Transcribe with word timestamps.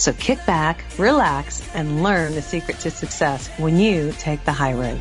So 0.00 0.14
kick 0.14 0.38
back, 0.46 0.82
relax, 0.96 1.60
and 1.74 2.02
learn 2.02 2.34
the 2.34 2.40
secret 2.40 2.78
to 2.78 2.90
success 2.90 3.48
when 3.58 3.78
you 3.78 4.12
take 4.12 4.42
the 4.46 4.52
high 4.52 4.72
road. 4.72 4.98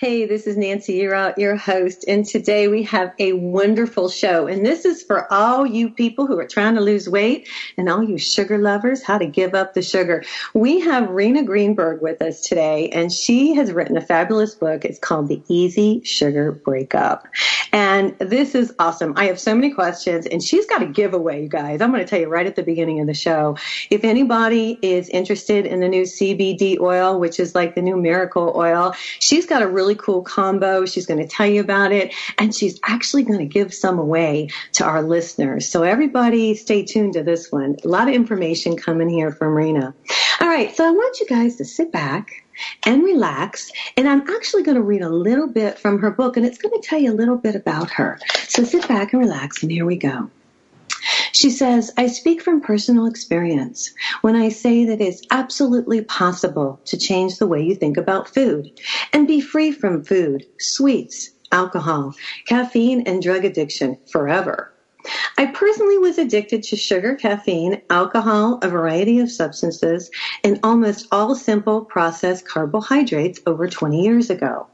Hey, 0.00 0.26
this 0.26 0.46
is 0.46 0.56
Nancy 0.56 1.00
Yearout, 1.00 1.30
uh, 1.30 1.34
your 1.38 1.56
host, 1.56 2.04
and 2.06 2.24
today 2.24 2.68
we 2.68 2.84
have 2.84 3.12
a 3.18 3.32
wonderful 3.32 4.08
show. 4.08 4.46
And 4.46 4.64
this 4.64 4.84
is 4.84 5.02
for 5.02 5.26
all 5.32 5.66
you 5.66 5.90
people 5.90 6.28
who 6.28 6.38
are 6.38 6.46
trying 6.46 6.76
to 6.76 6.80
lose 6.80 7.08
weight 7.08 7.48
and 7.76 7.88
all 7.88 8.04
you 8.04 8.16
sugar 8.16 8.58
lovers, 8.58 9.02
how 9.02 9.18
to 9.18 9.26
give 9.26 9.56
up 9.56 9.74
the 9.74 9.82
sugar. 9.82 10.22
We 10.54 10.78
have 10.78 11.10
Rena 11.10 11.42
Greenberg 11.42 12.00
with 12.00 12.22
us 12.22 12.42
today, 12.42 12.90
and 12.90 13.10
she 13.10 13.54
has 13.54 13.72
written 13.72 13.96
a 13.96 14.00
fabulous 14.00 14.54
book. 14.54 14.84
It's 14.84 15.00
called 15.00 15.26
The 15.26 15.42
Easy 15.48 16.00
Sugar 16.04 16.52
Breakup. 16.52 17.26
And 17.72 18.16
this 18.20 18.54
is 18.54 18.72
awesome. 18.78 19.14
I 19.16 19.24
have 19.24 19.40
so 19.40 19.52
many 19.52 19.72
questions, 19.72 20.26
and 20.26 20.40
she's 20.40 20.66
got 20.66 20.80
a 20.80 20.86
giveaway, 20.86 21.42
you 21.42 21.48
guys. 21.48 21.80
I'm 21.80 21.90
going 21.90 22.04
to 22.04 22.08
tell 22.08 22.20
you 22.20 22.28
right 22.28 22.46
at 22.46 22.54
the 22.54 22.62
beginning 22.62 23.00
of 23.00 23.08
the 23.08 23.14
show. 23.14 23.56
If 23.90 24.04
anybody 24.04 24.78
is 24.80 25.08
interested 25.08 25.66
in 25.66 25.80
the 25.80 25.88
new 25.88 26.02
CBD 26.02 26.78
oil, 26.78 27.18
which 27.18 27.40
is 27.40 27.56
like 27.56 27.74
the 27.74 27.82
new 27.82 27.96
miracle 27.96 28.52
oil, 28.54 28.94
she's 29.18 29.44
got 29.44 29.60
a 29.60 29.66
really 29.66 29.87
really 29.88 29.98
cool 29.98 30.20
combo. 30.22 30.84
She's 30.84 31.06
going 31.06 31.20
to 31.20 31.26
tell 31.26 31.46
you 31.46 31.62
about 31.62 31.92
it 31.92 32.14
and 32.36 32.54
she's 32.54 32.78
actually 32.84 33.22
going 33.22 33.38
to 33.38 33.46
give 33.46 33.72
some 33.72 33.98
away 33.98 34.48
to 34.74 34.84
our 34.84 35.02
listeners. 35.02 35.70
So 35.70 35.82
everybody 35.82 36.54
stay 36.54 36.84
tuned 36.84 37.14
to 37.14 37.22
this 37.22 37.50
one. 37.50 37.76
A 37.84 37.88
lot 37.88 38.06
of 38.06 38.14
information 38.14 38.76
coming 38.76 39.08
here 39.08 39.32
from 39.32 39.54
Rena. 39.54 39.94
All 40.40 40.48
right. 40.48 40.76
So 40.76 40.86
I 40.86 40.90
want 40.90 41.20
you 41.20 41.26
guys 41.26 41.56
to 41.56 41.64
sit 41.64 41.90
back 41.90 42.44
and 42.84 43.02
relax. 43.02 43.72
And 43.96 44.06
I'm 44.06 44.28
actually 44.28 44.62
going 44.62 44.74
to 44.76 44.82
read 44.82 45.00
a 45.00 45.08
little 45.08 45.48
bit 45.48 45.78
from 45.78 46.00
her 46.00 46.10
book 46.10 46.36
and 46.36 46.44
it's 46.44 46.58
going 46.58 46.78
to 46.78 46.86
tell 46.86 46.98
you 46.98 47.10
a 47.10 47.16
little 47.16 47.38
bit 47.38 47.54
about 47.54 47.90
her. 47.92 48.18
So 48.46 48.64
sit 48.64 48.86
back 48.88 49.14
and 49.14 49.22
relax 49.22 49.62
and 49.62 49.72
here 49.72 49.86
we 49.86 49.96
go. 49.96 50.28
She 51.32 51.50
says, 51.50 51.92
I 51.96 52.08
speak 52.08 52.42
from 52.42 52.60
personal 52.60 53.06
experience 53.06 53.92
when 54.22 54.34
I 54.34 54.48
say 54.48 54.84
that 54.86 55.00
it's 55.00 55.22
absolutely 55.30 56.02
possible 56.02 56.80
to 56.86 56.96
change 56.96 57.38
the 57.38 57.46
way 57.46 57.62
you 57.62 57.74
think 57.74 57.96
about 57.96 58.28
food 58.34 58.70
and 59.12 59.26
be 59.26 59.40
free 59.40 59.70
from 59.70 60.04
food, 60.04 60.46
sweets, 60.58 61.30
alcohol, 61.52 62.14
caffeine, 62.46 63.02
and 63.02 63.22
drug 63.22 63.44
addiction 63.44 63.98
forever. 64.10 64.72
I 65.38 65.46
personally 65.46 65.98
was 65.98 66.18
addicted 66.18 66.64
to 66.64 66.76
sugar, 66.76 67.14
caffeine, 67.14 67.82
alcohol, 67.88 68.58
a 68.62 68.68
variety 68.68 69.20
of 69.20 69.30
substances, 69.30 70.10
and 70.42 70.58
almost 70.62 71.06
all 71.12 71.34
simple 71.34 71.84
processed 71.84 72.48
carbohydrates 72.48 73.40
over 73.46 73.68
20 73.68 74.02
years 74.02 74.28
ago. 74.28 74.66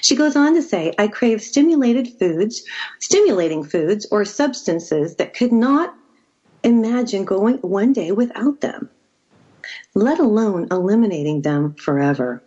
She 0.00 0.16
goes 0.16 0.36
on 0.36 0.54
to 0.54 0.62
say, 0.62 0.92
I 0.98 1.08
crave 1.08 1.42
stimulated 1.42 2.08
foods, 2.18 2.62
stimulating 3.00 3.64
foods 3.64 4.06
or 4.10 4.24
substances 4.24 5.16
that 5.16 5.34
could 5.34 5.52
not 5.52 5.94
imagine 6.64 7.24
going 7.24 7.56
one 7.58 7.92
day 7.92 8.12
without 8.12 8.60
them, 8.60 8.90
let 9.94 10.18
alone 10.18 10.68
eliminating 10.70 11.42
them 11.42 11.74
forever. 11.78 12.42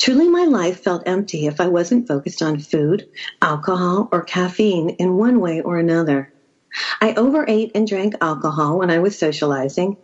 Truly, 0.00 0.28
my 0.28 0.44
life 0.44 0.82
felt 0.82 1.02
empty 1.06 1.46
if 1.46 1.60
I 1.60 1.68
wasn't 1.68 2.08
focused 2.08 2.42
on 2.42 2.58
food, 2.58 3.06
alcohol, 3.42 4.08
or 4.12 4.22
caffeine 4.22 4.90
in 4.90 5.16
one 5.16 5.40
way 5.40 5.60
or 5.60 5.78
another. 5.78 6.32
I 7.00 7.14
overate 7.14 7.72
and 7.74 7.86
drank 7.86 8.14
alcohol 8.20 8.78
when 8.78 8.90
I 8.90 8.98
was 8.98 9.18
socializing, 9.18 9.96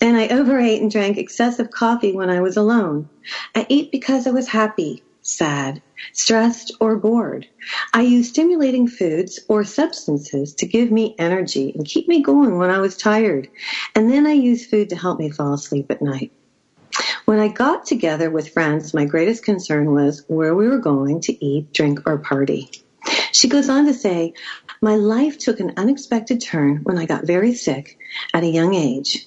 and 0.00 0.16
I 0.16 0.28
overate 0.28 0.82
and 0.82 0.90
drank 0.90 1.18
excessive 1.18 1.70
coffee 1.70 2.12
when 2.12 2.30
I 2.30 2.40
was 2.40 2.56
alone. 2.56 3.08
I 3.54 3.66
ate 3.70 3.92
because 3.92 4.26
I 4.26 4.30
was 4.30 4.48
happy, 4.48 5.04
sad, 5.26 5.82
stressed, 6.12 6.72
or 6.80 6.96
bored. 6.96 7.46
I 7.92 8.02
used 8.02 8.30
stimulating 8.30 8.88
foods 8.88 9.40
or 9.48 9.64
substances 9.64 10.54
to 10.54 10.66
give 10.66 10.90
me 10.90 11.14
energy 11.18 11.72
and 11.74 11.86
keep 11.86 12.08
me 12.08 12.22
going 12.22 12.58
when 12.58 12.70
I 12.70 12.78
was 12.78 12.96
tired. 12.96 13.48
And 13.94 14.10
then 14.10 14.26
I 14.26 14.32
used 14.32 14.70
food 14.70 14.90
to 14.90 14.96
help 14.96 15.18
me 15.18 15.30
fall 15.30 15.54
asleep 15.54 15.90
at 15.90 16.02
night. 16.02 16.32
When 17.24 17.38
I 17.38 17.48
got 17.48 17.86
together 17.86 18.30
with 18.30 18.52
friends, 18.52 18.94
my 18.94 19.04
greatest 19.04 19.44
concern 19.44 19.92
was 19.92 20.24
where 20.28 20.54
we 20.54 20.68
were 20.68 20.78
going 20.78 21.20
to 21.22 21.44
eat, 21.44 21.72
drink, 21.72 22.00
or 22.06 22.18
party. 22.18 22.70
She 23.32 23.48
goes 23.48 23.68
on 23.68 23.86
to 23.86 23.94
say, 23.94 24.34
My 24.80 24.96
life 24.96 25.38
took 25.38 25.60
an 25.60 25.74
unexpected 25.76 26.40
turn 26.40 26.78
when 26.84 26.98
I 26.98 27.06
got 27.06 27.26
very 27.26 27.54
sick 27.54 27.98
at 28.32 28.44
a 28.44 28.48
young 28.48 28.74
age. 28.74 29.26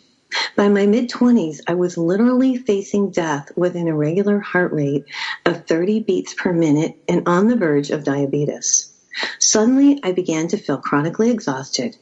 By 0.56 0.70
my 0.70 0.86
mid 0.86 1.10
20s, 1.10 1.60
I 1.68 1.74
was 1.74 1.98
literally 1.98 2.58
facing 2.58 3.12
death 3.12 3.52
with 3.56 3.76
an 3.76 3.88
irregular 3.88 4.40
heart 4.40 4.72
rate 4.74 5.06
of 5.46 5.66
30 5.66 6.02
beats 6.02 6.34
per 6.34 6.54
minute 6.54 6.96
and 7.08 7.28
on 7.28 7.48
the 7.48 7.56
verge 7.56 7.90
of 7.92 8.04
diabetes. 8.04 8.92
Suddenly, 9.40 10.00
I 10.04 10.12
began 10.12 10.48
to 10.50 10.58
feel 10.58 10.78
chronically 10.78 11.32
exhausted. 11.32 11.96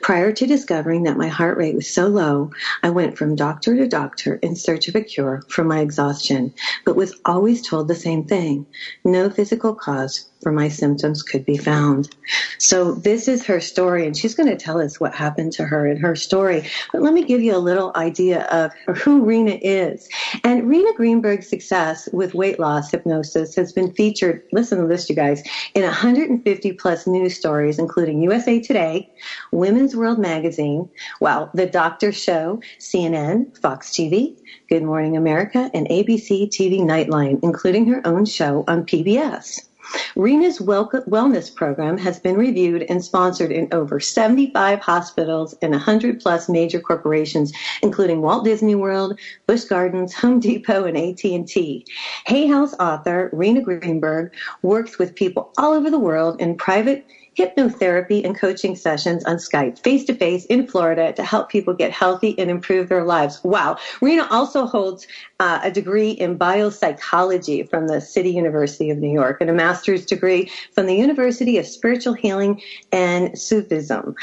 Prior 0.00 0.30
to 0.30 0.46
discovering 0.46 1.02
that 1.02 1.16
my 1.16 1.26
heart 1.26 1.58
rate 1.58 1.74
was 1.74 1.88
so 1.88 2.06
low, 2.06 2.50
I 2.82 2.90
went 2.90 3.18
from 3.18 3.34
doctor 3.34 3.74
to 3.74 3.88
doctor 3.88 4.34
in 4.34 4.54
search 4.54 4.86
of 4.86 4.94
a 4.94 5.00
cure 5.00 5.42
for 5.48 5.64
my 5.64 5.80
exhaustion, 5.80 6.54
but 6.84 6.94
was 6.94 7.18
always 7.24 7.66
told 7.66 7.88
the 7.88 7.96
same 7.96 8.24
thing. 8.24 8.66
No 9.04 9.30
physical 9.30 9.74
cause 9.74 10.28
for 10.44 10.52
my 10.52 10.68
symptoms 10.68 11.22
could 11.22 11.44
be 11.44 11.56
found. 11.56 12.14
So 12.58 12.92
this 12.92 13.26
is 13.26 13.44
her 13.46 13.60
story 13.60 14.06
and 14.06 14.16
she's 14.16 14.34
going 14.34 14.50
to 14.50 14.56
tell 14.56 14.80
us 14.80 15.00
what 15.00 15.14
happened 15.14 15.52
to 15.54 15.64
her 15.64 15.86
in 15.86 15.96
her 15.96 16.14
story. 16.14 16.68
But 16.92 17.02
let 17.02 17.14
me 17.14 17.24
give 17.24 17.40
you 17.40 17.56
a 17.56 17.58
little 17.58 17.90
idea 17.96 18.42
of 18.44 18.72
who 18.98 19.24
Rena 19.24 19.58
is. 19.62 20.08
And 20.44 20.68
Rena 20.68 20.92
Greenberg's 20.94 21.48
success 21.48 22.08
with 22.12 22.34
weight 22.34 22.60
loss 22.60 22.90
hypnosis 22.90 23.56
has 23.56 23.72
been 23.72 23.92
featured, 23.94 24.42
listen 24.52 24.80
to 24.80 24.86
this 24.86 25.08
you 25.08 25.16
guys, 25.16 25.42
in 25.74 25.82
150 25.82 26.72
plus 26.72 27.06
news 27.06 27.34
stories 27.36 27.78
including 27.78 28.20
USA 28.20 28.60
Today, 28.60 29.10
Women's 29.50 29.96
World 29.96 30.18
Magazine, 30.18 30.88
well, 31.20 31.50
The 31.54 31.66
Doctor 31.66 32.12
Show, 32.12 32.60
CNN, 32.78 33.58
Fox 33.58 33.90
TV, 33.90 34.38
Good 34.68 34.82
Morning 34.82 35.16
America, 35.16 35.70
and 35.72 35.88
ABC 35.88 36.48
TV 36.48 36.80
Nightline, 36.80 37.40
including 37.42 37.86
her 37.86 38.06
own 38.06 38.26
show 38.26 38.64
on 38.68 38.84
PBS. 38.84 39.68
Rena's 40.16 40.58
wellness 40.58 41.54
program 41.54 41.98
has 41.98 42.18
been 42.18 42.36
reviewed 42.36 42.84
and 42.88 43.04
sponsored 43.04 43.52
in 43.52 43.68
over 43.72 44.00
75 44.00 44.80
hospitals 44.80 45.54
and 45.62 45.72
100 45.72 46.20
plus 46.20 46.48
major 46.48 46.80
corporations, 46.80 47.52
including 47.82 48.22
Walt 48.22 48.44
Disney 48.44 48.74
World, 48.74 49.18
Busch 49.46 49.64
Gardens, 49.64 50.14
Home 50.14 50.40
Depot, 50.40 50.84
and 50.84 50.96
AT&T. 50.96 51.86
Hay 52.26 52.46
House 52.46 52.74
author 52.80 53.30
Rena 53.32 53.60
Greenberg 53.60 54.32
works 54.62 54.98
with 54.98 55.14
people 55.14 55.52
all 55.58 55.72
over 55.72 55.90
the 55.90 55.98
world 55.98 56.40
in 56.40 56.56
private 56.56 57.06
hypnotherapy 57.36 58.24
and 58.24 58.38
coaching 58.38 58.76
sessions 58.76 59.24
on 59.24 59.36
Skype, 59.36 59.78
face 59.78 60.04
to 60.04 60.14
face 60.14 60.44
in 60.46 60.66
Florida 60.66 61.12
to 61.12 61.22
help 61.24 61.50
people 61.50 61.74
get 61.74 61.90
healthy 61.90 62.38
and 62.38 62.50
improve 62.50 62.88
their 62.88 63.04
lives. 63.04 63.42
Wow. 63.42 63.78
Rena 64.00 64.26
also 64.30 64.66
holds 64.66 65.06
uh, 65.40 65.60
a 65.62 65.70
degree 65.70 66.10
in 66.10 66.38
biopsychology 66.38 67.68
from 67.68 67.88
the 67.88 68.00
City 68.00 68.30
University 68.30 68.90
of 68.90 68.98
New 68.98 69.12
York 69.12 69.40
and 69.40 69.50
a 69.50 69.54
master's 69.54 70.06
degree 70.06 70.50
from 70.72 70.86
the 70.86 70.94
University 70.94 71.58
of 71.58 71.66
Spiritual 71.66 72.14
Healing 72.14 72.60
and 72.92 73.38
Sufism. 73.38 74.14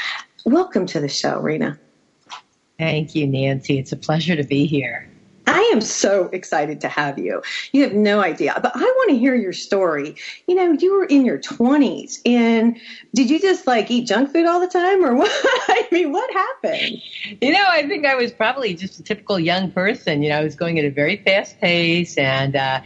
Welcome 0.44 0.86
to 0.86 1.00
the 1.00 1.08
show, 1.08 1.38
Rena. 1.38 1.78
Thank 2.78 3.14
you, 3.14 3.26
Nancy. 3.26 3.78
It's 3.78 3.92
a 3.92 3.96
pleasure 3.96 4.34
to 4.34 4.42
be 4.42 4.66
here. 4.66 5.11
I 5.46 5.70
am 5.72 5.80
so 5.80 6.26
excited 6.32 6.80
to 6.82 6.88
have 6.88 7.18
you. 7.18 7.42
You 7.72 7.82
have 7.82 7.94
no 7.94 8.20
idea, 8.20 8.58
but 8.62 8.72
I 8.74 8.80
want 8.80 9.10
to 9.10 9.18
hear 9.18 9.34
your 9.34 9.52
story. 9.52 10.14
You 10.46 10.54
know, 10.54 10.72
you 10.72 10.92
were 10.92 11.04
in 11.04 11.24
your 11.24 11.38
20s 11.38 12.20
and 12.24 12.78
did 13.14 13.28
you 13.28 13.40
just 13.40 13.66
like 13.66 13.90
eat 13.90 14.06
junk 14.06 14.32
food 14.32 14.46
all 14.46 14.60
the 14.60 14.68
time 14.68 15.04
or 15.04 15.14
what? 15.16 15.30
I 15.32 15.88
mean, 15.90 16.12
what 16.12 16.32
happened? 16.32 17.02
You 17.40 17.52
know, 17.52 17.64
I 17.66 17.86
think 17.88 18.06
I 18.06 18.14
was 18.14 18.30
probably 18.32 18.74
just 18.74 19.00
a 19.00 19.02
typical 19.02 19.38
young 19.40 19.70
person. 19.70 20.22
You 20.22 20.30
know, 20.30 20.38
I 20.38 20.44
was 20.44 20.54
going 20.54 20.78
at 20.78 20.84
a 20.84 20.90
very 20.90 21.16
fast 21.16 21.60
pace 21.60 22.16
and 22.16 22.54
uh, 22.54 22.80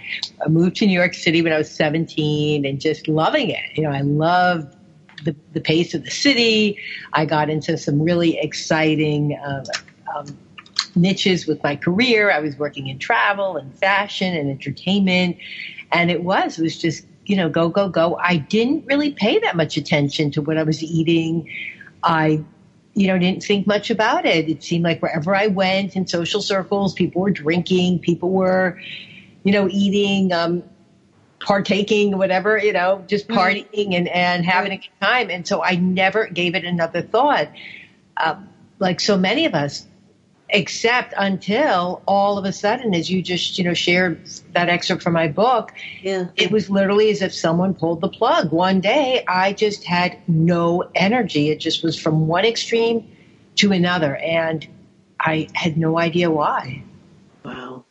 I 0.44 0.48
moved 0.48 0.76
to 0.76 0.86
New 0.86 0.98
York 0.98 1.14
City 1.14 1.42
when 1.42 1.52
I 1.52 1.58
was 1.58 1.70
17 1.70 2.64
and 2.64 2.80
just 2.80 3.06
loving 3.06 3.50
it. 3.50 3.64
You 3.74 3.82
know, 3.82 3.90
I 3.90 4.00
loved 4.00 4.74
the, 5.24 5.36
the 5.52 5.60
pace 5.60 5.92
of 5.94 6.04
the 6.04 6.10
city. 6.10 6.78
I 7.12 7.26
got 7.26 7.50
into 7.50 7.76
some 7.76 8.00
really 8.00 8.38
exciting 8.38 9.38
um, 9.44 9.64
um, 10.14 10.38
niches 10.96 11.46
with 11.46 11.62
my 11.62 11.76
career. 11.76 12.30
I 12.30 12.40
was 12.40 12.56
working 12.56 12.88
in 12.88 12.98
travel 12.98 13.56
and 13.56 13.74
fashion 13.74 14.34
and 14.34 14.50
entertainment. 14.50 15.36
And 15.92 16.10
it 16.10 16.22
was, 16.22 16.58
it 16.58 16.62
was 16.62 16.78
just, 16.78 17.06
you 17.24 17.36
know, 17.36 17.48
go, 17.48 17.68
go, 17.68 17.88
go. 17.88 18.16
I 18.16 18.36
didn't 18.36 18.86
really 18.86 19.12
pay 19.12 19.38
that 19.40 19.56
much 19.56 19.76
attention 19.76 20.30
to 20.32 20.42
what 20.42 20.58
I 20.58 20.62
was 20.62 20.82
eating. 20.82 21.50
I 22.02 22.44
you 22.96 23.08
know, 23.08 23.18
didn't 23.18 23.42
think 23.42 23.66
much 23.66 23.90
about 23.90 24.24
it. 24.24 24.48
It 24.48 24.62
seemed 24.62 24.82
like 24.82 25.02
wherever 25.02 25.36
I 25.36 25.48
went 25.48 25.96
in 25.96 26.06
social 26.06 26.40
circles, 26.40 26.94
people 26.94 27.20
were 27.20 27.30
drinking, 27.30 27.98
people 27.98 28.30
were, 28.30 28.80
you 29.44 29.52
know, 29.52 29.68
eating, 29.70 30.32
um, 30.32 30.62
partaking, 31.38 32.16
whatever, 32.16 32.56
you 32.56 32.72
know, 32.72 33.04
just 33.06 33.28
partying 33.28 33.94
and, 33.94 34.08
and 34.08 34.46
having 34.46 34.72
a 34.72 34.76
good 34.78 34.88
time. 35.00 35.28
And 35.28 35.46
so 35.46 35.62
I 35.62 35.76
never 35.76 36.26
gave 36.26 36.54
it 36.54 36.64
another 36.64 37.02
thought. 37.02 37.50
Um, 38.16 38.48
like 38.78 39.00
so 39.00 39.18
many 39.18 39.44
of 39.44 39.54
us, 39.54 39.86
except 40.50 41.12
until 41.16 42.02
all 42.06 42.38
of 42.38 42.44
a 42.44 42.52
sudden, 42.52 42.94
as 42.94 43.10
you 43.10 43.22
just, 43.22 43.58
you 43.58 43.64
know, 43.64 43.74
shared 43.74 44.20
that 44.52 44.68
excerpt 44.68 45.02
from 45.02 45.12
my 45.12 45.28
book, 45.28 45.72
Yeah. 46.02 46.28
it 46.36 46.50
was 46.50 46.70
literally 46.70 47.10
as 47.10 47.22
if 47.22 47.34
someone 47.34 47.74
pulled 47.74 48.00
the 48.00 48.08
plug. 48.08 48.52
One 48.52 48.80
day, 48.80 49.24
I 49.26 49.52
just 49.52 49.84
had 49.84 50.18
no 50.28 50.84
energy. 50.94 51.50
It 51.50 51.58
just 51.58 51.82
was 51.82 51.98
from 51.98 52.26
one 52.28 52.44
extreme 52.44 53.08
to 53.56 53.72
another, 53.72 54.16
and 54.16 54.66
I 55.18 55.48
had 55.54 55.76
no 55.76 55.98
idea 55.98 56.30
why. 56.30 56.82
Wow. 57.44 57.84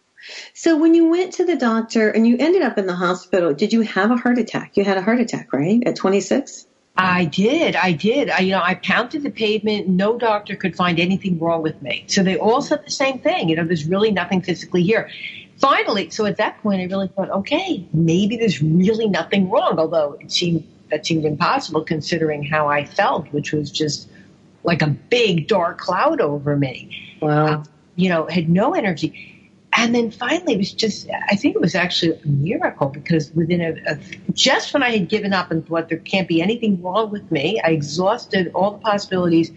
So 0.53 0.77
when 0.77 0.95
you 0.95 1.09
went 1.09 1.33
to 1.33 1.45
the 1.45 1.55
doctor 1.55 2.09
and 2.09 2.25
you 2.25 2.37
ended 2.39 2.61
up 2.61 2.77
in 2.77 2.87
the 2.87 2.95
hospital, 2.95 3.53
did 3.53 3.73
you 3.73 3.81
have 3.81 4.11
a 4.11 4.17
heart 4.17 4.37
attack? 4.37 4.71
You 4.75 4.83
had 4.83 4.97
a 4.97 5.01
heart 5.01 5.19
attack, 5.19 5.53
right? 5.53 5.83
At 5.85 5.95
26? 5.95 6.65
I 6.97 7.25
did. 7.25 7.75
I 7.75 7.91
did. 7.91 8.29
I, 8.29 8.39
you 8.39 8.51
know, 8.51 8.61
I 8.61 8.75
pounded 8.75 9.23
the 9.23 9.29
pavement. 9.29 9.87
No 9.87 10.17
doctor 10.17 10.55
could 10.55 10.75
find 10.75 10.99
anything 10.99 11.39
wrong 11.39 11.61
with 11.61 11.81
me. 11.81 12.05
So 12.07 12.23
they 12.23 12.37
all 12.37 12.61
said 12.61 12.85
the 12.85 12.91
same 12.91 13.19
thing. 13.19 13.49
You 13.49 13.57
know, 13.57 13.65
there's 13.65 13.85
really 13.85 14.11
nothing 14.11 14.41
physically 14.41 14.83
here. 14.83 15.09
Finally, 15.57 16.09
so 16.09 16.25
at 16.25 16.37
that 16.37 16.61
point, 16.61 16.81
I 16.81 16.85
really 16.85 17.07
thought, 17.09 17.29
okay, 17.29 17.85
maybe 17.93 18.37
there's 18.37 18.61
really 18.61 19.07
nothing 19.07 19.49
wrong. 19.49 19.77
Although 19.77 20.17
it 20.21 20.31
seemed 20.31 20.65
that 20.89 21.05
seemed 21.05 21.25
impossible 21.25 21.83
considering 21.83 22.43
how 22.43 22.67
I 22.67 22.85
felt, 22.85 23.27
which 23.33 23.51
was 23.51 23.71
just 23.71 24.07
like 24.63 24.81
a 24.81 24.87
big 24.87 25.47
dark 25.47 25.77
cloud 25.77 26.21
over 26.21 26.55
me. 26.55 27.17
Wow. 27.21 27.47
Um, 27.47 27.63
you 27.95 28.09
know, 28.09 28.25
had 28.27 28.49
no 28.49 28.73
energy. 28.73 29.34
And 29.77 29.93
then 29.93 30.09
finally, 30.11 30.53
it 30.53 30.57
was 30.57 30.71
just, 30.71 31.09
I 31.29 31.35
think 31.35 31.55
it 31.55 31.61
was 31.61 31.75
actually 31.75 32.13
a 32.13 32.27
miracle 32.27 32.87
because 32.87 33.31
within 33.31 33.61
a, 33.61 33.93
a, 33.93 33.99
just 34.31 34.73
when 34.73 34.83
I 34.83 34.91
had 34.91 35.09
given 35.09 35.33
up 35.33 35.51
and 35.51 35.67
thought 35.67 35.89
there 35.89 35.97
can't 35.97 36.27
be 36.27 36.41
anything 36.41 36.81
wrong 36.81 37.11
with 37.11 37.29
me, 37.31 37.59
I 37.61 37.71
exhausted 37.71 38.51
all 38.55 38.71
the 38.71 38.77
possibilities. 38.77 39.51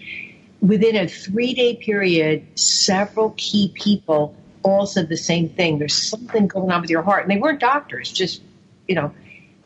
Within 0.61 0.97
a 0.97 1.06
three 1.06 1.55
day 1.55 1.76
period, 1.76 2.59
several 2.59 3.32
key 3.37 3.73
people 3.75 4.35
all 4.65 4.87
said 4.87 5.09
the 5.09 5.17
same 5.17 5.49
thing. 5.50 5.79
There's 5.79 5.94
something 5.94 6.49
going 6.49 6.73
on 6.73 6.81
with 6.81 6.91
your 6.91 7.03
heart. 7.03 7.23
And 7.23 7.31
they 7.31 7.38
weren't 7.38 7.61
doctors, 7.61 8.11
just, 8.11 8.43
you 8.88 8.97
know, 8.97 9.12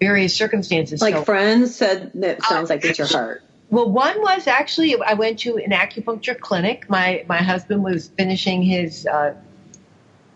various 0.00 0.34
circumstances. 0.36 1.00
like 1.00 1.14
So- 1.14 1.24
friends 1.24 1.74
said 1.74 2.10
that 2.14 2.42
sounds 2.44 2.68
like 2.68 2.84
it's 2.84 2.98
your 2.98 3.06
heart. 3.08 3.42
well, 3.70 3.88
one 3.88 4.20
was 4.20 4.46
actually 4.46 5.00
I 5.00 5.14
went 5.14 5.38
to 5.40 5.56
an 5.56 5.70
acupuncture 5.70 6.38
clinic. 6.38 6.90
My 6.90 7.24
my 7.26 7.38
husband 7.38 7.82
was 7.82 8.08
finishing 8.18 8.62
his 8.62 9.06
uh, 9.06 9.34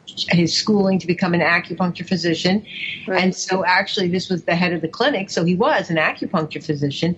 his 0.06 0.54
schooling 0.54 0.98
to 1.00 1.06
become 1.06 1.34
an 1.34 1.40
acupuncture 1.40 2.06
physician, 2.06 2.64
Right. 3.06 3.22
and 3.22 3.34
so 3.34 3.64
actually 3.64 4.08
this 4.08 4.28
was 4.28 4.44
the 4.44 4.54
head 4.54 4.72
of 4.72 4.80
the 4.80 4.88
clinic, 4.88 5.30
so 5.30 5.44
he 5.44 5.54
was 5.54 5.90
an 5.90 5.96
acupuncture 5.96 6.62
physician. 6.62 7.16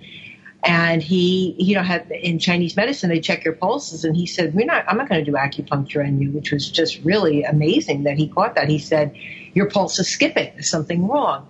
And 0.65 1.01
he, 1.01 1.55
you 1.57 1.77
know, 1.77 1.83
had 1.83 2.11
in 2.11 2.41
Chinese 2.41 2.77
medicine 2.77 3.11
they 3.11 3.21
check 3.21 3.45
your 3.45 3.55
pulses, 3.55 4.05
and 4.05 4.17
he 4.17 4.27
said, 4.27 4.55
"We're 4.55 4.67
not. 4.67 4.85
I'm 4.89 4.97
not 4.97 5.09
going 5.09 5.25
to 5.25 5.31
do 5.31 5.37
acupuncture 5.37 6.05
on 6.05 6.21
you," 6.21 6.33
which 6.33 6.51
was 6.51 6.69
just 6.69 6.99
really 7.05 7.45
amazing 7.45 8.03
that 8.03 8.17
he 8.19 8.27
caught 8.27 8.57
that. 8.57 8.69
He 8.69 8.81
said, 8.81 9.15
"Your 9.55 9.71
pulse 9.71 10.01
is 10.01 10.09
skipping. 10.09 10.51
There's 10.55 10.69
something 10.69 11.07
wrong." 11.07 11.47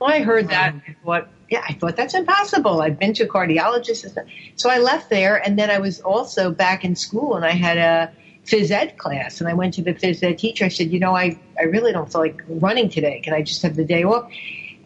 Well, 0.00 0.10
I 0.10 0.20
heard 0.20 0.48
that. 0.48 0.74
I 0.74 0.96
thought, 1.04 1.28
yeah, 1.48 1.62
I 1.68 1.74
thought 1.74 1.96
that's 1.96 2.14
impossible. 2.14 2.82
I've 2.82 2.98
been 2.98 3.14
to 3.14 3.24
a 3.24 3.28
cardiologist. 3.28 4.16
So 4.56 4.70
I 4.70 4.78
left 4.78 5.08
there, 5.08 5.36
and 5.36 5.56
then 5.56 5.70
I 5.70 5.78
was 5.78 6.00
also 6.00 6.50
back 6.50 6.84
in 6.84 6.96
school, 6.96 7.36
and 7.36 7.44
I 7.44 7.52
had 7.52 7.78
a 7.78 8.12
phys 8.48 8.70
ed 8.70 8.96
class, 8.96 9.40
and 9.40 9.48
I 9.48 9.54
went 9.54 9.74
to 9.74 9.82
the 9.82 9.94
phys 9.94 10.22
ed 10.22 10.38
teacher. 10.38 10.64
I 10.64 10.68
said, 10.68 10.90
you 10.90 10.98
know, 10.98 11.14
I, 11.14 11.38
I 11.58 11.64
really 11.64 11.92
don't 11.92 12.10
feel 12.10 12.22
like 12.22 12.42
running 12.48 12.88
today. 12.88 13.20
Can 13.20 13.34
I 13.34 13.42
just 13.42 13.62
have 13.62 13.76
the 13.76 13.84
day 13.84 14.04
off? 14.04 14.30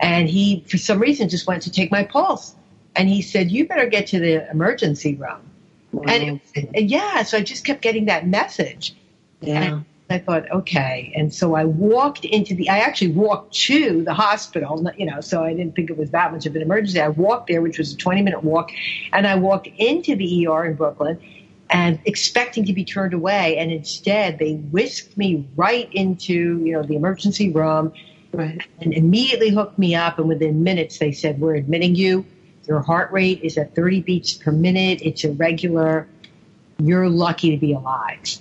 And 0.00 0.29
he, 0.29 0.64
for 0.69 0.79
some 0.79 0.99
reason, 0.99 1.29
just 1.29 1.47
went 1.47 1.62
to 1.62 1.70
take 1.70 1.91
my 1.91 2.03
pulse. 2.03 2.55
And 2.97 3.09
he 3.09 3.23
said, 3.23 3.50
you 3.50 3.67
better 3.67 3.87
get 3.87 4.09
to 4.09 4.19
the 4.19 4.50
emergency 4.50 5.14
room. 5.14 5.41
And 6.06 6.41
it, 6.55 6.70
and 6.75 6.91
yeah, 6.91 7.23
so 7.23 7.38
I 7.38 7.43
just 7.43 7.64
kept 7.64 7.82
getting 7.82 8.06
that 8.06 8.26
message. 8.26 8.94
yeah. 9.41 9.62
And 9.62 9.85
I 10.11 10.19
thought, 10.19 10.50
okay. 10.50 11.12
And 11.17 11.32
so 11.32 11.55
I 11.55 11.64
walked 11.64 12.25
into 12.25 12.55
the, 12.55 12.69
I 12.69 12.79
actually 12.79 13.12
walked 13.12 13.55
to 13.55 14.03
the 14.03 14.12
hospital, 14.12 14.91
you 14.97 15.06
know, 15.06 15.20
so 15.20 15.43
I 15.43 15.55
didn't 15.55 15.75
think 15.75 15.91
it 15.91 15.97
was 15.97 16.11
that 16.11 16.32
much 16.32 16.44
of 16.47 16.55
an 16.56 16.62
emergency. 16.62 17.00
I 17.00 17.09
walked 17.09 17.49
there, 17.49 17.62
which 17.62 17.79
was 17.79 17.94
a 17.94 17.97
20 17.97 18.23
minute 18.23 18.43
walk, 18.43 18.70
and 19.12 19.26
I 19.26 19.37
walked 19.37 19.69
into 19.79 20.17
the 20.17 20.47
ER 20.47 20.67
in 20.67 20.75
Brooklyn 20.75 21.19
and 21.73 21.99
expecting 22.05 22.65
to 22.67 22.73
be 22.73 22.85
turned 22.85 23.15
away. 23.15 23.57
And 23.59 23.73
instead 23.73 24.39
they 24.39 24.55
whisked 24.55 25.17
me 25.17 25.47
right 25.57 25.89
into, 25.93 26.63
you 26.65 26.73
know, 26.73 26.83
the 26.83 26.97
emergency 26.97 27.51
room 27.51 27.93
Right. 28.33 28.63
and 28.81 28.95
immediately 28.95 29.51
hooked 29.51 29.79
me 29.79 29.95
up. 29.95 30.19
And 30.19 30.29
within 30.29 30.63
minutes 30.63 30.99
they 30.99 31.13
said, 31.13 31.41
we're 31.41 31.55
admitting 31.55 31.95
you. 31.95 32.25
Your 32.67 32.81
heart 32.81 33.13
rate 33.13 33.41
is 33.43 33.59
at 33.59 33.75
30 33.75 34.03
beats 34.03 34.35
per 34.35 34.53
minute. 34.53 35.01
It's 35.03 35.25
irregular. 35.25 36.07
You're 36.79 37.09
lucky 37.09 37.51
to 37.51 37.57
be 37.59 37.73
alive. 37.73 38.39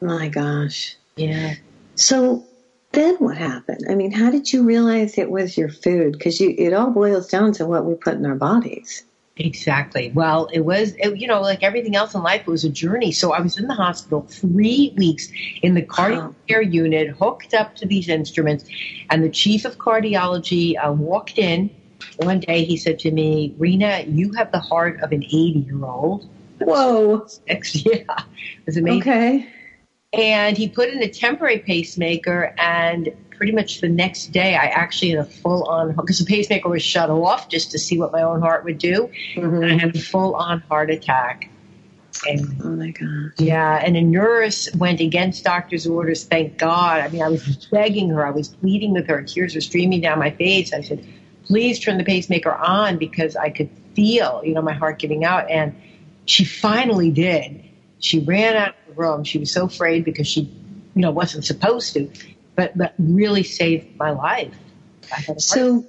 My 0.00 0.28
gosh. 0.28 0.96
Yeah. 1.16 1.54
So 1.94 2.46
then 2.92 3.16
what 3.16 3.36
happened? 3.36 3.86
I 3.88 3.94
mean, 3.94 4.12
how 4.12 4.30
did 4.30 4.52
you 4.52 4.64
realize 4.64 5.16
it 5.18 5.30
was 5.30 5.56
your 5.56 5.70
food? 5.70 6.12
Because 6.12 6.40
you, 6.40 6.54
it 6.56 6.72
all 6.72 6.90
boils 6.90 7.28
down 7.28 7.52
to 7.54 7.66
what 7.66 7.84
we 7.84 7.94
put 7.94 8.14
in 8.14 8.26
our 8.26 8.34
bodies. 8.34 9.04
Exactly. 9.44 10.10
Well, 10.14 10.48
it 10.52 10.60
was, 10.60 10.94
it, 10.98 11.16
you 11.18 11.26
know, 11.26 11.40
like 11.40 11.62
everything 11.62 11.96
else 11.96 12.14
in 12.14 12.22
life, 12.22 12.42
it 12.42 12.46
was 12.46 12.64
a 12.64 12.70
journey. 12.70 13.12
So 13.12 13.32
I 13.32 13.40
was 13.40 13.58
in 13.58 13.66
the 13.66 13.74
hospital 13.74 14.24
three 14.28 14.94
weeks 14.96 15.28
in 15.62 15.74
the 15.74 15.82
cardiac 15.82 16.22
Wow. 16.22 16.34
care 16.48 16.62
unit, 16.62 17.08
hooked 17.10 17.54
up 17.54 17.74
to 17.76 17.86
these 17.86 18.08
instruments. 18.08 18.64
And 19.10 19.22
the 19.24 19.30
chief 19.30 19.64
of 19.64 19.78
cardiology 19.78 20.74
uh, 20.82 20.92
walked 20.92 21.38
in 21.38 21.70
one 22.18 22.40
day. 22.40 22.64
He 22.64 22.76
said 22.76 22.98
to 23.00 23.10
me, 23.10 23.54
Rena, 23.58 24.04
you 24.06 24.32
have 24.32 24.52
the 24.52 24.60
heart 24.60 25.00
of 25.00 25.12
an 25.12 25.24
80 25.24 25.64
year 25.66 25.84
old. 25.84 26.28
Whoa. 26.58 27.26
Yeah. 27.48 28.04
It 28.06 28.66
was 28.66 28.76
amazing. 28.76 29.00
Okay. 29.00 29.48
And 30.12 30.56
he 30.56 30.68
put 30.68 30.90
in 30.90 31.02
a 31.02 31.08
temporary 31.08 31.58
pacemaker, 31.60 32.54
and 32.58 33.08
pretty 33.42 33.50
much 33.52 33.80
the 33.80 33.88
next 33.88 34.28
day, 34.28 34.54
I 34.54 34.66
actually 34.66 35.10
had 35.10 35.18
a 35.18 35.24
full 35.24 35.64
on 35.64 35.96
because 35.96 36.20
the 36.20 36.24
pacemaker 36.24 36.68
was 36.68 36.80
shut 36.80 37.10
off 37.10 37.48
just 37.48 37.72
to 37.72 37.78
see 37.80 37.98
what 37.98 38.12
my 38.12 38.22
own 38.22 38.40
heart 38.40 38.62
would 38.62 38.78
do. 38.78 39.10
And 39.34 39.64
I 39.64 39.76
had 39.78 39.96
a 39.96 39.98
full 39.98 40.36
on 40.36 40.60
heart 40.60 40.92
attack. 40.92 41.50
And 42.24 42.60
Oh 42.62 42.68
my 42.68 42.92
God. 42.92 43.32
yeah, 43.38 43.82
and 43.84 43.96
a 43.96 44.00
nurse 44.00 44.72
went 44.76 45.00
against 45.00 45.42
doctor's 45.42 45.88
orders, 45.88 46.22
thank 46.22 46.56
God. 46.56 47.00
I 47.00 47.08
mean, 47.08 47.20
I 47.20 47.30
was 47.30 47.66
begging 47.66 48.10
her, 48.10 48.24
I 48.24 48.30
was 48.30 48.46
pleading 48.46 48.92
with 48.92 49.08
her, 49.08 49.20
tears 49.22 49.56
were 49.56 49.60
streaming 49.60 50.02
down 50.02 50.20
my 50.20 50.30
face. 50.30 50.72
I 50.72 50.82
said, 50.82 51.04
please 51.46 51.80
turn 51.80 51.98
the 51.98 52.04
pacemaker 52.04 52.54
on 52.54 52.96
because 52.96 53.34
I 53.34 53.50
could 53.50 53.70
feel, 53.96 54.40
you 54.44 54.54
know, 54.54 54.62
my 54.62 54.74
heart 54.74 55.00
giving 55.00 55.24
out. 55.24 55.50
And 55.50 55.74
she 56.26 56.44
finally 56.44 57.10
did. 57.10 57.60
She 57.98 58.20
ran 58.20 58.54
out 58.54 58.68
of 58.68 58.74
the 58.94 59.02
room. 59.02 59.24
She 59.24 59.40
was 59.40 59.50
so 59.50 59.64
afraid 59.64 60.04
because 60.04 60.28
she, 60.28 60.42
you 60.94 61.02
know, 61.02 61.10
wasn't 61.10 61.44
supposed 61.44 61.94
to, 61.94 62.08
but, 62.54 62.76
but 62.76 62.94
really 62.98 63.42
saved 63.42 63.96
my 63.98 64.10
life. 64.10 64.54
I 65.12 65.16
had 65.16 65.28
a 65.28 65.32
heart 65.32 65.40
So, 65.40 65.84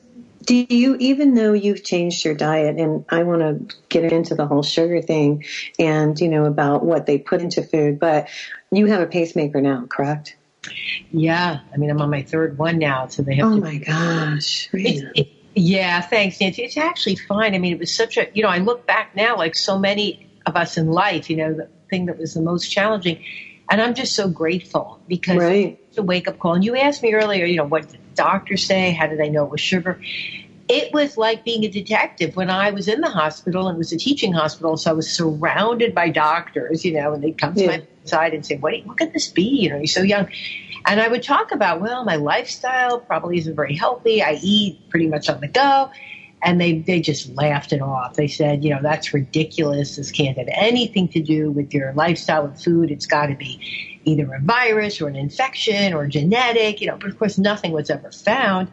do 0.46 0.66
you, 0.70 0.98
even 1.00 1.36
though 1.36 1.54
you've 1.54 1.84
changed 1.84 2.26
your 2.26 2.34
diet, 2.34 2.78
and 2.78 3.06
I 3.10 3.24
want 3.24 3.42
to 3.42 3.76
get 3.90 4.12
into 4.12 4.36
the 4.36 4.46
whole 4.46 4.64
sugar 4.64 5.02
thing 5.02 5.46
and, 5.80 6.20
you 6.20 6.28
know, 6.28 6.46
about 6.46 6.84
what 6.84 7.06
they 7.06 7.18
put 7.18 7.42
into 7.42 7.64
food, 7.64 8.00
but 8.00 8.28
you 8.72 8.88
have 8.88 9.02
a 9.02 9.08
pacemaker 9.08 9.62
now, 9.62 9.86
correct? 9.88 10.36
Yeah, 11.12 11.60
I 11.74 11.78
mean, 11.78 11.90
I'm 11.90 12.02
on 12.02 12.10
my 12.10 12.24
third 12.24 12.58
one 12.58 12.78
now, 12.78 13.08
so 13.08 13.22
they 13.22 13.36
have 13.36 13.46
Oh 13.46 13.56
to 13.56 13.62
my 13.62 13.78
gosh. 13.78 14.70
It's, 14.74 14.74
Rena. 14.74 15.12
it, 15.16 15.28
yeah, 15.56 16.02
thanks, 16.02 16.42
Nancy. 16.42 16.64
It's 16.64 16.78
actually 16.78 17.16
fine. 17.16 17.54
I 17.54 17.58
mean, 17.60 17.74
it 17.74 17.80
was 17.80 17.94
such 17.94 18.18
a, 18.18 18.28
you 18.34 18.44
know, 18.44 18.50
I 18.50 18.58
look 18.58 18.86
back 18.86 19.16
now, 19.16 19.38
like 19.38 19.56
so 19.56 19.78
many 19.78 20.26
of 20.46 20.56
us 20.56 20.78
in 20.78 20.88
life, 20.88 21.30
you 21.30 21.38
know, 21.38 21.54
the 21.54 21.70
thing 21.90 22.08
that 22.08 22.18
was 22.18 22.34
the 22.34 22.42
most 22.42 22.70
challenging. 22.70 23.24
And 23.70 23.82
I'm 23.82 23.94
just 23.94 24.16
so 24.16 24.28
grateful 24.28 25.00
because 25.08 25.38
Right. 25.38 25.80
It's 25.94 26.00
a 26.00 26.04
wake 26.04 26.28
up 26.28 26.40
call. 26.40 26.56
And 26.56 26.66
you 26.66 26.76
asked 26.76 27.04
me 27.04 27.14
earlier, 27.14 27.46
you 27.46 27.58
know, 27.58 27.66
what 27.66 27.84
did 27.84 27.92
the 27.92 27.98
doctor 28.16 28.58
say? 28.58 28.94
How 28.94 29.06
did 29.06 29.22
I 29.22 29.28
know 29.28 29.46
it 29.46 29.52
was 29.52 29.62
sugar? 29.62 30.02
It 30.68 30.92
was 30.92 31.18
like 31.18 31.46
being 31.46 31.64
a 31.66 31.68
detective 31.68 32.36
when 32.36 32.50
I 32.50 32.72
was 32.72 32.88
in 32.88 33.00
the 33.00 33.12
hospital 33.12 33.68
and 33.68 33.76
it 33.76 33.78
was 33.78 33.92
a 33.94 33.98
teaching 33.98 34.34
hospital. 34.34 34.76
So 34.76 34.90
I 34.90 34.94
was 34.94 35.12
surrounded 35.12 35.94
by 35.94 36.10
doctors, 36.10 36.84
you 36.84 36.94
know, 36.94 37.14
and 37.14 37.24
they'd 37.24 37.38
come 37.38 37.54
to 37.54 37.62
Yeah. 37.62 37.68
my 37.68 37.84
side 38.06 38.34
and 38.34 38.44
say, 38.44 38.58
what, 38.58 38.74
what 38.86 38.98
could 38.98 39.14
this 39.14 39.28
be? 39.28 39.44
You 39.44 39.70
know, 39.70 39.76
you're 39.76 39.86
so 39.86 40.02
young. 40.02 40.30
And 40.84 41.00
I 41.00 41.08
would 41.08 41.22
talk 41.22 41.52
about, 41.52 41.80
well, 41.80 42.04
my 42.06 42.16
lifestyle 42.16 43.00
probably 43.00 43.38
isn't 43.38 43.56
very 43.56 43.76
healthy. 43.76 44.24
I 44.24 44.40
eat 44.42 44.90
pretty 44.90 45.08
much 45.08 45.30
on 45.30 45.42
the 45.42 45.48
go. 45.48 45.92
And 46.42 46.60
they, 46.60 46.80
they 46.80 47.02
just 47.02 47.30
laughed 47.36 47.72
it 47.72 47.82
off. 47.84 48.16
They 48.16 48.28
said, 48.28 48.64
you 48.64 48.72
know, 48.72 48.80
that's 48.82 49.14
ridiculous. 49.14 49.98
This 49.98 50.12
can't 50.12 50.40
have 50.40 50.50
anything 50.52 51.10
to 51.10 51.22
do 51.22 51.52
with 51.52 51.72
your 51.72 51.94
lifestyle 51.94 52.48
with 52.48 52.62
food. 52.64 52.90
It's 52.90 53.06
got 53.06 53.28
to 53.28 53.36
be 53.36 53.93
either 54.06 54.34
a 54.34 54.40
virus 54.40 55.02
or 55.02 55.08
an 55.08 55.16
infection 55.16 55.94
or 55.94 56.08
genetic, 56.08 56.82
you 56.82 56.88
know, 56.88 56.98
but 56.98 57.10
of 57.10 57.20
course 57.20 57.38
nothing 57.38 57.72
was 57.72 57.90
ever 57.90 58.12
found. 58.12 58.70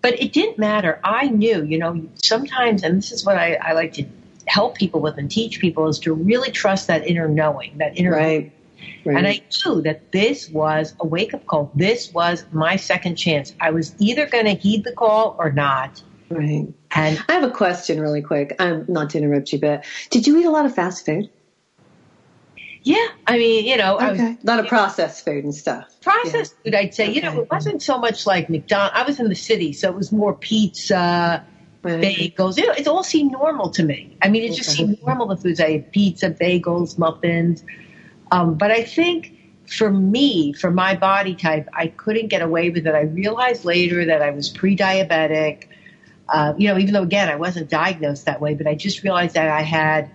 But 0.00 0.20
it 0.22 0.32
didn't 0.32 0.58
matter. 0.58 1.00
I 1.02 1.28
knew, 1.28 1.64
you 1.64 1.78
know, 1.78 2.06
sometimes, 2.22 2.82
and 2.84 2.98
this 2.98 3.10
is 3.10 3.24
what 3.24 3.36
I, 3.36 3.54
I 3.54 3.72
like 3.72 3.94
to 3.94 4.06
help 4.46 4.76
people 4.76 5.00
with 5.00 5.18
and 5.18 5.30
teach 5.30 5.60
people 5.60 5.88
is 5.88 5.98
to 6.00 6.14
really 6.14 6.50
trust 6.50 6.86
that 6.86 7.06
inner 7.06 7.28
knowing, 7.28 7.78
that 7.78 7.98
inner. 7.98 8.12
Right. 8.12 8.52
right. 9.04 9.16
And 9.16 9.26
I 9.26 9.42
knew 9.64 9.82
that 9.82 10.12
this 10.12 10.48
was 10.48 10.94
a 11.00 11.06
wake 11.06 11.34
up 11.34 11.46
call. 11.46 11.70
This 11.74 12.12
was 12.12 12.44
my 12.52 12.76
second 12.76 13.16
chance. 13.16 13.52
I 13.60 13.70
was 13.70 13.94
either 13.98 14.26
going 14.26 14.46
to 14.46 14.54
heed 14.54 14.84
the 14.84 14.92
call 14.92 15.36
or 15.38 15.50
not. 15.50 16.02
Right. 16.30 16.68
And 16.90 17.24
I 17.28 17.32
have 17.32 17.42
a 17.42 17.50
question 17.50 18.00
really 18.00 18.22
quick. 18.22 18.56
I'm 18.58 18.84
not 18.88 19.10
to 19.10 19.18
interrupt 19.18 19.52
you, 19.52 19.60
but 19.60 19.84
did 20.10 20.26
you 20.26 20.38
eat 20.38 20.44
a 20.44 20.50
lot 20.50 20.66
of 20.66 20.74
fast 20.74 21.04
food? 21.04 21.30
Yeah, 22.82 23.08
I 23.26 23.38
mean, 23.38 23.66
you 23.66 23.76
know, 23.76 23.96
okay. 23.96 24.10
was, 24.10 24.20
a 24.20 24.38
lot 24.44 24.60
of 24.60 24.66
processed 24.66 25.24
food 25.24 25.44
and 25.44 25.54
stuff. 25.54 25.86
Processed 26.00 26.54
yeah. 26.64 26.70
food, 26.70 26.74
I'd 26.74 26.94
say. 26.94 27.04
Okay. 27.04 27.14
You 27.14 27.22
know, 27.22 27.40
it 27.42 27.50
wasn't 27.50 27.82
so 27.82 27.98
much 27.98 28.26
like 28.26 28.48
McDonald's. 28.48 28.92
I 28.96 29.02
was 29.02 29.20
in 29.20 29.28
the 29.28 29.34
city, 29.34 29.72
so 29.72 29.88
it 29.88 29.94
was 29.94 30.12
more 30.12 30.34
pizza, 30.34 31.44
right. 31.82 32.00
bagels. 32.00 32.56
You 32.56 32.66
know, 32.66 32.72
it 32.72 32.86
all 32.86 33.02
seemed 33.02 33.32
normal 33.32 33.70
to 33.70 33.82
me. 33.82 34.16
I 34.22 34.28
mean, 34.28 34.44
it 34.44 34.54
just 34.54 34.70
seemed 34.70 34.98
normal. 35.02 35.26
The 35.26 35.36
foods 35.36 35.60
I 35.60 35.66
ate: 35.66 35.92
pizza, 35.92 36.30
bagels, 36.30 36.98
muffins. 36.98 37.64
Um, 38.30 38.54
but 38.54 38.70
I 38.70 38.84
think 38.84 39.34
for 39.66 39.90
me, 39.90 40.52
for 40.52 40.70
my 40.70 40.94
body 40.94 41.34
type, 41.34 41.68
I 41.72 41.88
couldn't 41.88 42.28
get 42.28 42.42
away 42.42 42.70
with 42.70 42.86
it. 42.86 42.94
I 42.94 43.02
realized 43.02 43.64
later 43.64 44.04
that 44.06 44.22
I 44.22 44.30
was 44.30 44.48
pre-diabetic. 44.48 45.64
Uh, 46.28 46.54
you 46.58 46.68
know, 46.68 46.78
even 46.78 46.94
though 46.94 47.02
again 47.02 47.28
I 47.28 47.36
wasn't 47.36 47.70
diagnosed 47.70 48.26
that 48.26 48.40
way, 48.40 48.54
but 48.54 48.66
I 48.66 48.74
just 48.74 49.02
realized 49.02 49.34
that 49.34 49.48
I 49.48 49.62
had 49.62 50.10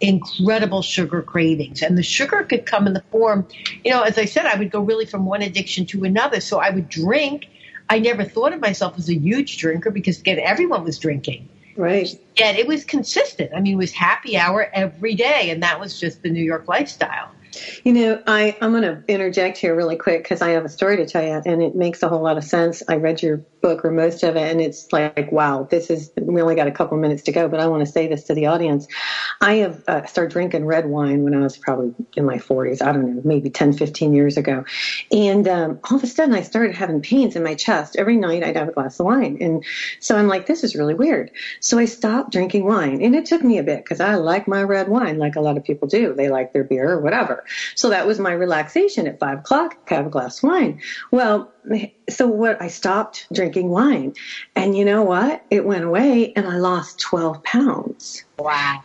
incredible 0.00 0.82
sugar 0.82 1.22
cravings. 1.22 1.82
And 1.82 1.96
the 1.96 2.02
sugar 2.02 2.42
could 2.44 2.66
come 2.66 2.86
in 2.86 2.94
the 2.94 3.04
form, 3.10 3.46
you 3.84 3.90
know, 3.90 4.02
as 4.02 4.18
I 4.18 4.24
said, 4.24 4.46
I 4.46 4.56
would 4.56 4.70
go 4.70 4.80
really 4.80 5.06
from 5.06 5.26
one 5.26 5.42
addiction 5.42 5.86
to 5.86 6.04
another. 6.04 6.40
So 6.40 6.58
I 6.58 6.70
would 6.70 6.88
drink. 6.88 7.48
I 7.88 7.98
never 7.98 8.24
thought 8.24 8.52
of 8.52 8.60
myself 8.60 8.96
as 8.98 9.08
a 9.08 9.14
huge 9.14 9.58
drinker 9.58 9.90
because 9.90 10.20
again, 10.20 10.38
everyone 10.38 10.84
was 10.84 10.98
drinking. 10.98 11.48
Right. 11.76 12.08
And 12.42 12.56
it 12.58 12.66
was 12.66 12.84
consistent. 12.84 13.52
I 13.54 13.60
mean, 13.60 13.74
it 13.74 13.78
was 13.78 13.92
happy 13.92 14.36
hour 14.36 14.68
every 14.72 15.14
day. 15.14 15.50
And 15.50 15.62
that 15.62 15.80
was 15.80 15.98
just 15.98 16.22
the 16.22 16.30
New 16.30 16.42
York 16.42 16.68
lifestyle. 16.68 17.30
You 17.84 17.92
know, 17.92 18.22
I, 18.26 18.56
I'm 18.60 18.70
going 18.72 18.82
to 18.82 19.02
interject 19.08 19.58
here 19.58 19.74
really 19.74 19.96
quick 19.96 20.22
because 20.22 20.42
I 20.42 20.50
have 20.50 20.64
a 20.64 20.68
story 20.68 20.96
to 20.98 21.06
tell 21.06 21.22
you, 21.22 21.40
and 21.44 21.62
it 21.62 21.74
makes 21.74 22.02
a 22.02 22.08
whole 22.08 22.22
lot 22.22 22.36
of 22.36 22.44
sense. 22.44 22.82
I 22.88 22.96
read 22.96 23.22
your 23.22 23.44
book 23.60 23.84
or 23.84 23.90
most 23.90 24.22
of 24.22 24.36
it, 24.36 24.50
and 24.50 24.60
it's 24.60 24.92
like, 24.92 25.30
wow, 25.32 25.66
this 25.70 25.90
is, 25.90 26.10
we 26.20 26.40
only 26.40 26.54
got 26.54 26.66
a 26.66 26.72
couple 26.72 26.96
minutes 26.96 27.24
to 27.24 27.32
go, 27.32 27.48
but 27.48 27.60
I 27.60 27.66
want 27.66 27.84
to 27.84 27.90
say 27.90 28.06
this 28.06 28.24
to 28.24 28.34
the 28.34 28.46
audience. 28.46 28.86
I 29.40 29.54
have 29.56 29.82
uh, 29.86 30.06
started 30.06 30.32
drinking 30.32 30.64
red 30.64 30.86
wine 30.86 31.22
when 31.22 31.34
I 31.34 31.40
was 31.40 31.58
probably 31.58 31.94
in 32.16 32.24
my 32.24 32.36
40s, 32.36 32.82
I 32.82 32.92
don't 32.92 33.16
know, 33.16 33.22
maybe 33.24 33.50
10, 33.50 33.72
15 33.74 34.14
years 34.14 34.36
ago. 34.36 34.64
And 35.10 35.46
um, 35.48 35.80
all 35.90 35.96
of 35.96 36.04
a 36.04 36.06
sudden, 36.06 36.34
I 36.34 36.42
started 36.42 36.74
having 36.74 37.02
pains 37.02 37.36
in 37.36 37.42
my 37.42 37.54
chest. 37.54 37.96
Every 37.96 38.16
night, 38.16 38.42
I'd 38.42 38.56
have 38.56 38.68
a 38.68 38.72
glass 38.72 38.98
of 39.00 39.06
wine. 39.06 39.38
And 39.40 39.64
so 40.00 40.16
I'm 40.16 40.28
like, 40.28 40.46
this 40.46 40.64
is 40.64 40.74
really 40.74 40.94
weird. 40.94 41.30
So 41.60 41.78
I 41.78 41.84
stopped 41.84 42.32
drinking 42.32 42.64
wine, 42.64 43.02
and 43.02 43.14
it 43.14 43.26
took 43.26 43.42
me 43.42 43.58
a 43.58 43.62
bit 43.62 43.84
because 43.84 44.00
I 44.00 44.14
like 44.14 44.46
my 44.48 44.62
red 44.62 44.88
wine 44.88 45.18
like 45.18 45.36
a 45.36 45.40
lot 45.40 45.56
of 45.56 45.64
people 45.64 45.88
do. 45.88 46.14
They 46.14 46.28
like 46.28 46.52
their 46.52 46.64
beer 46.64 46.90
or 46.90 47.00
whatever. 47.00 47.44
So 47.74 47.90
that 47.90 48.06
was 48.06 48.18
my 48.18 48.32
relaxation 48.32 49.06
at 49.06 49.18
five 49.18 49.38
o'clock, 49.38 49.88
have 49.88 50.06
a 50.06 50.10
glass 50.10 50.42
of 50.42 50.50
wine. 50.50 50.80
Well, 51.10 51.52
so 52.08 52.26
what, 52.26 52.60
I 52.60 52.68
stopped 52.68 53.26
drinking 53.32 53.70
wine 53.70 54.14
and 54.56 54.76
you 54.76 54.84
know 54.84 55.02
what? 55.02 55.44
It 55.50 55.64
went 55.64 55.84
away 55.84 56.32
and 56.34 56.46
I 56.46 56.56
lost 56.56 57.00
12 57.00 57.42
pounds. 57.42 58.24
Wow. 58.38 58.82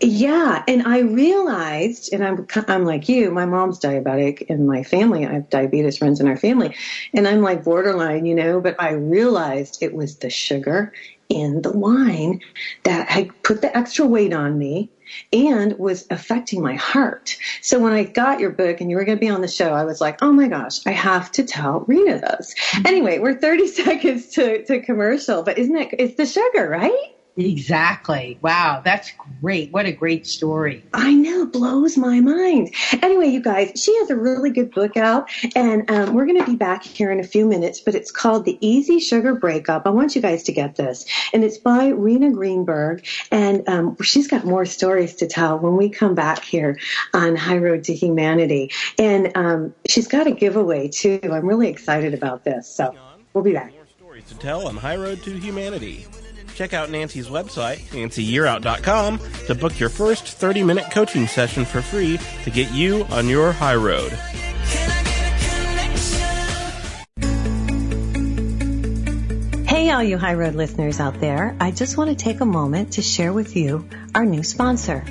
Yeah, 0.00 0.62
and 0.68 0.84
I 0.84 1.00
realized, 1.00 2.12
and 2.12 2.24
I'm 2.24 2.46
I'm 2.68 2.84
like 2.84 3.08
you. 3.08 3.32
My 3.32 3.46
mom's 3.46 3.80
diabetic, 3.80 4.42
in 4.42 4.64
my 4.64 4.84
family 4.84 5.26
I 5.26 5.32
have 5.32 5.50
diabetes 5.50 5.98
friends 5.98 6.20
in 6.20 6.28
our 6.28 6.36
family, 6.36 6.76
and 7.12 7.26
I'm 7.26 7.42
like 7.42 7.64
borderline, 7.64 8.24
you 8.24 8.36
know. 8.36 8.60
But 8.60 8.76
I 8.80 8.92
realized 8.92 9.82
it 9.82 9.94
was 9.94 10.18
the 10.18 10.30
sugar 10.30 10.92
in 11.28 11.62
the 11.62 11.72
wine 11.72 12.40
that 12.84 13.08
had 13.08 13.42
put 13.42 13.60
the 13.60 13.76
extra 13.76 14.06
weight 14.06 14.32
on 14.32 14.58
me 14.58 14.90
and 15.32 15.78
was 15.78 16.06
affecting 16.10 16.62
my 16.62 16.74
heart. 16.74 17.36
So 17.62 17.78
when 17.78 17.92
I 17.92 18.04
got 18.04 18.40
your 18.40 18.50
book 18.50 18.80
and 18.80 18.90
you 18.90 18.96
were 18.96 19.04
going 19.04 19.18
to 19.18 19.20
be 19.20 19.30
on 19.30 19.40
the 19.40 19.48
show, 19.48 19.72
I 19.72 19.84
was 19.84 20.00
like, 20.00 20.22
oh 20.22 20.32
my 20.32 20.48
gosh, 20.48 20.86
I 20.86 20.92
have 20.92 21.32
to 21.32 21.44
tell 21.44 21.84
Rena 21.86 22.18
this. 22.18 22.54
Mm-hmm. 22.54 22.86
Anyway, 22.86 23.18
we're 23.18 23.38
30 23.38 23.66
seconds 23.68 24.28
to, 24.34 24.64
to 24.64 24.80
commercial, 24.80 25.42
but 25.42 25.58
isn't 25.58 25.76
it, 25.76 25.94
it's 25.98 26.16
the 26.16 26.26
sugar, 26.26 26.68
right? 26.68 27.14
Exactly. 27.38 28.36
Wow, 28.42 28.82
that's 28.84 29.12
great. 29.40 29.70
What 29.70 29.86
a 29.86 29.92
great 29.92 30.26
story. 30.26 30.84
I 30.92 31.14
know, 31.14 31.46
blows 31.46 31.96
my 31.96 32.18
mind. 32.20 32.74
Anyway, 33.00 33.28
you 33.28 33.40
guys, 33.40 33.70
she 33.80 33.96
has 33.98 34.10
a 34.10 34.16
really 34.16 34.50
good 34.50 34.72
book 34.72 34.96
out, 34.96 35.30
and 35.54 35.88
um, 35.88 36.14
we're 36.14 36.26
going 36.26 36.40
to 36.40 36.50
be 36.50 36.56
back 36.56 36.82
here 36.82 37.12
in 37.12 37.20
a 37.20 37.24
few 37.24 37.46
minutes, 37.46 37.78
but 37.78 37.94
it's 37.94 38.10
called 38.10 38.44
The 38.44 38.58
Easy 38.60 38.98
Sugar 38.98 39.36
Breakup. 39.36 39.86
I 39.86 39.90
want 39.90 40.16
you 40.16 40.20
guys 40.20 40.42
to 40.44 40.52
get 40.52 40.74
this. 40.74 41.06
And 41.32 41.44
it's 41.44 41.58
by 41.58 41.88
Rena 41.88 42.32
Greenberg, 42.32 43.06
and 43.30 43.68
um, 43.68 43.96
she's 44.02 44.26
got 44.26 44.44
more 44.44 44.66
stories 44.66 45.14
to 45.16 45.28
tell 45.28 45.60
when 45.60 45.76
we 45.76 45.90
come 45.90 46.16
back 46.16 46.42
here 46.42 46.76
on 47.14 47.36
High 47.36 47.58
Road 47.58 47.84
to 47.84 47.94
Humanity. 47.94 48.72
And 48.98 49.30
um, 49.36 49.74
she's 49.88 50.08
got 50.08 50.26
a 50.26 50.32
giveaway, 50.32 50.88
too. 50.88 51.20
I'm 51.22 51.46
really 51.46 51.68
excited 51.68 52.14
about 52.14 52.42
this. 52.42 52.68
So 52.68 52.96
we'll 53.32 53.44
be 53.44 53.52
back. 53.52 53.72
More 53.72 53.86
stories 53.96 54.24
to 54.24 54.34
tell 54.34 54.66
on 54.66 54.76
High 54.76 54.96
Road 54.96 55.22
to 55.22 55.38
Humanity. 55.38 56.04
Check 56.58 56.74
out 56.74 56.90
Nancy's 56.90 57.28
website, 57.28 57.78
nancyyearout.com, 57.92 59.20
to 59.46 59.54
book 59.54 59.78
your 59.78 59.88
first 59.88 60.26
30 60.26 60.64
minute 60.64 60.90
coaching 60.90 61.28
session 61.28 61.64
for 61.64 61.80
free 61.80 62.18
to 62.42 62.50
get 62.50 62.72
you 62.72 63.04
on 63.10 63.28
your 63.28 63.52
high 63.52 63.76
road. 63.76 64.10
Hey, 69.68 69.90
all 69.90 70.02
you 70.02 70.18
High 70.18 70.34
Road 70.34 70.56
listeners 70.56 70.98
out 70.98 71.20
there. 71.20 71.56
I 71.60 71.70
just 71.70 71.96
want 71.96 72.10
to 72.10 72.16
take 72.16 72.40
a 72.40 72.44
moment 72.44 72.94
to 72.94 73.02
share 73.02 73.32
with 73.32 73.54
you 73.54 73.88
our 74.18 74.26
new 74.26 74.42
sponsor. 74.42 75.04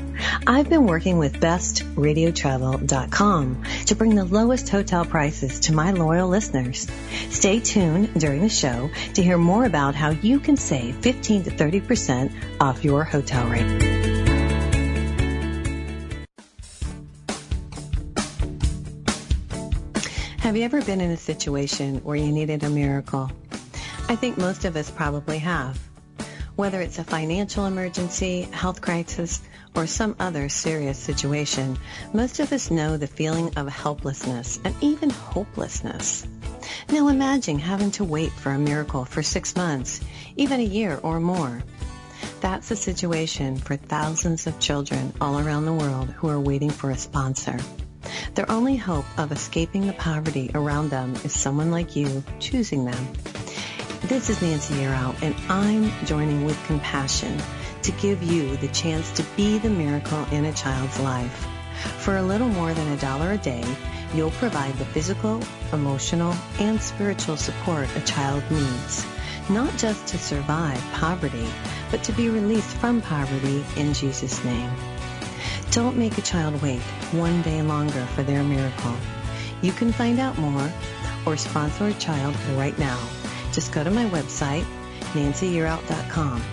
I've 0.46 0.68
been 0.68 0.86
working 0.86 1.18
with 1.18 1.40
bestradiotravel.com 1.40 3.64
to 3.86 3.96
bring 3.96 4.16
the 4.16 4.26
lowest 4.26 4.68
hotel 4.68 5.06
prices 5.06 5.62
to 5.62 5.72
my 5.72 5.92
loyal 5.92 6.28
listeners. 6.28 6.86
Stay 7.30 7.62
tuned 7.62 8.20
during 8.20 8.42
the 8.42 8.50
show 8.50 8.90
to 9.14 9.24
hear 9.24 9.38
more 9.38 9.64
about 9.64 9.96
how 9.96 10.10
you 10.10 10.42
can 10.42 10.58
save 10.58 10.98
15 10.98 11.46
to 11.46 11.52
30% 11.52 12.34
off 12.60 12.84
your 12.84 13.06
hotel 13.06 13.48
rate. 13.48 13.62
Have 20.40 20.58
you 20.58 20.64
ever 20.64 20.82
been 20.82 21.00
in 21.00 21.12
a 21.12 21.18
situation 21.18 22.04
where 22.04 22.18
you 22.18 22.34
needed 22.34 22.64
a 22.64 22.70
miracle? 22.70 23.32
I 24.10 24.18
think 24.18 24.38
most 24.38 24.66
of 24.66 24.76
us 24.76 24.92
probably 24.92 25.40
have. 25.40 25.87
Whether 26.58 26.82
it's 26.82 26.98
a 26.98 27.04
financial 27.04 27.68
emergency, 27.68 28.42
health 28.52 28.82
crisis, 28.82 29.44
or 29.76 29.86
some 29.86 30.16
other 30.20 30.50
serious 30.50 30.98
situation, 30.98 31.78
most 32.14 32.40
of 32.40 32.52
us 32.52 32.72
know 32.72 32.98
the 32.98 33.06
feeling 33.06 33.56
of 33.56 33.68
helplessness 33.68 34.60
and 34.66 34.74
even 34.82 35.12
hopelessness. 35.12 36.26
Now 36.90 37.10
imagine 37.10 37.60
having 37.60 37.92
to 37.92 38.04
wait 38.04 38.32
for 38.32 38.52
a 38.54 38.58
miracle 38.58 39.06
for 39.06 39.22
six 39.22 39.56
months, 39.56 40.02
even 40.36 40.60
a 40.60 40.64
year 40.64 41.00
or 41.04 41.20
more. 41.20 41.62
That's 42.42 42.70
the 42.70 42.76
situation 42.76 43.58
for 43.58 43.76
thousands 43.76 44.48
of 44.48 44.60
children 44.60 45.14
all 45.22 45.38
around 45.38 45.66
the 45.66 45.74
world 45.74 46.10
who 46.10 46.28
are 46.28 46.40
waiting 46.40 46.72
for 46.72 46.90
a 46.90 46.98
sponsor. 46.98 47.60
Their 48.34 48.52
only 48.52 48.78
hope 48.78 49.06
of 49.20 49.32
escaping 49.32 49.86
the 49.86 49.94
poverty 49.94 50.50
around 50.56 50.90
them 50.90 51.14
is 51.24 51.40
someone 51.40 51.70
like 51.70 51.96
you 51.96 52.24
choosing 52.40 52.86
them. 52.86 53.08
This 54.04 54.30
is 54.30 54.44
Nancy 54.44 54.75
Yearout, 54.75 55.22
and 55.24 55.36
I'm 55.50 55.92
joining 56.06 56.46
with 56.46 56.63
compassion 56.66 57.42
to 57.82 57.92
give 57.94 58.22
you 58.22 58.56
the 58.58 58.68
chance 58.68 59.12
to 59.13 59.24
be 59.36 59.58
the 59.58 59.72
miracle 59.72 60.24
in 60.32 60.46
a 60.46 60.54
child's 60.54 61.00
life. 61.00 61.48
For 61.98 62.16
a 62.18 62.22
little 62.22 62.48
more 62.48 62.74
than 62.75 62.88
a 62.89 62.98
dollar 62.98 63.32
a 63.32 63.38
day, 63.38 63.63
you'll 64.13 64.32
provide 64.32 64.75
the 64.75 64.86
physical, 64.86 65.42
emotional, 65.74 66.36
and 66.60 66.80
spiritual 66.80 67.38
support 67.38 67.89
a 67.96 68.01
child 68.01 68.44
needs, 68.51 69.04
not 69.50 69.75
just 69.77 70.06
to 70.10 70.20
survive 70.20 70.80
poverty, 70.94 71.48
but 71.89 72.04
to 72.04 72.12
be 72.13 72.30
released 72.30 72.77
from 72.77 73.01
poverty 73.01 73.66
in 73.77 73.94
Jesus' 73.96 74.44
name. 74.46 74.72
Don't 75.72 75.98
make 75.98 76.18
a 76.20 76.22
child 76.22 76.62
wait 76.62 76.82
one 77.12 77.42
day 77.42 77.63
longer 77.63 78.06
for 78.13 78.22
their 78.22 78.44
miracle. 78.44 78.96
You 79.63 79.72
can 79.72 79.92
find 79.92 80.20
out 80.20 80.38
more 80.38 80.72
or 81.25 81.36
sponsor 81.36 81.88
a 81.88 81.94
child 81.96 82.36
right 82.56 82.77
now 82.77 83.00
just 83.58 83.72
go 83.72 83.84
to 83.84 83.90
my 83.90 84.06
website, 84.12 84.64
nancyyearout.com. 85.14 86.44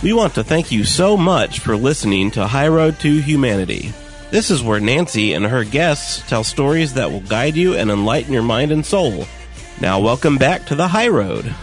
We 0.04 0.12
want 0.12 0.34
to 0.34 0.42
thank 0.44 0.70
you 0.70 0.84
so 0.84 1.16
much 1.16 1.58
for 1.58 1.76
listening 1.76 2.30
to 2.32 2.46
High 2.46 2.68
Road 2.68 3.00
to 3.00 3.20
Humanity. 3.20 3.92
This 4.32 4.50
is 4.50 4.62
where 4.62 4.80
Nancy 4.80 5.34
and 5.34 5.44
her 5.44 5.62
guests 5.62 6.26
tell 6.26 6.42
stories 6.42 6.94
that 6.94 7.10
will 7.10 7.20
guide 7.20 7.54
you 7.54 7.74
and 7.74 7.90
enlighten 7.90 8.32
your 8.32 8.42
mind 8.42 8.72
and 8.72 8.84
soul. 8.84 9.26
Now, 9.78 10.00
welcome 10.00 10.38
back 10.38 10.64
to 10.68 10.74
the 10.74 10.88
high 10.88 11.08
road. 11.08 11.54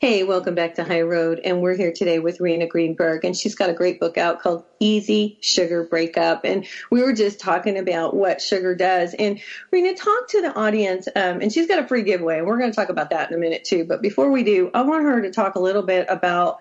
Hey, 0.00 0.22
welcome 0.22 0.54
back 0.54 0.76
to 0.76 0.82
High 0.82 1.02
Road. 1.02 1.42
And 1.44 1.60
we're 1.60 1.76
here 1.76 1.92
today 1.92 2.20
with 2.20 2.40
Rena 2.40 2.66
Greenberg, 2.66 3.22
and 3.22 3.36
she's 3.36 3.54
got 3.54 3.68
a 3.68 3.74
great 3.74 4.00
book 4.00 4.16
out 4.16 4.40
called 4.40 4.64
Easy 4.78 5.36
Sugar 5.42 5.84
Breakup. 5.84 6.46
And 6.46 6.66
we 6.90 7.02
were 7.02 7.12
just 7.12 7.38
talking 7.38 7.76
about 7.76 8.16
what 8.16 8.40
sugar 8.40 8.74
does. 8.74 9.12
And 9.12 9.40
Rena, 9.70 9.92
talk 9.92 10.28
to 10.30 10.40
the 10.40 10.54
audience, 10.54 11.06
um, 11.14 11.42
and 11.42 11.52
she's 11.52 11.66
got 11.66 11.80
a 11.80 11.86
free 11.86 12.02
giveaway, 12.02 12.38
and 12.38 12.46
we're 12.46 12.56
going 12.56 12.70
to 12.70 12.74
talk 12.74 12.88
about 12.88 13.10
that 13.10 13.30
in 13.30 13.36
a 13.36 13.38
minute 13.38 13.64
too. 13.64 13.84
But 13.84 14.00
before 14.00 14.30
we 14.30 14.42
do, 14.42 14.70
I 14.72 14.80
want 14.80 15.02
her 15.02 15.20
to 15.20 15.30
talk 15.30 15.56
a 15.56 15.60
little 15.60 15.82
bit 15.82 16.06
about 16.08 16.60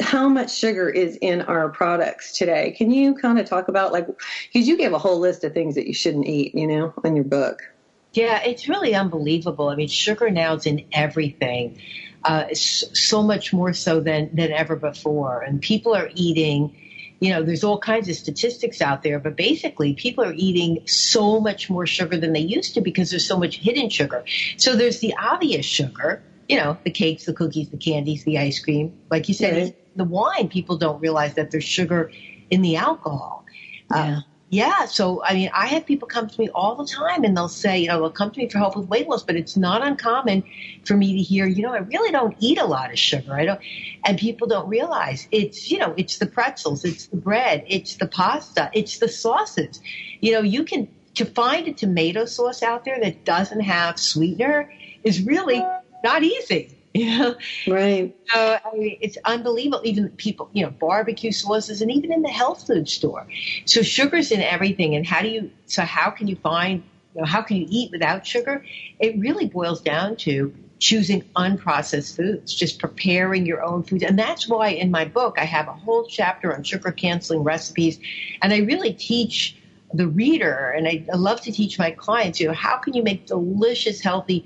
how 0.00 0.28
much 0.28 0.56
sugar 0.56 0.88
is 0.88 1.16
in 1.20 1.42
our 1.42 1.68
products 1.68 2.36
today. 2.36 2.74
Can 2.76 2.90
you 2.90 3.14
kind 3.14 3.38
of 3.38 3.46
talk 3.46 3.68
about 3.68 3.92
like, 3.92 4.06
because 4.06 4.66
you 4.66 4.76
gave 4.76 4.92
a 4.92 4.98
whole 4.98 5.18
list 5.18 5.44
of 5.44 5.52
things 5.52 5.74
that 5.74 5.86
you 5.86 5.94
shouldn't 5.94 6.26
eat, 6.26 6.54
you 6.54 6.66
know, 6.66 6.94
in 7.04 7.14
your 7.16 7.24
book. 7.24 7.60
Yeah, 8.14 8.42
it's 8.42 8.68
really 8.68 8.94
unbelievable. 8.94 9.68
I 9.68 9.74
mean, 9.74 9.88
sugar 9.88 10.30
now 10.30 10.54
is 10.54 10.66
in 10.66 10.84
everything 10.92 11.78
uh, 12.24 12.46
so 12.52 13.22
much 13.22 13.52
more 13.52 13.72
so 13.72 14.00
than, 14.00 14.28
than 14.34 14.52
ever 14.52 14.76
before. 14.76 15.42
And 15.42 15.60
people 15.60 15.94
are 15.94 16.10
eating, 16.14 16.76
you 17.20 17.30
know, 17.30 17.42
there's 17.42 17.64
all 17.64 17.78
kinds 17.78 18.08
of 18.08 18.16
statistics 18.16 18.82
out 18.82 19.02
there, 19.02 19.18
but 19.18 19.36
basically 19.36 19.94
people 19.94 20.24
are 20.24 20.34
eating 20.34 20.86
so 20.86 21.40
much 21.40 21.70
more 21.70 21.86
sugar 21.86 22.18
than 22.18 22.32
they 22.32 22.40
used 22.40 22.74
to 22.74 22.80
because 22.80 23.10
there's 23.10 23.26
so 23.26 23.38
much 23.38 23.56
hidden 23.56 23.88
sugar. 23.88 24.24
So 24.56 24.76
there's 24.76 25.00
the 25.00 25.14
obvious 25.18 25.64
sugar, 25.64 26.22
you 26.48 26.56
know, 26.56 26.76
the 26.84 26.90
cakes, 26.90 27.24
the 27.24 27.32
cookies, 27.32 27.70
the 27.70 27.78
candies, 27.78 28.24
the 28.24 28.38
ice 28.38 28.58
cream. 28.58 28.92
Like 29.10 29.28
you 29.28 29.34
said, 29.34 29.54
right. 29.54 29.76
The 29.96 30.04
wine, 30.04 30.48
people 30.48 30.76
don't 30.76 31.00
realize 31.00 31.34
that 31.34 31.50
there's 31.50 31.64
sugar 31.64 32.10
in 32.50 32.62
the 32.62 32.76
alcohol. 32.76 33.44
Uh, 33.90 33.96
yeah. 33.96 34.16
Uh, 34.16 34.20
yeah. 34.52 34.84
So, 34.84 35.24
I 35.24 35.32
mean, 35.32 35.50
I 35.54 35.66
have 35.68 35.86
people 35.86 36.06
come 36.06 36.28
to 36.28 36.38
me 36.38 36.50
all 36.50 36.74
the 36.74 36.84
time 36.84 37.24
and 37.24 37.34
they'll 37.34 37.48
say, 37.48 37.78
you 37.78 37.88
know, 37.88 38.00
they'll 38.00 38.10
come 38.10 38.30
to 38.32 38.38
me 38.38 38.50
for 38.50 38.58
help 38.58 38.76
with 38.76 38.86
weight 38.86 39.08
loss, 39.08 39.22
but 39.22 39.34
it's 39.34 39.56
not 39.56 39.82
uncommon 39.82 40.44
for 40.84 40.94
me 40.94 41.16
to 41.16 41.22
hear, 41.22 41.46
you 41.46 41.62
know, 41.62 41.72
I 41.72 41.78
really 41.78 42.12
don't 42.12 42.36
eat 42.38 42.58
a 42.58 42.66
lot 42.66 42.92
of 42.92 42.98
sugar. 42.98 43.32
I 43.32 43.46
don't, 43.46 43.60
and 44.04 44.18
people 44.18 44.48
don't 44.48 44.68
realize 44.68 45.26
it's, 45.30 45.70
you 45.70 45.78
know, 45.78 45.94
it's 45.96 46.18
the 46.18 46.26
pretzels, 46.26 46.84
it's 46.84 47.06
the 47.06 47.16
bread, 47.16 47.64
it's 47.66 47.96
the 47.96 48.06
pasta, 48.06 48.70
it's 48.74 48.98
the 48.98 49.08
sauces. 49.08 49.80
You 50.20 50.32
know, 50.32 50.42
you 50.42 50.64
can, 50.64 50.86
to 51.14 51.24
find 51.24 51.66
a 51.68 51.72
tomato 51.72 52.26
sauce 52.26 52.62
out 52.62 52.84
there 52.84 53.00
that 53.00 53.24
doesn't 53.24 53.60
have 53.60 53.98
sweetener 53.98 54.70
is 55.02 55.22
really 55.22 55.64
not 56.04 56.22
easy. 56.24 56.76
You 56.94 57.18
know? 57.18 57.34
Right. 57.66 58.14
So 58.26 58.58
I 58.62 58.76
mean, 58.76 58.98
it's 59.00 59.16
unbelievable. 59.24 59.80
Even 59.84 60.10
people, 60.10 60.50
you 60.52 60.62
know, 60.62 60.70
barbecue 60.70 61.32
sauces, 61.32 61.80
and 61.80 61.90
even 61.90 62.12
in 62.12 62.20
the 62.20 62.28
health 62.28 62.66
food 62.66 62.86
store. 62.88 63.26
So 63.64 63.80
sugar's 63.82 64.30
in 64.30 64.42
everything. 64.42 64.94
And 64.94 65.06
how 65.06 65.22
do 65.22 65.28
you? 65.28 65.50
So 65.66 65.82
how 65.82 66.10
can 66.10 66.28
you 66.28 66.36
find? 66.36 66.82
You 67.14 67.22
know, 67.22 67.26
how 67.26 67.40
can 67.42 67.56
you 67.56 67.66
eat 67.70 67.90
without 67.92 68.26
sugar? 68.26 68.62
It 68.98 69.18
really 69.18 69.46
boils 69.46 69.80
down 69.80 70.16
to 70.16 70.52
choosing 70.80 71.22
unprocessed 71.36 72.16
foods, 72.16 72.52
just 72.54 72.78
preparing 72.78 73.46
your 73.46 73.62
own 73.62 73.84
foods. 73.84 74.02
And 74.02 74.18
that's 74.18 74.48
why 74.48 74.68
in 74.68 74.90
my 74.90 75.04
book 75.04 75.36
I 75.38 75.44
have 75.44 75.68
a 75.68 75.72
whole 75.72 76.04
chapter 76.04 76.54
on 76.54 76.62
sugar 76.62 76.90
canceling 76.92 77.42
recipes, 77.42 77.98
and 78.42 78.52
I 78.52 78.58
really 78.58 78.92
teach 78.92 79.56
the 79.94 80.08
reader, 80.08 80.70
and 80.76 80.88
I, 80.88 81.04
I 81.12 81.16
love 81.16 81.40
to 81.42 81.52
teach 81.52 81.78
my 81.78 81.90
clients, 81.90 82.40
you 82.40 82.48
know, 82.48 82.54
how 82.54 82.78
can 82.78 82.94
you 82.94 83.02
make 83.02 83.26
delicious, 83.26 84.00
healthy 84.00 84.44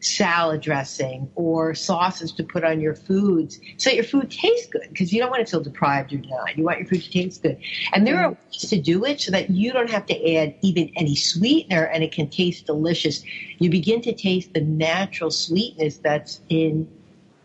salad 0.00 0.60
dressing 0.60 1.30
or 1.34 1.74
sauces 1.74 2.32
to 2.32 2.44
put 2.44 2.62
on 2.64 2.80
your 2.80 2.94
foods 2.94 3.58
so 3.78 3.90
your 3.90 4.04
food 4.04 4.30
tastes 4.30 4.68
good 4.68 4.86
because 4.88 5.12
you 5.12 5.20
don't 5.20 5.30
want 5.30 5.44
to 5.44 5.50
feel 5.50 5.60
deprived 5.60 6.12
or 6.12 6.18
not. 6.18 6.56
You 6.56 6.64
want 6.64 6.78
your 6.78 6.86
food 6.86 7.02
to 7.02 7.10
taste 7.10 7.42
good. 7.42 7.58
And 7.92 8.06
there 8.06 8.18
are 8.18 8.30
ways 8.30 8.70
to 8.70 8.80
do 8.80 9.04
it 9.04 9.20
so 9.20 9.32
that 9.32 9.50
you 9.50 9.72
don't 9.72 9.90
have 9.90 10.06
to 10.06 10.36
add 10.36 10.54
even 10.62 10.90
any 10.96 11.16
sweetener 11.16 11.84
and 11.84 12.04
it 12.04 12.12
can 12.12 12.28
taste 12.28 12.66
delicious. 12.66 13.22
You 13.58 13.70
begin 13.70 14.00
to 14.02 14.14
taste 14.14 14.52
the 14.54 14.60
natural 14.60 15.30
sweetness 15.30 15.98
that's 15.98 16.40
in, 16.48 16.88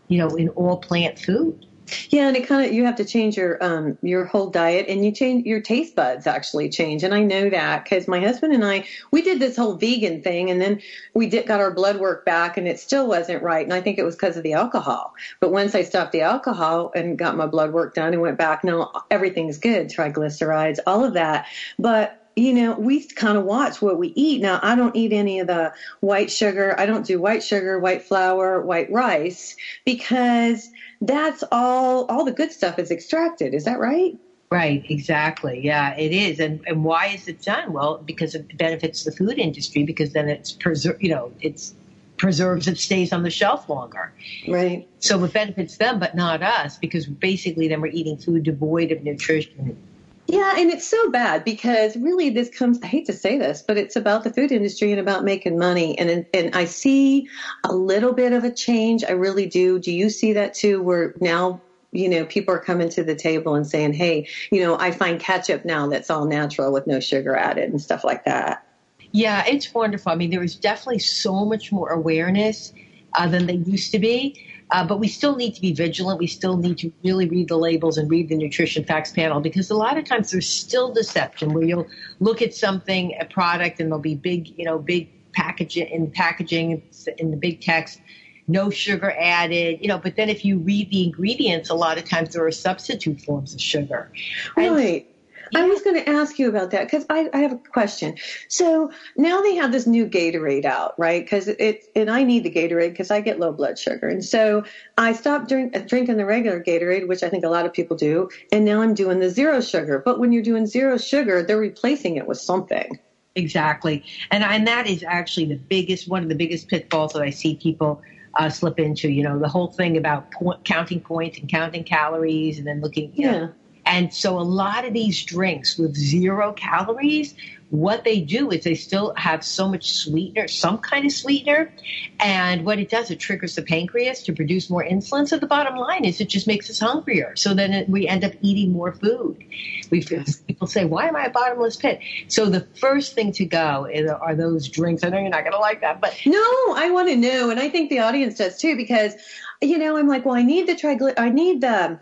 you 0.08 0.18
know, 0.18 0.28
in 0.36 0.48
all 0.50 0.78
plant 0.78 1.18
food. 1.18 1.66
Yeah, 2.10 2.28
and 2.28 2.36
it 2.36 2.46
kind 2.46 2.64
of 2.66 2.72
you 2.72 2.84
have 2.84 2.96
to 2.96 3.04
change 3.04 3.36
your 3.36 3.62
um 3.62 3.98
your 4.02 4.24
whole 4.24 4.48
diet, 4.50 4.86
and 4.88 5.04
you 5.04 5.12
change 5.12 5.46
your 5.46 5.60
taste 5.60 5.94
buds 5.94 6.26
actually 6.26 6.68
change, 6.70 7.02
and 7.02 7.14
I 7.14 7.22
know 7.22 7.50
that 7.50 7.84
because 7.84 8.08
my 8.08 8.20
husband 8.20 8.54
and 8.54 8.64
I 8.64 8.86
we 9.10 9.22
did 9.22 9.38
this 9.38 9.56
whole 9.56 9.74
vegan 9.74 10.22
thing, 10.22 10.50
and 10.50 10.60
then 10.60 10.80
we 11.14 11.28
did 11.28 11.46
got 11.46 11.60
our 11.60 11.72
blood 11.72 11.98
work 11.98 12.24
back, 12.24 12.56
and 12.56 12.66
it 12.66 12.80
still 12.80 13.06
wasn't 13.06 13.42
right, 13.42 13.64
and 13.64 13.74
I 13.74 13.80
think 13.80 13.98
it 13.98 14.04
was 14.04 14.14
because 14.16 14.36
of 14.36 14.42
the 14.42 14.54
alcohol. 14.54 15.14
But 15.40 15.52
once 15.52 15.74
I 15.74 15.82
stopped 15.82 16.12
the 16.12 16.22
alcohol 16.22 16.90
and 16.94 17.18
got 17.18 17.36
my 17.36 17.46
blood 17.46 17.72
work 17.72 17.94
done 17.94 18.12
and 18.12 18.22
went 18.22 18.38
back, 18.38 18.64
now 18.64 18.90
everything's 19.10 19.58
good, 19.58 19.88
triglycerides, 19.90 20.78
all 20.86 21.04
of 21.04 21.14
that, 21.14 21.46
but 21.78 22.20
you 22.36 22.52
know, 22.52 22.72
we 22.72 23.04
kind 23.06 23.38
of 23.38 23.44
watch 23.44 23.80
what 23.80 23.98
we 23.98 24.08
eat. 24.08 24.42
Now, 24.42 24.58
I 24.62 24.74
don't 24.74 24.96
eat 24.96 25.12
any 25.12 25.38
of 25.38 25.46
the 25.46 25.72
white 26.00 26.30
sugar. 26.30 26.74
I 26.78 26.84
don't 26.86 27.06
do 27.06 27.20
white 27.20 27.44
sugar, 27.44 27.78
white 27.78 28.02
flour, 28.02 28.60
white 28.60 28.90
rice 28.90 29.54
because 29.84 30.68
that's 31.06 31.44
all 31.52 32.06
all 32.06 32.24
the 32.24 32.32
good 32.32 32.52
stuff 32.52 32.78
is 32.78 32.90
extracted. 32.90 33.54
Is 33.54 33.64
that 33.64 33.78
right? 33.78 34.16
Right, 34.50 34.84
exactly. 34.88 35.60
Yeah, 35.64 35.96
it 35.96 36.12
is. 36.12 36.40
And 36.40 36.60
and 36.66 36.84
why 36.84 37.08
is 37.08 37.28
it 37.28 37.42
done? 37.42 37.72
Well, 37.72 37.98
because 37.98 38.34
it 38.34 38.56
benefits 38.56 39.04
the 39.04 39.12
food 39.12 39.38
industry 39.38 39.84
because 39.84 40.12
then 40.12 40.28
it's 40.28 40.52
preserve, 40.52 41.02
you 41.02 41.10
know, 41.10 41.32
it's 41.40 41.74
preserves 42.16 42.68
it 42.68 42.78
stays 42.78 43.12
on 43.12 43.22
the 43.22 43.30
shelf 43.30 43.68
longer. 43.68 44.12
Right. 44.46 44.88
So 45.00 45.22
it 45.24 45.32
benefits 45.32 45.76
them 45.76 45.98
but 45.98 46.14
not 46.14 46.42
us 46.42 46.78
because 46.78 47.06
basically 47.06 47.68
then 47.68 47.80
we're 47.80 47.88
eating 47.88 48.16
food 48.16 48.44
devoid 48.44 48.92
of 48.92 49.02
nutrition 49.02 49.76
yeah, 50.26 50.54
and 50.56 50.70
it's 50.70 50.86
so 50.86 51.10
bad 51.10 51.44
because 51.44 51.96
really 51.96 52.30
this 52.30 52.48
comes, 52.48 52.78
I 52.82 52.86
hate 52.86 53.06
to 53.06 53.12
say 53.12 53.38
this, 53.38 53.62
but 53.66 53.76
it's 53.76 53.94
about 53.94 54.24
the 54.24 54.32
food 54.32 54.52
industry 54.52 54.90
and 54.90 55.00
about 55.00 55.24
making 55.24 55.58
money. 55.58 55.98
And, 55.98 56.24
and 56.32 56.54
I 56.54 56.64
see 56.64 57.28
a 57.64 57.74
little 57.74 58.12
bit 58.12 58.32
of 58.32 58.42
a 58.42 58.50
change. 58.50 59.04
I 59.04 59.12
really 59.12 59.46
do. 59.46 59.78
Do 59.78 59.92
you 59.92 60.08
see 60.08 60.32
that 60.32 60.54
too? 60.54 60.82
Where 60.82 61.14
now, 61.20 61.60
you 61.92 62.08
know, 62.08 62.24
people 62.24 62.54
are 62.54 62.58
coming 62.58 62.88
to 62.90 63.04
the 63.04 63.14
table 63.14 63.54
and 63.54 63.66
saying, 63.66 63.92
Hey, 63.92 64.26
you 64.50 64.62
know, 64.62 64.78
I 64.78 64.92
find 64.92 65.20
ketchup 65.20 65.64
now 65.64 65.88
that's 65.88 66.10
all 66.10 66.24
natural 66.24 66.72
with 66.72 66.86
no 66.86 67.00
sugar 67.00 67.36
added 67.36 67.70
and 67.70 67.80
stuff 67.80 68.02
like 68.02 68.24
that. 68.24 68.64
Yeah, 69.12 69.44
it's 69.46 69.72
wonderful. 69.72 70.10
I 70.10 70.16
mean, 70.16 70.30
there 70.30 70.42
is 70.42 70.56
definitely 70.56 70.98
so 70.98 71.44
much 71.44 71.70
more 71.70 71.90
awareness 71.90 72.72
uh, 73.12 73.28
than 73.28 73.46
there 73.46 73.56
used 73.56 73.92
to 73.92 73.98
be. 73.98 74.40
Uh, 74.70 74.86
but 74.86 74.98
we 74.98 75.08
still 75.08 75.36
need 75.36 75.54
to 75.54 75.60
be 75.60 75.72
vigilant. 75.72 76.18
We 76.18 76.26
still 76.26 76.56
need 76.56 76.78
to 76.78 76.92
really 77.04 77.28
read 77.28 77.48
the 77.48 77.56
labels 77.56 77.98
and 77.98 78.10
read 78.10 78.28
the 78.28 78.36
nutrition 78.36 78.84
facts 78.84 79.12
panel 79.12 79.40
because 79.40 79.70
a 79.70 79.76
lot 79.76 79.98
of 79.98 80.04
times 80.04 80.30
there's 80.30 80.48
still 80.48 80.92
deception 80.92 81.52
where 81.52 81.64
you'll 81.64 81.86
look 82.20 82.42
at 82.42 82.54
something, 82.54 83.16
a 83.20 83.24
product, 83.26 83.80
and 83.80 83.90
there'll 83.90 84.00
be 84.00 84.14
big, 84.14 84.58
you 84.58 84.64
know, 84.64 84.78
big 84.78 85.10
packaging 85.32 85.88
in 85.88 86.10
packaging 86.10 86.82
in 87.18 87.30
the 87.30 87.36
big 87.36 87.60
text, 87.60 88.00
no 88.46 88.70
sugar 88.70 89.14
added, 89.18 89.80
you 89.80 89.88
know. 89.88 89.98
But 89.98 90.16
then 90.16 90.28
if 90.28 90.44
you 90.44 90.58
read 90.58 90.90
the 90.90 91.04
ingredients, 91.04 91.70
a 91.70 91.74
lot 91.74 91.98
of 91.98 92.04
times 92.04 92.32
there 92.34 92.46
are 92.46 92.52
substitute 92.52 93.20
forms 93.20 93.54
of 93.54 93.60
sugar. 93.60 94.10
Right. 94.56 95.06
And 95.52 95.62
I 95.62 95.66
was 95.66 95.82
going 95.82 95.96
to 95.96 96.08
ask 96.08 96.38
you 96.38 96.48
about 96.48 96.70
that 96.70 96.84
because 96.84 97.04
I, 97.10 97.28
I, 97.32 97.38
have 97.38 97.52
a 97.52 97.58
question. 97.58 98.16
So 98.48 98.90
now 99.16 99.42
they 99.42 99.54
have 99.56 99.72
this 99.72 99.86
new 99.86 100.06
Gatorade 100.06 100.64
out, 100.64 100.98
right? 100.98 101.24
Because 101.24 101.48
it, 101.48 101.84
and 101.94 102.10
I 102.10 102.22
need 102.22 102.44
the 102.44 102.50
Gatorade 102.50 102.90
because 102.90 103.10
I 103.10 103.20
get 103.20 103.38
low 103.38 103.52
blood 103.52 103.78
sugar. 103.78 104.08
And 104.08 104.24
so 104.24 104.64
I 104.96 105.12
stopped 105.12 105.48
drink, 105.48 105.86
drinking 105.86 106.16
the 106.16 106.26
regular 106.26 106.62
Gatorade, 106.62 107.08
which 107.08 107.22
I 107.22 107.28
think 107.28 107.44
a 107.44 107.48
lot 107.48 107.66
of 107.66 107.72
people 107.72 107.96
do. 107.96 108.28
And 108.52 108.64
now 108.64 108.80
I'm 108.80 108.94
doing 108.94 109.20
the 109.20 109.30
zero 109.30 109.60
sugar. 109.60 110.02
But 110.04 110.18
when 110.18 110.32
you're 110.32 110.42
doing 110.42 110.66
zero 110.66 110.96
sugar, 110.98 111.42
they're 111.42 111.58
replacing 111.58 112.16
it 112.16 112.26
with 112.26 112.38
something. 112.38 112.98
Exactly. 113.36 114.04
And, 114.30 114.44
and 114.44 114.66
that 114.66 114.86
is 114.86 115.02
actually 115.02 115.46
the 115.46 115.56
biggest, 115.56 116.08
one 116.08 116.22
of 116.22 116.28
the 116.28 116.36
biggest 116.36 116.68
pitfalls 116.68 117.12
that 117.12 117.22
I 117.22 117.30
see 117.30 117.56
people 117.56 118.00
uh, 118.38 118.48
slip 118.48 118.78
into, 118.78 119.08
you 119.08 119.22
know, 119.22 119.38
the 119.38 119.48
whole 119.48 119.68
thing 119.68 119.96
about 119.96 120.32
counting 120.64 121.00
points 121.00 121.38
and 121.38 121.48
counting 121.48 121.84
calories 121.84 122.58
and 122.58 122.66
then 122.66 122.80
looking, 122.80 123.12
yeah. 123.14 123.32
Know, 123.32 123.52
and 123.86 124.12
so 124.12 124.38
a 124.38 124.42
lot 124.42 124.84
of 124.84 124.92
these 124.92 125.22
drinks 125.24 125.78
with 125.78 125.94
zero 125.94 126.52
calories, 126.52 127.34
what 127.70 128.04
they 128.04 128.20
do 128.20 128.50
is 128.50 128.62
they 128.62 128.74
still 128.74 129.12
have 129.16 129.42
so 129.44 129.68
much 129.68 129.90
sweetener, 129.90 130.46
some 130.46 130.78
kind 130.78 131.04
of 131.04 131.12
sweetener. 131.12 131.72
And 132.20 132.64
what 132.64 132.78
it 132.78 132.88
does, 132.88 133.10
it 133.10 133.18
triggers 133.18 133.56
the 133.56 133.62
pancreas 133.62 134.22
to 134.24 134.32
produce 134.32 134.70
more 134.70 134.84
insulin. 134.84 135.26
So 135.26 135.38
the 135.38 135.46
bottom 135.46 135.76
line 135.76 136.04
is 136.04 136.20
it 136.20 136.28
just 136.28 136.46
makes 136.46 136.70
us 136.70 136.78
hungrier. 136.78 137.34
So 137.36 137.52
then 137.52 137.72
it, 137.72 137.88
we 137.88 138.06
end 138.06 138.24
up 138.24 138.32
eating 138.42 138.70
more 138.70 138.92
food. 138.92 139.44
We 139.90 140.02
people 140.02 140.68
say, 140.68 140.84
why 140.84 141.08
am 141.08 141.16
I 141.16 141.26
a 141.26 141.30
bottomless 141.30 141.76
pit? 141.76 142.00
So 142.28 142.48
the 142.48 142.66
first 142.76 143.14
thing 143.14 143.32
to 143.32 143.44
go 143.44 143.88
is, 143.92 144.08
are 144.08 144.36
those 144.36 144.68
drinks. 144.68 145.02
I 145.02 145.08
know 145.08 145.18
you're 145.18 145.30
not 145.30 145.42
going 145.42 145.52
to 145.52 145.58
like 145.58 145.80
that, 145.80 146.00
but 146.00 146.16
no, 146.26 146.74
I 146.76 146.90
want 146.92 147.08
to 147.08 147.16
know. 147.16 147.50
And 147.50 147.58
I 147.58 147.68
think 147.70 147.90
the 147.90 148.00
audience 148.00 148.38
does 148.38 148.58
too, 148.58 148.76
because, 148.76 149.14
you 149.60 149.78
know, 149.78 149.96
I'm 149.96 150.06
like, 150.06 150.24
well, 150.24 150.36
I 150.36 150.42
need 150.42 150.68
the 150.68 150.74
triglyceride, 150.74 151.14
I 151.18 151.30
need 151.30 151.60
the, 151.60 151.98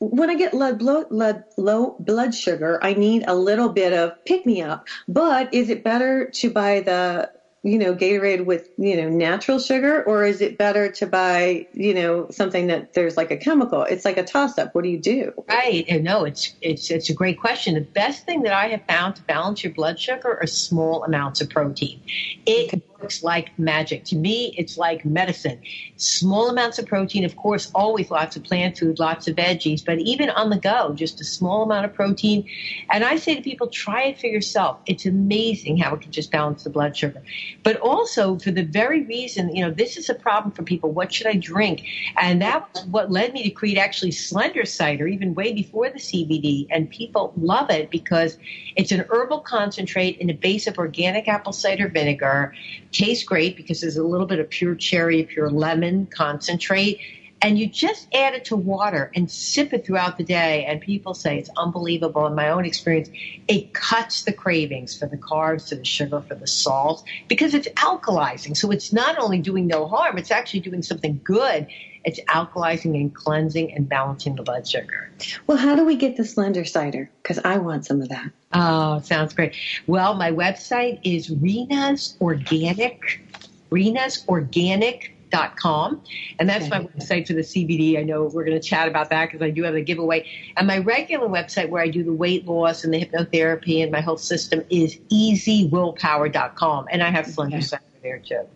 when 0.00 0.30
I 0.30 0.34
get 0.36 0.54
low 0.54 0.74
blood, 0.74 1.44
low 1.56 1.96
blood 1.98 2.34
sugar, 2.34 2.78
I 2.82 2.94
need 2.94 3.24
a 3.26 3.34
little 3.34 3.68
bit 3.68 3.92
of 3.92 4.24
pick 4.24 4.46
me 4.46 4.62
up. 4.62 4.86
But 5.08 5.52
is 5.52 5.70
it 5.70 5.82
better 5.82 6.30
to 6.34 6.50
buy 6.50 6.80
the, 6.80 7.32
you 7.64 7.78
know, 7.78 7.94
Gatorade 7.94 8.44
with, 8.44 8.68
you 8.78 8.96
know, 8.96 9.08
natural 9.08 9.58
sugar 9.58 10.04
or 10.04 10.24
is 10.24 10.40
it 10.40 10.56
better 10.56 10.92
to 10.92 11.06
buy, 11.06 11.66
you 11.72 11.94
know, 11.94 12.28
something 12.30 12.68
that 12.68 12.94
there's 12.94 13.16
like 13.16 13.32
a 13.32 13.36
chemical? 13.36 13.82
It's 13.82 14.04
like 14.04 14.16
a 14.16 14.24
toss 14.24 14.56
up. 14.56 14.74
What 14.74 14.84
do 14.84 14.90
you 14.90 15.00
do? 15.00 15.32
Right. 15.48 15.84
No, 16.00 16.24
it's, 16.24 16.54
it's, 16.60 16.90
it's 16.90 17.10
a 17.10 17.14
great 17.14 17.40
question. 17.40 17.74
The 17.74 17.80
best 17.80 18.24
thing 18.24 18.42
that 18.42 18.52
I 18.52 18.68
have 18.68 18.84
found 18.86 19.16
to 19.16 19.22
balance 19.22 19.64
your 19.64 19.72
blood 19.72 19.98
sugar 19.98 20.38
are 20.40 20.46
small 20.46 21.02
amounts 21.02 21.40
of 21.40 21.50
protein. 21.50 22.00
It 22.46 22.82
works 23.00 23.22
like 23.22 23.56
magic. 23.58 24.04
To 24.04 24.16
me, 24.16 24.54
it's 24.56 24.76
like 24.76 25.04
medicine. 25.04 25.60
Small 25.96 26.48
amounts 26.48 26.78
of 26.78 26.86
protein, 26.86 27.24
of 27.24 27.36
course, 27.36 27.70
always 27.74 28.10
lots 28.10 28.36
of 28.36 28.44
plant 28.44 28.78
food, 28.78 28.98
lots 28.98 29.28
of 29.28 29.36
veggies, 29.36 29.84
but 29.84 29.98
even 29.98 30.30
on 30.30 30.50
the 30.50 30.58
go, 30.58 30.92
just 30.94 31.20
a 31.20 31.24
small 31.24 31.62
amount 31.62 31.84
of 31.84 31.94
protein. 31.94 32.48
And 32.90 33.04
I 33.04 33.16
say 33.16 33.36
to 33.36 33.42
people, 33.42 33.68
try 33.68 34.04
it 34.04 34.20
for 34.20 34.26
yourself. 34.26 34.78
It's 34.86 35.06
amazing 35.06 35.78
how 35.78 35.94
it 35.94 36.02
can 36.02 36.12
just 36.12 36.30
balance 36.30 36.64
the 36.64 36.70
blood 36.70 36.96
sugar. 36.96 37.22
But 37.62 37.76
also 37.76 38.38
for 38.38 38.50
the 38.50 38.64
very 38.64 39.02
reason, 39.04 39.54
you 39.54 39.64
know, 39.64 39.70
this 39.70 39.96
is 39.96 40.08
a 40.08 40.14
problem 40.14 40.52
for 40.52 40.62
people. 40.62 40.90
What 40.90 41.12
should 41.12 41.26
I 41.26 41.34
drink? 41.34 41.84
And 42.16 42.42
that 42.42 42.68
was 42.74 42.84
what 42.86 43.10
led 43.10 43.32
me 43.32 43.42
to 43.44 43.50
create 43.50 43.78
actually 43.78 44.12
Slender 44.12 44.64
Cider, 44.64 45.06
even 45.06 45.34
way 45.34 45.52
before 45.52 45.88
the 45.90 45.98
CBD. 45.98 46.66
And 46.70 46.90
people 46.90 47.32
love 47.36 47.70
it 47.70 47.90
because 47.90 48.38
it's 48.76 48.92
an 48.92 49.04
herbal 49.10 49.40
concentrate 49.40 50.18
in 50.18 50.30
a 50.30 50.34
base 50.34 50.66
of 50.66 50.78
organic 50.78 51.28
apple 51.28 51.52
cider 51.52 51.88
vinegar. 51.88 52.54
Tastes 52.92 53.24
great 53.24 53.56
because 53.56 53.80
there's 53.80 53.96
a 53.96 54.04
little 54.04 54.26
bit 54.26 54.38
of 54.38 54.48
pure 54.50 54.74
cherry, 54.74 55.24
pure 55.24 55.50
lemon 55.50 56.06
concentrate. 56.06 57.00
And 57.40 57.56
you 57.56 57.68
just 57.68 58.08
add 58.12 58.34
it 58.34 58.46
to 58.46 58.56
water 58.56 59.12
and 59.14 59.30
sip 59.30 59.72
it 59.72 59.86
throughout 59.86 60.18
the 60.18 60.24
day. 60.24 60.64
And 60.64 60.80
people 60.80 61.14
say 61.14 61.38
it's 61.38 61.50
unbelievable. 61.56 62.26
In 62.26 62.34
my 62.34 62.48
own 62.48 62.64
experience, 62.64 63.10
it 63.46 63.72
cuts 63.74 64.24
the 64.24 64.32
cravings 64.32 64.98
for 64.98 65.06
the 65.06 65.18
carbs, 65.18 65.68
for 65.68 65.76
the 65.76 65.84
sugar, 65.84 66.20
for 66.20 66.34
the 66.34 66.48
salt, 66.48 67.04
because 67.28 67.54
it's 67.54 67.68
alkalizing. 67.76 68.56
So 68.56 68.72
it's 68.72 68.92
not 68.92 69.18
only 69.18 69.38
doing 69.38 69.68
no 69.68 69.86
harm, 69.86 70.18
it's 70.18 70.32
actually 70.32 70.60
doing 70.60 70.82
something 70.82 71.20
good. 71.22 71.68
It's 72.08 72.20
alkalizing 72.20 72.98
and 72.98 73.14
cleansing 73.14 73.74
and 73.74 73.86
balancing 73.86 74.34
the 74.34 74.42
blood 74.42 74.66
sugar. 74.66 75.10
Well, 75.46 75.58
how 75.58 75.76
do 75.76 75.84
we 75.84 75.94
get 75.94 76.16
the 76.16 76.24
slender 76.24 76.64
cider? 76.64 77.10
Because 77.22 77.38
I 77.44 77.58
want 77.58 77.84
some 77.84 78.00
of 78.00 78.08
that. 78.08 78.30
Oh, 78.54 79.00
sounds 79.00 79.34
great. 79.34 79.54
Well, 79.86 80.14
my 80.14 80.32
website 80.32 81.00
is 81.04 81.28
Rena's 81.28 82.16
Organic, 82.22 83.20
Rena's 83.68 84.24
Organic 84.26 85.14
dot 85.30 85.58
com 85.58 86.00
and 86.38 86.48
that's 86.48 86.70
my 86.70 86.80
website 86.80 87.26
for 87.26 87.34
the 87.34 87.42
cbd 87.42 87.98
i 87.98 88.02
know 88.02 88.24
we're 88.32 88.46
going 88.46 88.58
to 88.58 88.66
chat 88.66 88.88
about 88.88 89.10
that 89.10 89.26
because 89.26 89.42
i 89.42 89.50
do 89.50 89.62
have 89.62 89.74
a 89.74 89.82
giveaway 89.82 90.26
and 90.56 90.66
my 90.66 90.78
regular 90.78 91.28
website 91.28 91.68
where 91.68 91.82
i 91.82 91.88
do 91.88 92.02
the 92.02 92.14
weight 92.14 92.46
loss 92.46 92.82
and 92.82 92.94
the 92.94 93.04
hypnotherapy 93.04 93.82
and 93.82 93.92
my 93.92 94.00
whole 94.00 94.16
system 94.16 94.64
is 94.70 94.96
easywillpower.com 95.12 96.86
and 96.90 97.02
i 97.02 97.10
have 97.10 97.26
slender 97.26 97.60
cider 97.60 97.82
there 98.02 98.20
too 98.20 98.48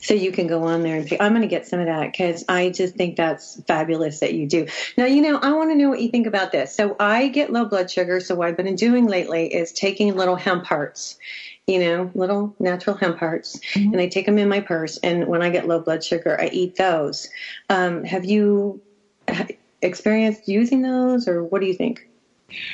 so 0.00 0.14
you 0.14 0.32
can 0.32 0.46
go 0.46 0.64
on 0.64 0.82
there 0.82 0.96
and. 0.96 1.12
I'm 1.20 1.32
going 1.32 1.42
to 1.42 1.48
get 1.48 1.66
some 1.66 1.80
of 1.80 1.86
that 1.86 2.12
because 2.12 2.44
I 2.48 2.70
just 2.70 2.94
think 2.94 3.16
that's 3.16 3.60
fabulous 3.64 4.20
that 4.20 4.34
you 4.34 4.46
do. 4.46 4.66
Now, 4.96 5.04
you 5.04 5.22
know, 5.22 5.38
I 5.38 5.52
want 5.52 5.70
to 5.70 5.76
know 5.76 5.88
what 5.88 6.00
you 6.00 6.10
think 6.10 6.26
about 6.26 6.52
this. 6.52 6.74
So 6.74 6.96
I 6.98 7.28
get 7.28 7.52
low 7.52 7.66
blood 7.66 7.90
sugar. 7.90 8.20
So 8.20 8.34
what 8.34 8.48
I've 8.48 8.56
been 8.56 8.74
doing 8.74 9.06
lately 9.06 9.52
is 9.52 9.72
taking 9.72 10.16
little 10.16 10.36
hemp 10.36 10.64
hearts, 10.64 11.18
you 11.66 11.78
know, 11.78 12.10
little 12.14 12.54
natural 12.58 12.96
hemp 12.96 13.18
hearts, 13.18 13.60
mm-hmm. 13.74 13.92
and 13.92 14.00
I 14.00 14.08
take 14.08 14.26
them 14.26 14.38
in 14.38 14.48
my 14.48 14.60
purse. 14.60 14.98
And 14.98 15.26
when 15.26 15.42
I 15.42 15.50
get 15.50 15.68
low 15.68 15.80
blood 15.80 16.02
sugar, 16.02 16.40
I 16.40 16.48
eat 16.48 16.76
those. 16.76 17.28
Um, 17.68 18.04
have 18.04 18.24
you 18.24 18.80
experienced 19.82 20.48
using 20.48 20.82
those, 20.82 21.28
or 21.28 21.44
what 21.44 21.60
do 21.60 21.66
you 21.66 21.74
think? 21.74 22.08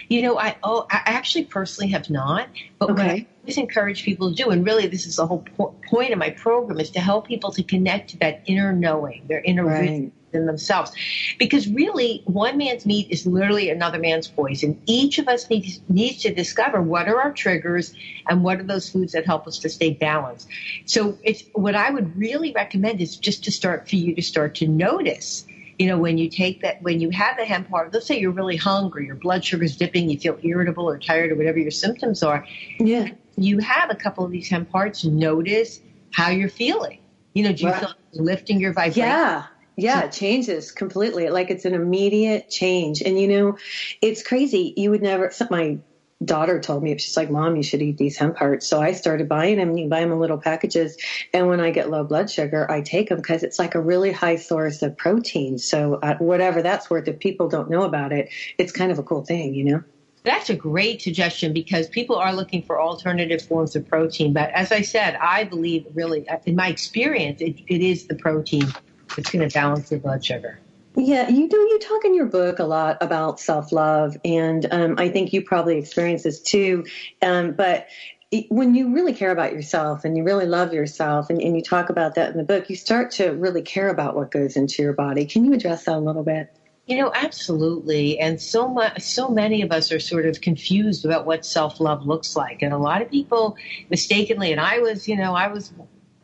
You 0.08 0.22
know, 0.22 0.38
I 0.38 0.56
oh, 0.62 0.86
I 0.90 1.02
actually 1.04 1.44
personally 1.44 1.90
have 1.90 2.08
not, 2.08 2.48
but 2.78 2.90
okay. 2.90 3.02
I 3.02 3.26
always 3.46 3.58
encourage 3.58 4.02
people 4.02 4.34
to 4.34 4.42
do, 4.42 4.50
and 4.50 4.66
really 4.66 4.88
this 4.88 5.06
is 5.06 5.16
the 5.16 5.26
whole 5.26 5.44
po- 5.56 5.72
point 5.88 6.12
of 6.12 6.18
my 6.18 6.30
program, 6.30 6.80
is 6.80 6.90
to 6.90 6.98
help 6.98 7.28
people 7.28 7.52
to 7.52 7.62
connect 7.62 8.10
to 8.10 8.18
that 8.18 8.42
inner 8.46 8.72
knowing, 8.72 9.24
their 9.28 9.40
inner 9.42 9.64
right. 9.64 10.10
in 10.32 10.46
themselves, 10.46 10.90
because 11.38 11.68
really 11.68 12.22
one 12.24 12.58
man's 12.58 12.84
meat 12.84 13.06
is 13.08 13.24
literally 13.24 13.70
another 13.70 14.00
man's 14.00 14.26
poison. 14.26 14.76
Each 14.86 15.20
of 15.20 15.28
us 15.28 15.48
needs 15.48 15.80
needs 15.88 16.22
to 16.22 16.34
discover 16.34 16.82
what 16.82 17.06
are 17.06 17.20
our 17.20 17.32
triggers 17.32 17.94
and 18.28 18.42
what 18.42 18.58
are 18.58 18.64
those 18.64 18.90
foods 18.90 19.12
that 19.12 19.24
help 19.24 19.46
us 19.46 19.58
to 19.60 19.68
stay 19.68 19.92
balanced. 19.94 20.48
So 20.84 21.16
it's 21.22 21.44
what 21.52 21.76
I 21.76 21.90
would 21.90 22.18
really 22.18 22.52
recommend 22.52 23.00
is 23.00 23.16
just 23.16 23.44
to 23.44 23.52
start 23.52 23.88
for 23.88 23.94
you 23.94 24.12
to 24.16 24.22
start 24.22 24.56
to 24.56 24.66
notice 24.66 25.46
you 25.78 25.86
know, 25.86 25.98
when 25.98 26.18
you 26.18 26.28
take 26.28 26.62
that, 26.62 26.80
when 26.82 27.00
you 27.00 27.10
have 27.10 27.36
the 27.36 27.44
hemp 27.44 27.68
heart, 27.68 27.92
let's 27.92 28.06
say 28.06 28.18
you're 28.18 28.30
really 28.30 28.56
hungry, 28.56 29.06
your 29.06 29.14
blood 29.14 29.44
sugar's 29.44 29.76
dipping, 29.76 30.08
you 30.08 30.18
feel 30.18 30.38
irritable 30.42 30.88
or 30.88 30.98
tired 30.98 31.30
or 31.32 31.34
whatever 31.34 31.58
your 31.58 31.70
symptoms 31.70 32.22
are. 32.22 32.46
Yeah. 32.78 33.08
You 33.36 33.58
have 33.58 33.90
a 33.90 33.94
couple 33.94 34.24
of 34.24 34.30
these 34.30 34.48
hemp 34.48 34.70
hearts, 34.70 35.04
notice 35.04 35.80
how 36.12 36.30
you're 36.30 36.48
feeling. 36.48 37.00
You 37.34 37.44
know, 37.44 37.52
do 37.52 37.64
you 37.64 37.70
right. 37.70 37.80
feel 37.80 37.94
lifting 38.24 38.60
your 38.60 38.72
vibration? 38.72 39.02
Yeah. 39.02 39.44
Yeah, 39.78 40.04
it 40.04 40.12
changes 40.12 40.72
completely. 40.72 41.28
Like 41.28 41.50
it's 41.50 41.66
an 41.66 41.74
immediate 41.74 42.48
change. 42.48 43.02
And 43.02 43.20
you 43.20 43.28
know, 43.28 43.58
it's 44.00 44.22
crazy. 44.22 44.72
You 44.74 44.90
would 44.90 45.02
never, 45.02 45.30
my 45.50 45.78
daughter 46.24 46.60
told 46.60 46.82
me, 46.82 46.96
she's 46.98 47.16
like, 47.16 47.30
Mom, 47.30 47.56
you 47.56 47.62
should 47.62 47.82
eat 47.82 47.98
these 47.98 48.16
hemp 48.16 48.36
hearts. 48.36 48.66
So 48.66 48.80
I 48.80 48.92
started 48.92 49.28
buying 49.28 49.58
them. 49.58 49.76
You 49.76 49.88
buy 49.88 50.00
them 50.00 50.12
in 50.12 50.18
little 50.18 50.38
packages. 50.38 50.96
And 51.32 51.48
when 51.48 51.60
I 51.60 51.70
get 51.70 51.90
low 51.90 52.04
blood 52.04 52.30
sugar, 52.30 52.70
I 52.70 52.80
take 52.80 53.08
them 53.08 53.18
because 53.18 53.42
it's 53.42 53.58
like 53.58 53.74
a 53.74 53.80
really 53.80 54.12
high 54.12 54.36
source 54.36 54.82
of 54.82 54.96
protein. 54.96 55.58
So 55.58 55.94
uh, 56.02 56.16
whatever 56.18 56.62
that's 56.62 56.88
worth, 56.88 57.08
if 57.08 57.18
people 57.18 57.48
don't 57.48 57.70
know 57.70 57.82
about 57.82 58.12
it, 58.12 58.30
it's 58.58 58.72
kind 58.72 58.90
of 58.90 58.98
a 58.98 59.02
cool 59.02 59.24
thing, 59.24 59.54
you 59.54 59.64
know? 59.64 59.82
That's 60.24 60.50
a 60.50 60.56
great 60.56 61.02
suggestion 61.02 61.52
because 61.52 61.86
people 61.88 62.16
are 62.16 62.32
looking 62.34 62.62
for 62.62 62.80
alternative 62.80 63.42
forms 63.42 63.76
of 63.76 63.86
protein. 63.86 64.32
But 64.32 64.50
as 64.50 64.72
I 64.72 64.80
said, 64.80 65.16
I 65.20 65.44
believe 65.44 65.86
really, 65.94 66.26
in 66.46 66.56
my 66.56 66.68
experience, 66.68 67.40
it, 67.40 67.60
it 67.68 67.80
is 67.80 68.06
the 68.06 68.16
protein 68.16 68.66
that's 69.14 69.30
going 69.30 69.48
to 69.48 69.54
balance 69.54 69.88
your 69.88 70.00
blood 70.00 70.24
sugar. 70.24 70.58
Yeah, 70.98 71.28
you 71.28 71.46
do. 71.46 71.56
You 71.58 71.78
talk 71.78 72.06
in 72.06 72.14
your 72.14 72.24
book 72.24 72.58
a 72.58 72.64
lot 72.64 72.96
about 73.02 73.38
self 73.38 73.70
love, 73.70 74.16
and 74.24 74.66
um, 74.70 74.94
I 74.96 75.10
think 75.10 75.34
you 75.34 75.42
probably 75.42 75.76
experience 75.76 76.22
this 76.22 76.40
too. 76.40 76.86
Um, 77.20 77.52
but 77.52 77.86
when 78.48 78.74
you 78.74 78.94
really 78.94 79.12
care 79.12 79.30
about 79.30 79.52
yourself 79.52 80.04
and 80.04 80.16
you 80.16 80.24
really 80.24 80.46
love 80.46 80.72
yourself, 80.72 81.28
and, 81.28 81.40
and, 81.40 81.54
you 81.54 81.62
talk 81.62 81.90
about 81.90 82.14
that 82.14 82.30
in 82.30 82.38
the 82.38 82.44
book, 82.44 82.70
you 82.70 82.76
start 82.76 83.10
to 83.12 83.28
really 83.28 83.60
care 83.60 83.90
about 83.90 84.16
what 84.16 84.30
goes 84.30 84.56
into 84.56 84.82
your 84.82 84.94
body. 84.94 85.26
Can 85.26 85.44
you 85.44 85.52
address 85.52 85.84
that 85.84 85.96
a 85.96 85.98
little 85.98 86.24
bit? 86.24 86.50
You 86.86 86.96
know, 86.96 87.12
absolutely. 87.14 88.18
And 88.18 88.40
so 88.40 88.66
much, 88.66 89.02
so 89.02 89.28
many 89.28 89.60
of 89.60 89.72
us 89.72 89.92
are 89.92 90.00
sort 90.00 90.24
of 90.24 90.40
confused 90.40 91.04
about 91.04 91.26
what 91.26 91.44
self 91.44 91.78
love 91.78 92.06
looks 92.06 92.34
like, 92.34 92.62
and 92.62 92.72
a 92.72 92.78
lot 92.78 93.02
of 93.02 93.10
people 93.10 93.54
mistakenly, 93.90 94.50
and 94.50 94.62
I 94.62 94.78
was, 94.78 95.06
you 95.06 95.16
know, 95.16 95.34
I 95.34 95.48
was 95.48 95.74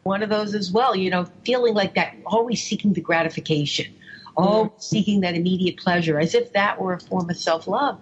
one 0.03 0.23
of 0.23 0.31
those 0.31 0.55
as 0.55 0.73
well. 0.73 0.97
You 0.97 1.11
know, 1.11 1.27
feeling 1.45 1.75
like 1.75 1.95
that, 1.97 2.17
always 2.25 2.63
seeking 2.63 2.95
the 2.95 3.03
gratification 3.03 3.93
all 4.37 4.75
seeking 4.79 5.21
that 5.21 5.35
immediate 5.35 5.77
pleasure, 5.79 6.19
as 6.19 6.35
if 6.35 6.53
that 6.53 6.81
were 6.81 6.95
a 6.95 7.01
form 7.01 7.29
of 7.31 7.37
self 7.37 7.67
love. 7.67 8.01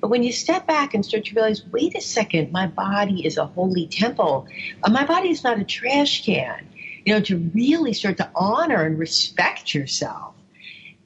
But 0.00 0.08
when 0.08 0.22
you 0.22 0.32
step 0.32 0.66
back 0.66 0.94
and 0.94 1.04
start 1.04 1.26
to 1.26 1.34
realize, 1.34 1.62
wait 1.66 1.94
a 1.94 2.00
second, 2.00 2.52
my 2.52 2.66
body 2.66 3.26
is 3.26 3.36
a 3.36 3.46
holy 3.46 3.86
temple. 3.86 4.46
Uh, 4.82 4.90
my 4.90 5.04
body 5.04 5.28
is 5.28 5.44
not 5.44 5.58
a 5.58 5.64
trash 5.64 6.24
can. 6.24 6.66
You 7.04 7.14
know, 7.14 7.20
to 7.22 7.36
really 7.54 7.92
start 7.92 8.16
to 8.18 8.30
honor 8.34 8.84
and 8.84 8.98
respect 8.98 9.74
yourself 9.74 10.34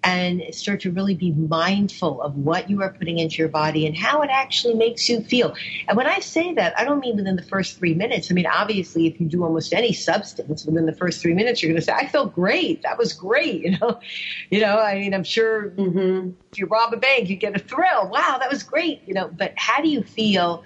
and 0.05 0.43
start 0.55 0.81
to 0.83 0.93
really 0.93 1.15
be 1.15 1.33
mindful 1.33 2.21
of 2.21 2.37
what 2.37 2.69
you 2.69 2.83
are 2.83 2.91
putting 2.91 3.19
into 3.19 3.37
your 3.37 3.49
body 3.49 3.87
and 3.87 3.97
how 3.97 4.21
it 4.21 4.29
actually 4.31 4.75
makes 4.75 5.09
you 5.09 5.23
feel. 5.23 5.55
And 5.89 5.97
when 5.97 6.07
I 6.07 6.19
say 6.19 6.53
that, 6.55 6.79
I 6.79 6.85
don't 6.85 7.01
mean 7.01 7.17
within 7.17 7.37
the 7.37 7.43
first 7.43 7.79
three 7.79 7.95
minutes. 7.95 8.31
I 8.31 8.35
mean, 8.35 8.47
obviously, 8.47 9.07
if 9.07 9.19
you 9.19 9.27
do 9.27 9.43
almost 9.43 9.73
any 9.73 9.95
substance 9.95 10.67
within 10.67 10.85
the 10.85 10.93
first 10.93 11.23
three 11.23 11.33
minutes, 11.33 11.63
you're 11.63 11.71
going 11.71 11.81
to 11.81 11.85
say, 11.85 11.95
I 11.95 12.07
felt 12.07 12.35
great. 12.35 12.83
That 12.83 12.99
was 12.99 13.13
great. 13.13 13.55
You 13.65 13.79
know, 13.79 13.99
you 14.51 14.61
know, 14.61 14.79
I 14.79 14.99
mean, 14.99 15.15
I'm 15.15 15.25
sure 15.25 15.71
mm-hmm. 15.71 16.31
if 16.53 16.59
you 16.59 16.67
rob 16.67 16.93
a 16.93 16.99
bank, 16.99 17.31
you 17.31 17.37
get 17.37 17.57
a 17.57 17.59
thrill. 17.59 18.11
Wow, 18.11 18.37
that 18.39 18.51
was 18.51 18.63
great. 18.63 19.01
You 19.07 19.15
know, 19.15 19.31
but 19.33 19.55
how 19.57 19.81
do 19.81 19.89
you 19.89 20.03
feel? 20.03 20.65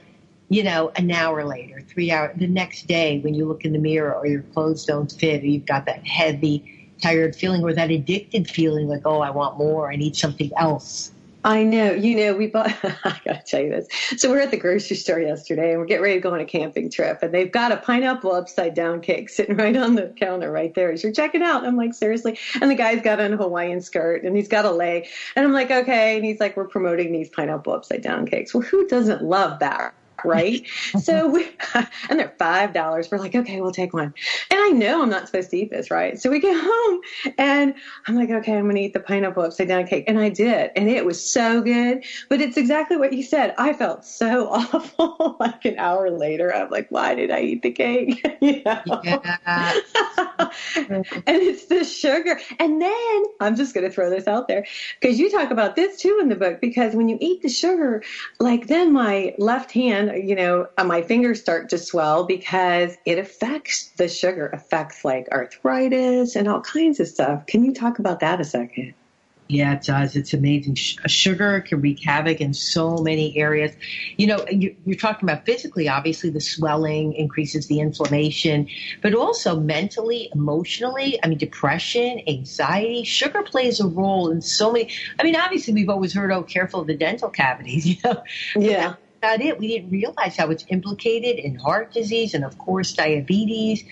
you 0.51 0.63
know, 0.63 0.91
an 0.97 1.11
hour 1.11 1.45
later, 1.45 1.81
three 1.83 2.11
hours, 2.11 2.35
the 2.39 2.47
next 2.47 2.87
day 2.87 3.21
when 3.21 3.35
you 3.35 3.45
look 3.47 3.65
in 3.65 3.73
the 3.73 3.79
mirror 3.79 4.15
or 4.15 4.27
your 4.27 4.41
clothes 4.41 4.85
don't 4.87 5.13
fit 5.13 5.43
or 5.43 5.47
you've 5.47 5.67
got 5.67 5.85
that 5.85 6.07
heavy 6.07 6.78
tired 7.01 7.35
feeling 7.35 7.63
or 7.63 7.73
that 7.73 7.91
addicted 7.91 8.49
feeling 8.51 8.89
like, 8.89 9.03
oh, 9.05 9.21
I 9.21 9.31
want 9.31 9.59
more, 9.59 9.91
I 9.91 9.97
need 9.97 10.17
something 10.17 10.51
else. 10.57 11.13
I 11.45 11.63
know. 11.63 11.93
You 11.93 12.17
know, 12.17 12.35
we 12.35 12.49
bought, 12.49 12.73
I 12.85 13.21
got 13.25 13.25
to 13.25 13.43
tell 13.47 13.63
you 13.63 13.71
this. 13.71 13.89
So 14.17 14.29
we're 14.31 14.41
at 14.41 14.51
the 14.51 14.57
grocery 14.57 14.97
store 14.97 15.21
yesterday 15.21 15.71
and 15.71 15.81
we're 15.81 15.87
getting 15.87 16.03
ready 16.03 16.17
to 16.17 16.21
go 16.21 16.35
on 16.35 16.41
a 16.41 16.45
camping 16.45 16.91
trip 16.91 17.23
and 17.23 17.33
they've 17.33 17.51
got 17.51 17.71
a 17.71 17.77
pineapple 17.77 18.33
upside 18.33 18.75
down 18.75 19.01
cake 19.01 19.29
sitting 19.29 19.57
right 19.57 19.77
on 19.77 19.95
the 19.95 20.13
counter 20.19 20.51
right 20.51 20.75
there 20.75 20.93
as 20.93 21.03
you're 21.03 21.13
checking 21.13 21.43
out. 21.43 21.65
I'm 21.65 21.77
like, 21.77 21.95
seriously? 21.95 22.39
And 22.61 22.71
the 22.71 22.75
guy's 22.75 23.03
got 23.03 23.21
on 23.21 23.33
a 23.33 23.37
Hawaiian 23.37 23.81
skirt 23.81 24.25
and 24.25 24.37
he's 24.37 24.49
got 24.49 24.65
a 24.65 24.71
leg. 24.71 25.07
And 25.37 25.47
I'm 25.47 25.53
like, 25.53 25.71
okay. 25.71 26.17
And 26.17 26.25
he's 26.25 26.41
like, 26.41 26.57
we're 26.57 26.69
promoting 26.69 27.13
these 27.13 27.29
pineapple 27.29 27.73
upside 27.73 28.03
down 28.03 28.27
cakes. 28.27 28.53
Well, 28.53 28.65
who 28.65 28.87
doesn't 28.89 29.23
love 29.23 29.61
that? 29.61 29.95
Right? 30.25 30.67
so 31.01 31.29
we, 31.29 31.49
and 31.75 32.19
they're 32.19 32.35
five 32.39 32.73
dollars. 32.73 33.11
We're 33.11 33.19
like, 33.19 33.35
okay, 33.35 33.61
we'll 33.61 33.73
take 33.73 33.93
one. 33.93 34.15
And 34.51 34.61
I 34.61 34.69
know 34.69 35.03
I'm 35.03 35.11
not 35.11 35.27
supposed 35.27 35.51
to 35.51 35.57
eat 35.57 35.71
this, 35.71 35.91
right? 35.91 36.21
So 36.21 36.31
we 36.31 36.41
get 36.41 36.57
home 36.59 37.01
and 37.39 37.75
I'm 38.07 38.17
like, 38.17 38.31
okay, 38.31 38.57
I'm 38.57 38.67
gonna 38.67 38.81
eat 38.81 38.95
the 38.95 39.01
pineapple 39.01 39.45
upside 39.45 39.69
down 39.69 39.87
cake. 39.87 40.05
And 40.07 40.19
I 40.19 40.29
did, 40.29 40.71
and 40.77 40.89
it 40.89 41.05
was 41.05 41.25
so 41.25 41.61
good. 41.61 42.05
But 42.29 42.41
it's 42.41 42.57
exactly 42.57 42.97
what 42.97 43.13
you 43.13 43.23
said. 43.23 43.55
I 43.59 43.73
felt 43.73 44.05
so 44.05 44.49
awful 44.51 45.37
like 45.41 45.65
an 45.65 45.79
hour 45.79 46.11
later. 46.11 46.55
I'm 46.55 46.71
like, 46.71 46.89
why 46.91 47.15
did 47.15 47.31
I 47.31 47.41
eat 47.41 47.63
the 47.63 47.71
cake? 47.71 48.25
you 48.41 48.63
know? 48.65 49.01
Yeah. 49.05 49.81
and 50.87 51.07
it's 51.27 51.67
the 51.67 51.85
sugar. 51.85 52.41
And 52.59 52.81
then 52.81 53.25
I'm 53.41 53.57
just 53.57 53.75
gonna 53.75 53.91
throw 53.91 54.11
this 54.11 54.27
out 54.27 54.49
there 54.49 54.67
because 55.01 55.19
you 55.19 55.31
talk 55.31 55.51
about 55.51 55.77
this 55.77 56.01
too 56.01 56.19
in 56.21 56.29
the 56.29 56.37
book 56.37 56.61
because 56.61 56.95
when 56.95 57.09
you 57.09 57.19
eat 57.21 57.43
the 57.43 57.49
sugar, 57.49 58.03
like 58.39 58.67
then 58.67 58.93
my 58.93 59.35
left 59.39 59.73
hand 59.73 60.08
you 60.17 60.35
know, 60.35 60.69
uh, 60.77 60.85
my 60.85 61.03
fingers 61.03 61.41
start 61.41 61.71
to 61.71 61.79
swell 61.79 62.25
because 62.25 62.97
it 63.05 63.19
affects 63.19 63.89
the 63.97 64.09
sugar, 64.09 64.47
affects 64.47 65.05
like 65.05 65.29
arthritis 65.31 66.37
and 66.37 66.49
all 66.49 66.61
kinds 66.61 67.01
of 67.01 67.09
stuff. 67.09 67.47
Can 67.47 67.65
you 67.65 67.75
talk 67.75 67.99
about 67.99 68.21
that 68.21 68.41
a 68.41 68.45
second? 68.45 68.95
Yeah, 69.49 69.73
it 69.73 69.83
does. 69.83 70.15
It's 70.15 70.35
amazing. 70.35 70.75
Sugar 70.75 71.63
can 71.63 71.81
wreak 71.81 72.05
havoc 72.05 72.43
in 72.43 72.53
so 72.53 72.99
many 72.99 73.35
areas. 73.39 73.73
You 74.19 74.27
know, 74.27 74.47
you're 74.51 74.99
talking 74.99 75.27
about 75.27 75.47
physically, 75.47 75.89
obviously, 75.89 76.29
the 76.29 76.41
swelling 76.41 77.15
increases 77.15 77.67
the 77.67 77.81
inflammation, 77.81 78.69
but 79.01 79.15
also 79.15 79.59
mentally, 79.59 80.29
emotionally. 80.35 81.19
I 81.23 81.29
mean, 81.29 81.39
depression, 81.39 82.21
anxiety. 82.29 83.05
Sugar 83.05 83.43
plays 83.43 83.81
a 83.81 83.87
role 83.87 84.31
in 84.31 84.43
so 84.43 84.71
many. 84.71 84.91
I 85.19 85.23
mean, 85.23 85.35
obviously, 85.35 85.73
we've 85.73 85.89
always 85.89 86.13
heard, 86.13 86.31
oh, 86.31 86.43
careful 86.43 86.83
of 86.83 86.87
the 86.87 86.97
dental 86.97 87.31
cavities, 87.31 87.87
you 87.87 87.97
know? 88.05 88.23
Yeah. 88.55 88.97
About 89.19 89.41
it. 89.41 89.59
We 89.59 89.67
didn't 89.67 89.91
realize 89.91 90.37
how 90.37 90.51
it's 90.51 90.65
implicated 90.69 91.45
in 91.45 91.57
heart 91.57 91.93
disease 91.93 92.35
and, 92.35 92.45
of 92.45 92.57
course, 92.57 92.93
diabetes 92.93 93.85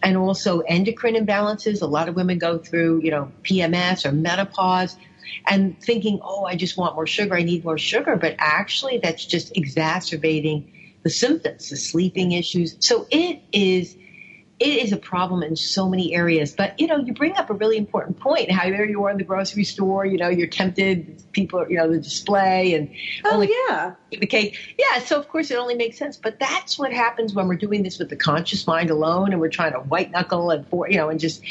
and 0.00 0.16
also 0.16 0.60
endocrine 0.60 1.14
imbalances. 1.14 1.82
A 1.82 1.86
lot 1.86 2.08
of 2.08 2.14
women 2.14 2.38
go 2.38 2.56
through, 2.56 3.02
you 3.02 3.10
know, 3.10 3.32
PMS 3.42 4.06
or 4.06 4.12
menopause 4.12 4.96
and 5.46 5.80
thinking, 5.82 6.20
oh, 6.22 6.44
I 6.44 6.54
just 6.54 6.76
want 6.76 6.94
more 6.94 7.06
sugar, 7.06 7.34
I 7.34 7.42
need 7.42 7.64
more 7.64 7.78
sugar. 7.78 8.14
But 8.14 8.36
actually, 8.38 8.98
that's 8.98 9.24
just 9.24 9.56
exacerbating 9.56 10.94
the 11.02 11.10
symptoms, 11.10 11.70
the 11.70 11.76
sleeping 11.76 12.30
issues. 12.32 12.76
So 12.78 13.08
it 13.10 13.42
is 13.52 13.96
it 14.60 14.84
is 14.84 14.92
a 14.92 14.98
problem 14.98 15.42
in 15.42 15.56
so 15.56 15.88
many 15.88 16.14
areas. 16.14 16.52
But 16.52 16.78
you 16.78 16.86
know, 16.86 16.98
you 16.98 17.14
bring 17.14 17.34
up 17.36 17.48
a 17.48 17.54
really 17.54 17.78
important 17.78 18.20
point. 18.20 18.50
How 18.50 18.64
there 18.64 18.84
you 18.84 19.02
are 19.04 19.10
in 19.10 19.16
the 19.16 19.24
grocery 19.24 19.64
store, 19.64 20.04
you 20.04 20.18
know, 20.18 20.28
you're 20.28 20.48
tempted. 20.48 21.24
People, 21.32 21.64
you 21.68 21.76
know, 21.76 21.90
the 21.90 21.98
display 21.98 22.74
and 22.74 22.90
oh 23.24 23.34
only 23.34 23.50
yeah, 23.68 23.94
the 24.10 24.26
cake. 24.26 24.58
Yeah, 24.78 24.98
so 25.00 25.18
of 25.18 25.28
course 25.28 25.50
it 25.50 25.56
only 25.56 25.76
makes 25.76 25.96
sense. 25.96 26.18
But 26.18 26.38
that's 26.38 26.78
what 26.78 26.92
happens 26.92 27.32
when 27.32 27.48
we're 27.48 27.56
doing 27.56 27.82
this 27.82 27.98
with 27.98 28.10
the 28.10 28.16
conscious 28.16 28.66
mind 28.66 28.90
alone, 28.90 29.32
and 29.32 29.40
we're 29.40 29.48
trying 29.48 29.72
to 29.72 29.78
white 29.78 30.10
knuckle 30.10 30.50
and 30.50 30.66
for 30.68 30.90
you 30.90 30.98
know, 30.98 31.08
and 31.08 31.18
just. 31.18 31.42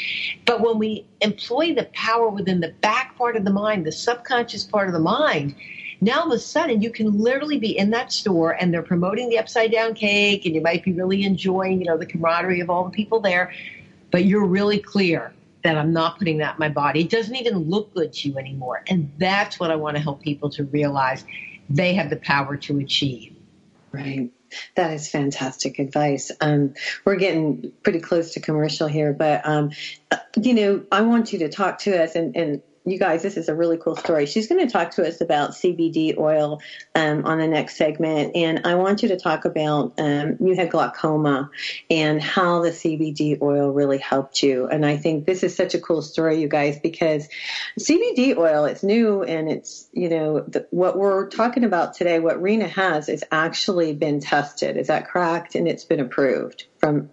But 0.46 0.60
when 0.60 0.78
we 0.78 1.04
employ 1.20 1.74
the 1.74 1.88
power 1.92 2.28
within 2.28 2.60
the 2.60 2.68
back 2.68 3.18
part 3.18 3.36
of 3.36 3.44
the 3.44 3.52
mind, 3.52 3.86
the 3.86 3.92
subconscious 3.92 4.62
part 4.62 4.86
of 4.86 4.92
the 4.92 5.00
mind 5.00 5.56
now 6.00 6.20
all 6.20 6.26
of 6.26 6.32
a 6.32 6.38
sudden 6.38 6.82
you 6.82 6.90
can 6.90 7.18
literally 7.18 7.58
be 7.58 7.76
in 7.76 7.90
that 7.90 8.12
store 8.12 8.52
and 8.52 8.72
they're 8.72 8.82
promoting 8.82 9.28
the 9.28 9.38
upside 9.38 9.70
down 9.70 9.94
cake 9.94 10.46
and 10.46 10.54
you 10.54 10.60
might 10.60 10.82
be 10.82 10.92
really 10.92 11.24
enjoying, 11.24 11.80
you 11.80 11.86
know, 11.86 11.98
the 11.98 12.06
camaraderie 12.06 12.60
of 12.60 12.70
all 12.70 12.84
the 12.84 12.90
people 12.90 13.20
there, 13.20 13.52
but 14.10 14.24
you're 14.24 14.46
really 14.46 14.78
clear 14.78 15.32
that 15.62 15.76
I'm 15.76 15.92
not 15.92 16.18
putting 16.18 16.38
that 16.38 16.54
in 16.54 16.58
my 16.58 16.70
body. 16.70 17.02
It 17.02 17.10
doesn't 17.10 17.36
even 17.36 17.68
look 17.68 17.94
good 17.94 18.12
to 18.14 18.28
you 18.30 18.38
anymore. 18.38 18.82
And 18.88 19.12
that's 19.18 19.60
what 19.60 19.70
I 19.70 19.76
want 19.76 19.96
to 19.96 20.02
help 20.02 20.22
people 20.22 20.50
to 20.50 20.64
realize 20.64 21.24
they 21.68 21.94
have 21.94 22.10
the 22.10 22.16
power 22.16 22.56
to 22.56 22.78
achieve. 22.78 23.36
Right. 23.92 24.30
That 24.74 24.92
is 24.92 25.08
fantastic 25.08 25.78
advice. 25.78 26.30
Um, 26.40 26.74
we're 27.04 27.16
getting 27.16 27.72
pretty 27.82 28.00
close 28.00 28.34
to 28.34 28.40
commercial 28.40 28.88
here, 28.88 29.12
but 29.12 29.46
um, 29.46 29.70
uh, 30.10 30.16
you 30.40 30.54
know, 30.54 30.84
I 30.90 31.02
want 31.02 31.32
you 31.32 31.40
to 31.40 31.48
talk 31.48 31.80
to 31.80 32.02
us 32.02 32.14
and, 32.14 32.34
and 32.36 32.62
you 32.84 32.98
guys, 32.98 33.22
this 33.22 33.36
is 33.36 33.48
a 33.48 33.54
really 33.54 33.76
cool 33.76 33.94
story. 33.94 34.24
She's 34.24 34.48
going 34.48 34.66
to 34.66 34.72
talk 34.72 34.92
to 34.92 35.06
us 35.06 35.20
about 35.20 35.50
CBD 35.50 36.16
oil 36.16 36.60
um, 36.94 37.26
on 37.26 37.38
the 37.38 37.46
next 37.46 37.76
segment, 37.76 38.34
and 38.34 38.66
I 38.66 38.76
want 38.76 39.02
you 39.02 39.08
to 39.10 39.18
talk 39.18 39.44
about 39.44 39.92
um, 39.98 40.38
you 40.40 40.56
had 40.56 40.70
glaucoma 40.70 41.50
and 41.90 42.22
how 42.22 42.62
the 42.62 42.70
CBD 42.70 43.40
oil 43.42 43.70
really 43.70 43.98
helped 43.98 44.42
you. 44.42 44.66
And 44.66 44.86
I 44.86 44.96
think 44.96 45.26
this 45.26 45.42
is 45.42 45.54
such 45.54 45.74
a 45.74 45.80
cool 45.80 46.00
story, 46.00 46.40
you 46.40 46.48
guys, 46.48 46.78
because 46.80 47.28
CBD 47.78 48.36
oil 48.36 48.64
it's 48.64 48.82
new 48.82 49.22
and 49.22 49.50
it's 49.50 49.88
you 49.92 50.08
know 50.08 50.40
the, 50.40 50.66
what 50.70 50.98
we're 50.98 51.28
talking 51.28 51.64
about 51.64 51.94
today. 51.94 52.18
What 52.18 52.40
Rena 52.40 52.68
has 52.68 53.08
is 53.10 53.24
actually 53.30 53.92
been 53.92 54.20
tested. 54.20 54.78
Is 54.78 54.86
that 54.86 55.08
correct? 55.08 55.54
And 55.54 55.68
it's 55.68 55.84
been 55.84 56.00
approved 56.00 56.64
from. 56.78 57.10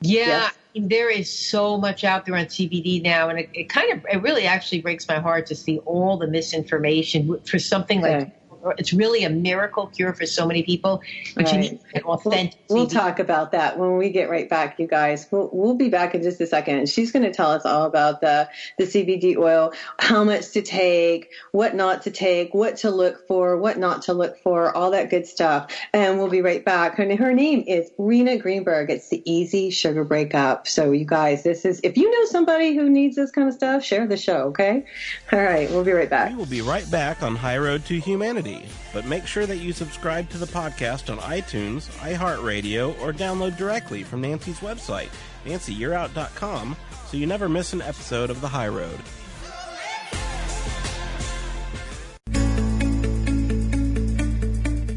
Yeah. 0.00 0.26
Yes? 0.26 0.54
There 0.74 1.08
is 1.08 1.32
so 1.32 1.78
much 1.78 2.02
out 2.02 2.24
there 2.24 2.34
on 2.34 2.46
CBD 2.46 3.02
now, 3.02 3.28
and 3.28 3.38
it, 3.38 3.50
it, 3.54 3.68
kind 3.68 3.92
of 3.92 4.04
it 4.10 4.22
really 4.22 4.46
actually 4.46 4.80
breaks 4.80 5.06
my 5.08 5.20
heart 5.20 5.46
to 5.46 5.54
see 5.54 5.78
all 5.86 6.16
the 6.16 6.26
misinformation 6.26 7.38
for 7.44 7.58
something 7.58 8.00
like 8.00 8.32
it's 8.78 8.92
really 8.92 9.24
a 9.24 9.30
miracle 9.30 9.86
cure 9.88 10.12
for 10.12 10.26
so 10.26 10.46
many 10.46 10.62
people. 10.62 11.02
But 11.34 11.46
right. 11.46 11.54
you 11.54 11.60
need 11.60 11.80
an 11.94 12.02
authentic. 12.02 12.60
We'll, 12.68 12.80
we'll, 12.80 12.86
talk 12.86 13.18
about 13.18 13.52
that 13.52 13.78
when 13.78 13.96
we 13.96 14.10
get 14.10 14.30
right 14.30 14.48
back, 14.48 14.78
you 14.78 14.86
guys. 14.86 15.26
We'll, 15.30 15.50
we'll 15.52 15.74
be 15.74 15.88
back 15.88 16.14
in 16.14 16.22
just 16.22 16.40
a 16.40 16.46
second. 16.46 16.88
She's 16.88 17.12
going 17.12 17.24
to 17.24 17.32
tell 17.32 17.50
us 17.50 17.64
all 17.64 17.84
about 17.84 18.20
the 18.20 18.48
the 18.78 18.84
CBD 18.84 19.36
oil, 19.36 19.72
how 19.98 20.24
much 20.24 20.50
to 20.52 20.62
take, 20.62 21.30
what 21.52 21.74
not 21.74 22.02
to 22.02 22.10
take, 22.10 22.54
what 22.54 22.76
to 22.78 22.90
look 22.90 23.26
for, 23.26 23.56
what 23.56 23.78
not 23.78 24.02
to 24.02 24.12
look 24.12 24.38
for, 24.38 24.74
all 24.76 24.90
that 24.90 25.10
good 25.10 25.26
stuff. 25.26 25.70
And 25.92 26.18
we'll 26.18 26.30
be 26.30 26.42
right 26.42 26.64
back. 26.64 26.96
Her, 26.96 27.16
her 27.16 27.32
name 27.32 27.64
is 27.66 27.90
Rena 27.98 28.36
Greenberg. 28.36 28.90
It's 28.90 29.08
the 29.08 29.22
Easy 29.30 29.70
Sugar 29.70 30.04
Breakup. 30.04 30.68
So 30.68 30.92
you 30.92 31.04
guys, 31.04 31.42
this 31.42 31.64
is 31.64 31.80
if 31.82 31.96
you 31.96 32.10
know 32.10 32.24
somebody 32.26 32.74
who 32.74 32.88
needs 32.88 33.16
this 33.16 33.30
kind 33.30 33.48
of 33.48 33.54
stuff, 33.54 33.84
share 33.84 34.06
the 34.06 34.16
show. 34.16 34.48
Okay. 34.48 34.84
All 35.32 35.42
right. 35.42 35.70
We'll 35.70 35.84
be 35.84 35.92
right 35.92 36.10
back. 36.10 36.30
We 36.30 36.36
will 36.36 36.46
be 36.46 36.60
right 36.60 36.88
back 36.90 37.22
on 37.22 37.36
High 37.36 37.58
Road 37.58 37.84
to 37.86 37.98
Humanity. 37.98 38.53
But 38.92 39.06
make 39.06 39.26
sure 39.26 39.46
that 39.46 39.58
you 39.58 39.72
subscribe 39.72 40.28
to 40.30 40.38
the 40.38 40.46
podcast 40.46 41.10
on 41.10 41.18
iTunes, 41.18 41.88
iHeartRadio, 41.98 43.00
or 43.00 43.12
download 43.12 43.56
directly 43.56 44.02
from 44.02 44.20
Nancy's 44.20 44.60
website, 44.60 45.10
nancyyearout.com, 45.44 46.76
so 47.08 47.16
you 47.16 47.26
never 47.26 47.48
miss 47.48 47.72
an 47.72 47.82
episode 47.82 48.30
of 48.30 48.40
The 48.40 48.48
High 48.48 48.68
Road. 48.68 49.00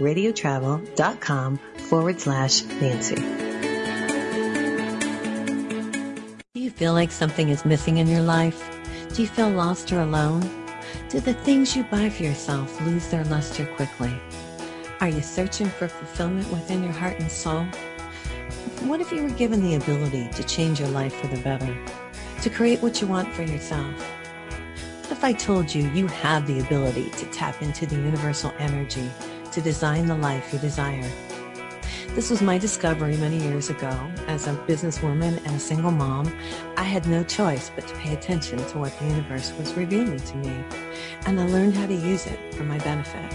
BestRadioTravel.com 0.01 1.59
forward 1.77 2.19
slash 2.21 2.63
Nancy. 2.81 3.17
Do 6.55 6.61
you 6.61 6.71
feel 6.71 6.95
like 6.95 7.11
something 7.11 7.51
is 7.51 7.67
missing 7.67 7.99
in 7.99 8.07
your 8.07 8.23
life? 8.23 8.81
Do 9.15 9.21
you 9.21 9.29
feel 9.29 9.51
lost 9.51 9.93
or 9.93 10.01
alone? 10.01 10.41
Do 11.11 11.21
the 11.21 11.35
things 11.35 11.77
you 11.77 11.85
buy 11.85 12.09
for 12.09 12.23
yourself 12.23 12.81
lose 12.87 13.09
their 13.09 13.25
luster 13.25 13.67
quickly? 13.67 14.13
Are 15.03 15.09
you 15.09 15.21
searching 15.21 15.67
for 15.67 15.87
fulfillment 15.87 16.51
within 16.51 16.83
your 16.83 16.93
heart 16.93 17.21
and 17.21 17.31
soul? 17.31 17.67
What 18.81 19.03
if 19.03 19.13
you 19.13 19.23
were 19.23 19.31
given 19.31 19.63
the 19.63 19.75
ability 19.75 20.31
to 20.31 20.43
change 20.45 20.81
your 20.81 20.89
life 20.89 21.15
for 21.15 21.27
the 21.27 21.41
better? 21.43 21.77
To 22.41 22.49
create 22.49 22.83
what 22.83 23.03
you 23.03 23.07
want 23.07 23.31
for 23.35 23.43
yourself? 23.43 23.95
What 25.03 25.13
if 25.13 25.25
I 25.25 25.35
told 25.35 25.75
you 25.75 25.91
you 25.91 26.07
have 26.07 26.47
the 26.47 26.61
ability 26.61 27.11
to 27.11 27.27
tap 27.27 27.61
into 27.61 27.85
the 27.85 27.97
universal 27.97 28.55
energy 28.59 29.11
to 29.53 29.61
design 29.61 30.07
the 30.07 30.17
life 30.17 30.53
you 30.53 30.59
desire? 30.59 31.11
This 32.15 32.29
was 32.29 32.43
my 32.43 32.59
discovery 32.59 33.17
many 33.17 33.39
years 33.39 33.71
ago. 33.71 33.91
As 34.27 34.47
a 34.47 34.55
businesswoman 34.67 35.37
and 35.47 35.55
a 35.55 35.61
single 35.61 35.93
mom, 35.93 36.33
I 36.77 36.83
had 36.83 37.07
no 37.07 37.23
choice 37.23 37.71
but 37.75 37.87
to 37.87 37.95
pay 37.95 38.13
attention 38.13 38.59
to 38.59 38.79
what 38.79 38.99
the 38.99 39.07
universe 39.07 39.53
was 39.59 39.75
revealing 39.75 40.19
to 40.19 40.37
me, 40.39 40.65
and 41.27 41.41
I 41.41 41.47
learned 41.47 41.75
how 41.75 41.87
to 41.87 41.95
use 41.95 42.27
it 42.27 42.55
for 42.55 42.65
my 42.65 42.79
benefit. 42.79 43.33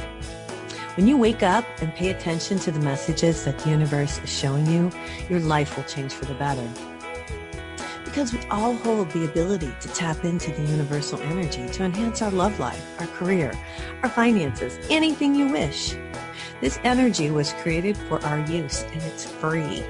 When 0.98 1.08
you 1.08 1.18
wake 1.18 1.44
up 1.44 1.66
and 1.82 1.94
pay 1.94 2.10
attention 2.10 2.60
to 2.60 2.72
the 2.72 2.80
messages 2.80 3.46
that 3.46 3.60
the 3.60 3.70
universe 3.70 4.20
is 4.20 4.30
showing 4.30 4.66
you, 4.66 4.92
your 5.30 5.40
life 5.40 5.78
will 5.78 5.84
change 5.86 6.14
for 6.14 6.26
the 6.26 6.34
better. 6.36 6.95
Because 8.16 8.34
we 8.34 8.40
all 8.50 8.74
hold 8.76 9.12
the 9.12 9.26
ability 9.26 9.76
to 9.82 9.90
tap 9.90 10.24
into 10.24 10.50
the 10.54 10.62
universal 10.62 11.20
energy 11.24 11.68
to 11.68 11.84
enhance 11.84 12.22
our 12.22 12.32
love 12.32 12.58
life, 12.62 12.82
our 13.02 13.08
career, 13.08 13.52
our 14.04 14.10
finances, 14.10 14.80
anything 14.90 15.36
you 15.36 15.50
wish. 15.50 15.98
This 16.62 16.80
energy 16.86 17.30
was 17.30 17.52
created 17.56 17.98
for 17.98 18.24
our 18.24 18.40
use 18.50 18.84
and 18.84 19.04
it's 19.04 19.26
free. 19.26 19.84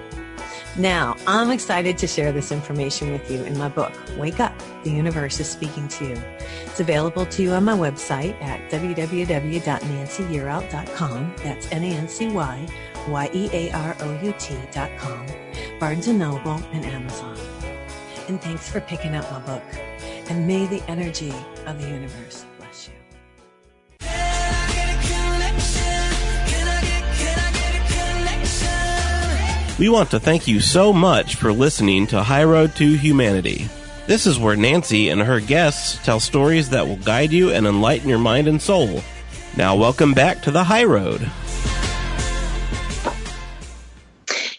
Now, 0.76 1.16
I'm 1.28 1.52
excited 1.52 2.00
to 2.00 2.08
share 2.08 2.32
this 2.32 2.52
information 2.52 3.12
with 3.12 3.30
you 3.30 3.44
in 3.44 3.60
my 3.60 3.70
book, 3.70 3.94
Wake 4.18 4.40
Up, 4.40 4.60
The 4.84 4.90
Universe 4.90 5.40
is 5.40 5.48
Speaking 5.48 5.88
to 5.90 6.06
You. 6.06 6.20
It's 6.64 6.80
available 6.80 7.28
to 7.28 7.44
you 7.44 7.52
on 7.52 7.64
my 7.64 7.78
website 7.78 8.42
at 8.42 8.72
www.nancyyearout.com. 8.72 11.36
That's 11.44 11.72
N-A-N-C-Y 11.72 12.68
Y-E-A-R-O-U-T.com, 13.08 15.26
Barnes 15.80 16.08
& 16.08 16.08
Noble, 16.08 16.62
and 16.74 16.86
Amazon. 16.86 17.55
And 18.28 18.42
thanks 18.42 18.68
for 18.70 18.82
picking 18.82 19.14
up 19.16 19.30
my 19.32 19.40
book. 19.40 19.64
And 20.30 20.48
may 20.48 20.66
the 20.66 20.82
energy 20.90 21.34
of 21.68 21.80
the 21.80 21.88
universe 21.88 22.46
bless 22.58 22.88
you. 22.88 22.94
We 29.78 29.90
want 29.90 30.10
to 30.12 30.20
thank 30.20 30.48
you 30.48 30.60
so 30.60 30.92
much 30.92 31.36
for 31.36 31.54
listening 31.54 32.08
to 32.08 32.24
High 32.24 32.46
Road 32.46 32.76
to 32.78 32.94
Humanity. 32.94 33.68
This 34.08 34.26
is 34.26 34.40
where 34.40 34.56
Nancy 34.56 35.10
and 35.10 35.22
her 35.22 35.40
guests 35.40 36.04
tell 36.04 36.20
stories 36.20 36.70
that 36.70 36.88
will 36.88 36.96
guide 36.98 37.32
you 37.32 37.52
and 37.52 37.68
enlighten 37.68 38.10
your 38.10 38.20
mind 38.20 38.48
and 38.48 38.62
soul. 38.62 39.02
Now, 39.58 39.76
welcome 39.76 40.14
back 40.14 40.42
to 40.44 40.52
the 40.52 40.64
High 40.64 40.84
Road. 40.84 41.30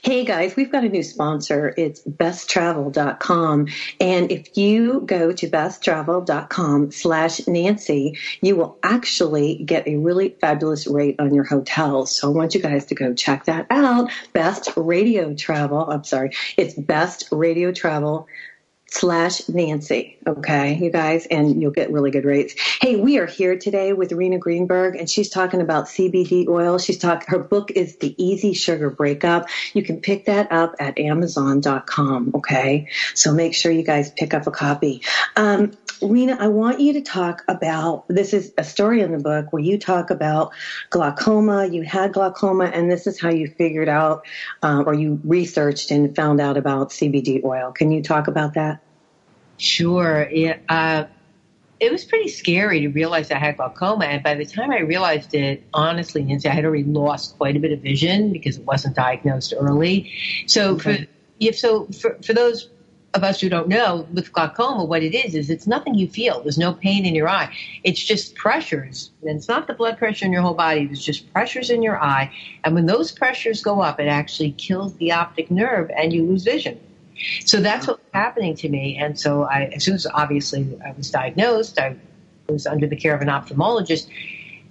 Hey 0.07 0.25
guys, 0.25 0.55
we've 0.55 0.71
got 0.71 0.85
a 0.85 0.89
new 0.89 1.03
sponsor. 1.03 1.75
It's 1.77 2.01
besttravel.com. 2.03 3.67
And 3.99 4.31
if 4.31 4.57
you 4.57 5.01
go 5.01 5.33
to 5.33 5.51
besttravel.com 5.51 6.93
slash 6.93 7.45
Nancy, 7.49 8.17
you 8.41 8.55
will 8.55 8.79
actually 8.85 9.57
get 9.65 9.89
a 9.89 9.97
really 9.97 10.29
fabulous 10.41 10.87
rate 10.87 11.17
on 11.19 11.35
your 11.35 11.43
hotels. 11.43 12.13
So 12.13 12.29
I 12.29 12.37
want 12.37 12.55
you 12.55 12.63
guys 12.63 12.87
to 12.87 12.95
go 12.95 13.15
check 13.15 13.47
that 13.47 13.67
out. 13.69 14.13
Best 14.33 14.71
Radio 14.77 15.35
Travel. 15.35 15.91
I'm 15.91 16.05
sorry. 16.05 16.31
It's 16.57 16.75
Best 16.75 17.27
Radio 17.33 17.73
Travel 17.73 18.29
slash 18.89 19.49
Nancy. 19.49 20.19
Okay, 20.27 20.77
you 20.77 20.91
guys, 20.91 21.27
and 21.27 21.61
you'll 21.61 21.71
get 21.71 21.93
really 21.93 22.11
good 22.11 22.25
rates. 22.25 22.55
Hey, 22.81 22.97
we 22.97 23.19
are 23.19 23.27
here 23.27 23.59
today 23.59 23.93
with 23.93 24.13
Rena 24.13 24.39
Greenberg, 24.39 24.97
and 24.97 25.09
she's 25.09 25.29
talking 25.29 25.61
about 25.61 25.87
CBD 25.87 26.49
oil. 26.49 26.79
She's 26.79 26.99
talking, 26.99 27.27
her 27.29 27.39
book 27.39 27.71
is 27.73 27.97
The 27.97 28.15
Easy 28.23 28.55
Sugar 28.55 28.91
Breakup. 28.91 29.49
You 29.73 29.83
can 29.83 30.01
pick 30.01 30.27
that 30.27 30.53
up 30.53 30.77
at 30.79 30.99
Amazon.com. 30.99 32.33
Okay, 32.37 32.89
so 33.15 33.33
make 33.33 33.55
sure 33.55 33.73
you 33.73 33.83
guys 33.83 34.11
pick 34.11 34.35
up 34.35 34.47
a 34.47 34.51
copy. 34.51 35.03
Um, 35.35 35.73
Rena, 36.03 36.37
I 36.39 36.49
want 36.49 36.81
you 36.81 36.95
to 36.95 37.01
talk 37.01 37.45
about 37.49 38.07
this 38.09 38.35
is 38.35 38.53
a 38.59 38.65
story 38.65 39.01
in 39.01 39.13
the 39.13 39.19
book 39.19 39.53
where 39.53 39.63
you 39.63 39.79
talk 39.79 40.11
about 40.11 40.53
glaucoma. 40.91 41.67
You 41.67 41.83
had 41.83 42.13
glaucoma, 42.13 42.67
and 42.67 42.91
this 42.91 43.07
is 43.07 43.21
how 43.21 43.31
you 43.31 43.49
figured 43.49 43.89
out 43.89 44.27
uh, 44.63 44.83
or 44.87 44.95
you 44.95 45.21
researched 45.25 45.91
and 45.91 46.15
found 46.15 46.41
out 46.41 46.57
about 46.57 46.91
CBD 46.91 47.43
oil. 47.45 47.73
Can 47.73 47.91
you 47.91 48.03
talk 48.03 48.29
about 48.29 48.55
that? 48.55 48.83
Sure. 49.59 50.29
Yeah. 50.31 50.59
Uh, 50.69 51.05
it 51.79 51.93
was 51.93 52.05
pretty 52.05 52.29
scary 52.29 52.81
to 52.81 52.89
realize 52.89 53.31
I 53.31 53.39
had 53.39 53.57
glaucoma. 53.57 54.07
And 54.07 54.23
by 54.23 54.35
the 54.35 54.47
time 54.47 54.71
I 54.71 54.81
realized 54.81 55.35
it, 55.35 55.63
honestly, 55.75 56.25
Nancy, 56.25 56.49
I 56.49 56.53
had 56.53 56.65
already 56.65 56.85
lost 56.85 57.37
quite 57.37 57.57
a 57.57 57.61
bit 57.61 57.73
of 57.73 57.81
vision 57.81 58.33
because 58.33 58.57
it 58.57 58.65
wasn't 58.65 58.97
diagnosed 58.97 59.53
early. 59.59 60.13
So 60.47 60.75
okay. 60.75 61.05
for, 61.05 61.11
if 61.39 61.59
so 61.59 61.87
for, 61.87 62.19
for 62.23 62.33
those 62.33 62.71
of 63.17 63.25
us 63.25 63.41
who 63.41 63.49
don't 63.49 63.67
know, 63.67 64.07
with 64.13 64.33
glaucoma, 64.33 64.85
what 64.85 65.03
it 65.03 65.15
is 65.15 65.35
is 65.35 65.51
it's 65.51 65.67
nothing 65.67 65.95
you 65.95 66.07
feel. 66.07 66.43
There's 66.43 66.59
no 66.59 66.75
pain 66.75 67.07
in 67.07 67.15
your 67.15 67.29
eye. 67.29 67.53
It's 67.83 68.03
just 68.03 68.35
pressures, 68.37 69.11
and 69.23 69.31
it's 69.31 69.49
not 69.49 69.67
the 69.67 69.75
blood 69.75 69.99
pressure 69.99 70.27
in 70.27 70.33
your 70.33 70.43
whole 70.43 70.55
body. 70.55 70.87
There's 70.87 71.05
just 71.05 71.33
pressures 71.33 71.71
in 71.71 71.83
your 71.83 72.01
eye, 72.01 72.31
and 72.63 72.75
when 72.75 72.87
those 72.87 73.11
pressures 73.11 73.63
go 73.63 73.81
up, 73.81 73.99
it 73.99 74.09
actually 74.09 74.53
kills 74.53 74.95
the 74.97 75.13
optic 75.13 75.51
nerve, 75.51 75.91
and 75.97 76.13
you 76.13 76.25
lose 76.25 76.45
vision. 76.45 76.79
So 77.47 77.61
that's 77.61 77.87
what 77.87 77.99
was 77.99 78.13
happening 78.13 78.55
to 78.57 78.69
me. 78.69 78.99
And 78.99 79.19
so 79.19 79.45
I, 79.45 79.71
as 79.75 79.85
soon 79.85 79.95
as 79.95 80.07
obviously 80.07 80.79
I 80.85 80.93
was 80.93 81.11
diagnosed, 81.11 81.79
I 81.79 81.97
was 82.49 82.67
under 82.67 82.87
the 82.87 82.97
care 82.97 83.15
of 83.15 83.23
an 83.23 83.29
ophthalmologist. 83.29 84.09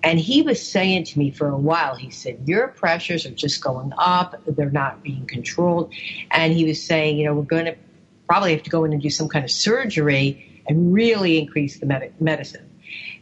And 0.03 0.19
he 0.19 0.43
was 0.43 0.61
saying 0.61 1.05
to 1.05 1.17
me 1.17 1.31
for 1.31 1.47
a 1.47 1.57
while, 1.57 1.95
he 1.95 2.11
said, 2.11 2.37
Your 2.45 2.67
pressures 2.67 3.25
are 3.25 3.31
just 3.31 3.63
going 3.63 3.91
up. 3.97 4.39
They're 4.45 4.69
not 4.69 5.01
being 5.01 5.25
controlled. 5.25 5.91
And 6.29 6.53
he 6.53 6.65
was 6.65 6.79
saying, 6.81 7.17
You 7.17 7.25
know, 7.25 7.33
we're 7.33 7.41
going 7.41 7.65
to 7.65 7.75
probably 8.27 8.53
have 8.53 8.63
to 8.63 8.69
go 8.69 8.83
in 8.83 8.93
and 8.93 9.01
do 9.01 9.09
some 9.09 9.27
kind 9.27 9.45
of 9.45 9.51
surgery 9.51 10.63
and 10.67 10.93
really 10.93 11.39
increase 11.39 11.79
the 11.79 11.85
med- 11.85 12.13
medicine. 12.19 12.69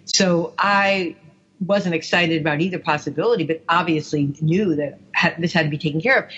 So 0.06 0.54
I 0.58 1.16
wasn't 1.60 1.96
excited 1.96 2.42
about 2.42 2.62
either 2.62 2.80
possibility, 2.80 3.46
but 3.46 3.64
obviously 3.70 4.34
knew 4.42 4.76
that 4.76 5.00
this 5.40 5.54
had 5.54 5.64
to 5.64 5.70
be 5.70 5.78
taken 5.78 6.02
care 6.02 6.24
of. 6.24 6.32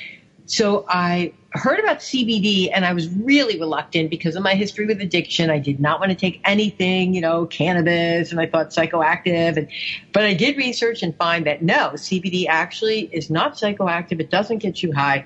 So 0.47 0.85
I 0.87 1.33
heard 1.53 1.79
about 1.79 1.99
CBD 1.99 2.69
and 2.71 2.85
I 2.85 2.93
was 2.93 3.09
really 3.09 3.59
reluctant 3.59 4.11
because 4.11 4.35
of 4.35 4.43
my 4.43 4.53
history 4.53 4.85
with 4.85 5.01
addiction. 5.01 5.49
I 5.49 5.57
did 5.57 5.79
not 5.79 5.99
want 5.99 6.11
to 6.11 6.15
take 6.15 6.39
anything, 6.45 7.15
you 7.15 7.21
know, 7.21 7.47
cannabis 7.47 8.31
and 8.31 8.39
I 8.39 8.45
thought 8.45 8.69
psychoactive. 8.69 9.57
And, 9.57 9.67
but 10.13 10.23
I 10.23 10.35
did 10.35 10.57
research 10.57 11.01
and 11.01 11.15
find 11.15 11.47
that 11.47 11.63
no, 11.63 11.91
CBD 11.93 12.45
actually 12.47 13.09
is 13.11 13.31
not 13.31 13.55
psychoactive. 13.55 14.19
It 14.19 14.29
doesn't 14.29 14.59
get 14.59 14.83
you 14.83 14.93
high. 14.93 15.25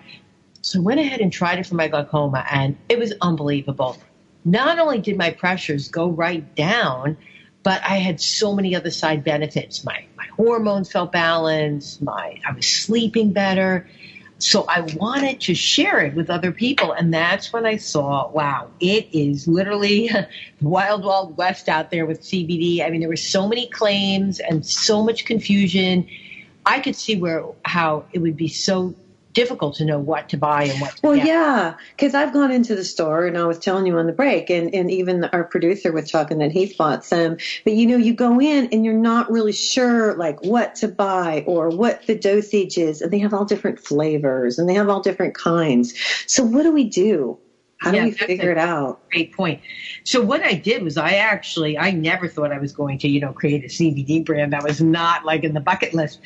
So 0.69 0.77
I 0.77 0.81
went 0.83 0.99
ahead 0.99 1.19
and 1.19 1.33
tried 1.33 1.57
it 1.57 1.65
for 1.65 1.73
my 1.73 1.87
glaucoma, 1.87 2.45
and 2.47 2.77
it 2.89 2.99
was 2.99 3.11
unbelievable. 3.21 3.97
Not 4.45 4.77
only 4.77 4.99
did 4.99 5.17
my 5.17 5.31
pressures 5.31 5.87
go 5.87 6.09
right 6.09 6.43
down, 6.53 7.17
but 7.63 7.81
I 7.83 7.95
had 7.95 8.21
so 8.21 8.53
many 8.53 8.75
other 8.75 8.91
side 8.91 9.23
benefits. 9.23 9.83
My 9.83 10.05
my 10.15 10.27
hormones 10.37 10.91
felt 10.91 11.11
balanced. 11.11 12.03
My 12.03 12.39
I 12.47 12.51
was 12.51 12.67
sleeping 12.67 13.31
better. 13.33 13.87
So 14.37 14.65
I 14.69 14.81
wanted 14.81 15.41
to 15.41 15.55
share 15.55 16.01
it 16.01 16.13
with 16.13 16.29
other 16.29 16.51
people, 16.51 16.91
and 16.91 17.11
that's 17.11 17.51
when 17.51 17.65
I 17.65 17.77
saw, 17.77 18.29
wow, 18.29 18.69
it 18.79 19.07
is 19.11 19.47
literally 19.47 20.11
wild, 20.61 21.03
wild 21.03 21.35
west 21.35 21.67
out 21.67 21.89
there 21.89 22.05
with 22.05 22.21
CBD. 22.21 22.85
I 22.85 22.91
mean, 22.91 22.99
there 22.99 23.09
were 23.09 23.15
so 23.15 23.47
many 23.47 23.67
claims 23.69 24.39
and 24.39 24.63
so 24.63 25.03
much 25.03 25.25
confusion. 25.25 26.07
I 26.63 26.79
could 26.79 26.95
see 26.95 27.15
where 27.15 27.43
how 27.65 28.05
it 28.13 28.19
would 28.19 28.37
be 28.37 28.49
so 28.49 28.93
difficult 29.39 29.73
to 29.75 29.85
know 29.85 29.97
what 29.97 30.27
to 30.27 30.35
buy 30.35 30.63
and 30.63 30.81
what 30.81 30.97
to 30.97 30.99
well 31.01 31.15
get. 31.15 31.25
yeah 31.25 31.73
because 31.95 32.13
i've 32.13 32.33
gone 32.33 32.51
into 32.51 32.75
the 32.75 32.83
store 32.83 33.25
and 33.25 33.37
i 33.37 33.45
was 33.45 33.57
telling 33.57 33.85
you 33.85 33.97
on 33.97 34.05
the 34.05 34.11
break 34.11 34.49
and, 34.49 34.75
and 34.75 34.91
even 34.91 35.23
our 35.23 35.45
producer 35.45 35.93
was 35.93 36.11
talking 36.11 36.39
that 36.39 36.51
he's 36.51 36.75
bought 36.75 37.05
some 37.05 37.37
but 37.63 37.71
you 37.71 37.87
know 37.87 37.95
you 37.95 38.13
go 38.13 38.41
in 38.41 38.67
and 38.73 38.83
you're 38.83 38.93
not 38.93 39.31
really 39.31 39.53
sure 39.53 40.13
like 40.15 40.43
what 40.43 40.75
to 40.75 40.89
buy 40.89 41.41
or 41.47 41.69
what 41.69 42.05
the 42.05 42.15
dosage 42.15 42.77
is 42.77 43.01
and 43.01 43.13
they 43.13 43.19
have 43.19 43.33
all 43.33 43.45
different 43.45 43.79
flavors 43.79 44.59
and 44.59 44.67
they 44.67 44.73
have 44.73 44.89
all 44.89 44.99
different 44.99 45.33
kinds 45.33 45.93
so 46.27 46.43
what 46.43 46.63
do 46.63 46.73
we 46.73 46.83
do 46.83 47.39
how 47.79 47.93
yeah, 47.93 48.01
do 48.01 48.05
we 48.07 48.11
figure 48.11 48.51
it 48.51 48.57
out? 48.57 49.09
Great 49.09 49.33
point. 49.33 49.61
So 50.03 50.21
what 50.21 50.43
I 50.43 50.53
did 50.53 50.83
was 50.83 50.97
I 50.97 51.13
actually 51.13 51.77
I 51.77 51.91
never 51.91 52.27
thought 52.27 52.51
I 52.51 52.59
was 52.59 52.73
going 52.73 52.97
to 52.99 53.07
you 53.07 53.21
know 53.21 53.31
create 53.31 53.63
a 53.63 53.67
CBD 53.67 54.25
brand. 54.25 54.51
That 54.51 54.63
was 54.63 54.81
not 54.81 55.23
like 55.23 55.45
in 55.45 55.53
the 55.53 55.61
bucket 55.61 55.93
list. 55.93 56.19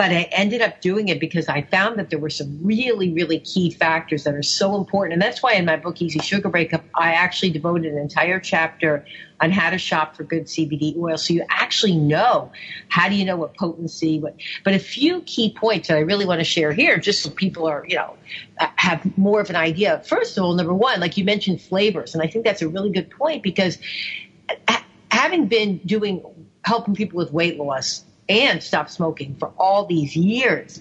But 0.00 0.12
I 0.12 0.22
ended 0.32 0.62
up 0.62 0.80
doing 0.80 1.08
it 1.08 1.20
because 1.20 1.46
I 1.46 1.60
found 1.60 1.98
that 1.98 2.08
there 2.08 2.18
were 2.18 2.30
some 2.30 2.58
really, 2.62 3.12
really 3.12 3.38
key 3.38 3.68
factors 3.68 4.24
that 4.24 4.34
are 4.34 4.42
so 4.42 4.76
important. 4.76 5.12
And 5.12 5.20
that's 5.20 5.42
why 5.42 5.52
in 5.52 5.66
my 5.66 5.76
book, 5.76 6.00
Easy 6.00 6.20
Sugar 6.20 6.48
Breakup, 6.48 6.82
I 6.94 7.12
actually 7.12 7.50
devoted 7.50 7.92
an 7.92 7.98
entire 7.98 8.40
chapter 8.40 9.04
on 9.42 9.50
how 9.50 9.68
to 9.68 9.76
shop 9.76 10.16
for 10.16 10.24
good 10.24 10.46
CBD 10.46 10.96
oil. 10.96 11.18
So 11.18 11.34
you 11.34 11.44
actually 11.50 11.96
know 11.96 12.50
how 12.88 13.10
do 13.10 13.14
you 13.14 13.26
know 13.26 13.36
what 13.36 13.54
potency, 13.58 14.18
what, 14.18 14.36
but 14.64 14.72
a 14.72 14.78
few 14.78 15.20
key 15.20 15.52
points 15.52 15.88
that 15.88 15.98
I 15.98 16.00
really 16.00 16.24
want 16.24 16.40
to 16.40 16.46
share 16.46 16.72
here, 16.72 16.96
just 16.96 17.22
so 17.22 17.28
people 17.28 17.66
are, 17.66 17.84
you 17.86 17.96
know, 17.96 18.16
uh, 18.58 18.68
have 18.76 19.18
more 19.18 19.42
of 19.42 19.50
an 19.50 19.56
idea. 19.56 20.02
First 20.06 20.38
of 20.38 20.44
all, 20.44 20.54
number 20.54 20.72
one, 20.72 21.00
like 21.00 21.18
you 21.18 21.26
mentioned 21.26 21.60
flavors. 21.60 22.14
And 22.14 22.22
I 22.22 22.26
think 22.26 22.46
that's 22.46 22.62
a 22.62 22.68
really 22.68 22.90
good 22.90 23.10
point 23.10 23.42
because 23.42 23.76
uh, 24.66 24.78
having 25.10 25.48
been 25.48 25.76
doing, 25.84 26.24
helping 26.64 26.94
people 26.94 27.18
with 27.18 27.34
weight 27.34 27.58
loss, 27.58 28.06
and 28.30 28.62
stop 28.62 28.88
smoking 28.88 29.34
for 29.34 29.52
all 29.58 29.84
these 29.84 30.16
years. 30.16 30.80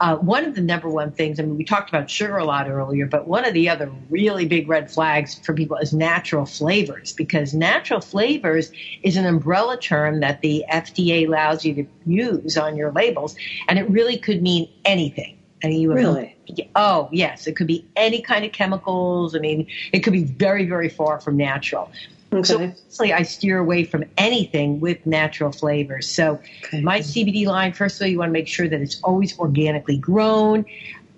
Uh, 0.00 0.16
one 0.16 0.44
of 0.44 0.54
the 0.54 0.60
number 0.60 0.88
one 0.88 1.12
things, 1.12 1.38
I 1.38 1.42
mean, 1.42 1.56
we 1.56 1.64
talked 1.64 1.88
about 1.88 2.10
sugar 2.10 2.36
a 2.36 2.44
lot 2.44 2.68
earlier, 2.68 3.06
but 3.06 3.28
one 3.28 3.44
of 3.44 3.54
the 3.54 3.68
other 3.68 3.90
really 4.10 4.44
big 4.44 4.68
red 4.68 4.90
flags 4.90 5.38
for 5.38 5.54
people 5.54 5.76
is 5.76 5.92
natural 5.92 6.46
flavors 6.46 7.12
because 7.12 7.54
natural 7.54 8.00
flavors 8.00 8.72
is 9.02 9.16
an 9.16 9.24
umbrella 9.24 9.78
term 9.78 10.20
that 10.20 10.40
the 10.40 10.64
FDA 10.70 11.26
allows 11.26 11.64
you 11.64 11.74
to 11.74 11.86
use 12.06 12.56
on 12.56 12.76
your 12.76 12.90
labels, 12.92 13.36
and 13.68 13.78
it 13.78 13.88
really 13.88 14.18
could 14.18 14.42
mean 14.42 14.68
anything. 14.84 15.38
I 15.62 15.68
mean, 15.68 15.80
you 15.80 15.92
really? 15.92 16.36
Oh, 16.74 17.08
yes. 17.10 17.46
It 17.46 17.56
could 17.56 17.66
be 17.66 17.86
any 17.96 18.20
kind 18.20 18.44
of 18.44 18.52
chemicals. 18.52 19.34
I 19.34 19.38
mean, 19.38 19.66
it 19.92 20.00
could 20.00 20.12
be 20.12 20.24
very, 20.24 20.66
very 20.66 20.90
far 20.90 21.18
from 21.20 21.38
natural. 21.38 21.90
Okay. 22.34 22.42
So 22.42 22.54
obviously, 22.56 23.12
I 23.12 23.22
steer 23.22 23.58
away 23.58 23.84
from 23.84 24.04
anything 24.18 24.80
with 24.80 25.04
natural 25.06 25.52
flavors. 25.52 26.08
So 26.08 26.40
okay. 26.64 26.80
my 26.80 27.00
CBD 27.00 27.46
line, 27.46 27.72
first 27.72 28.00
of 28.00 28.04
all, 28.04 28.08
you 28.08 28.18
want 28.18 28.30
to 28.30 28.32
make 28.32 28.48
sure 28.48 28.68
that 28.68 28.80
it's 28.80 29.00
always 29.02 29.38
organically 29.38 29.98
grown. 29.98 30.66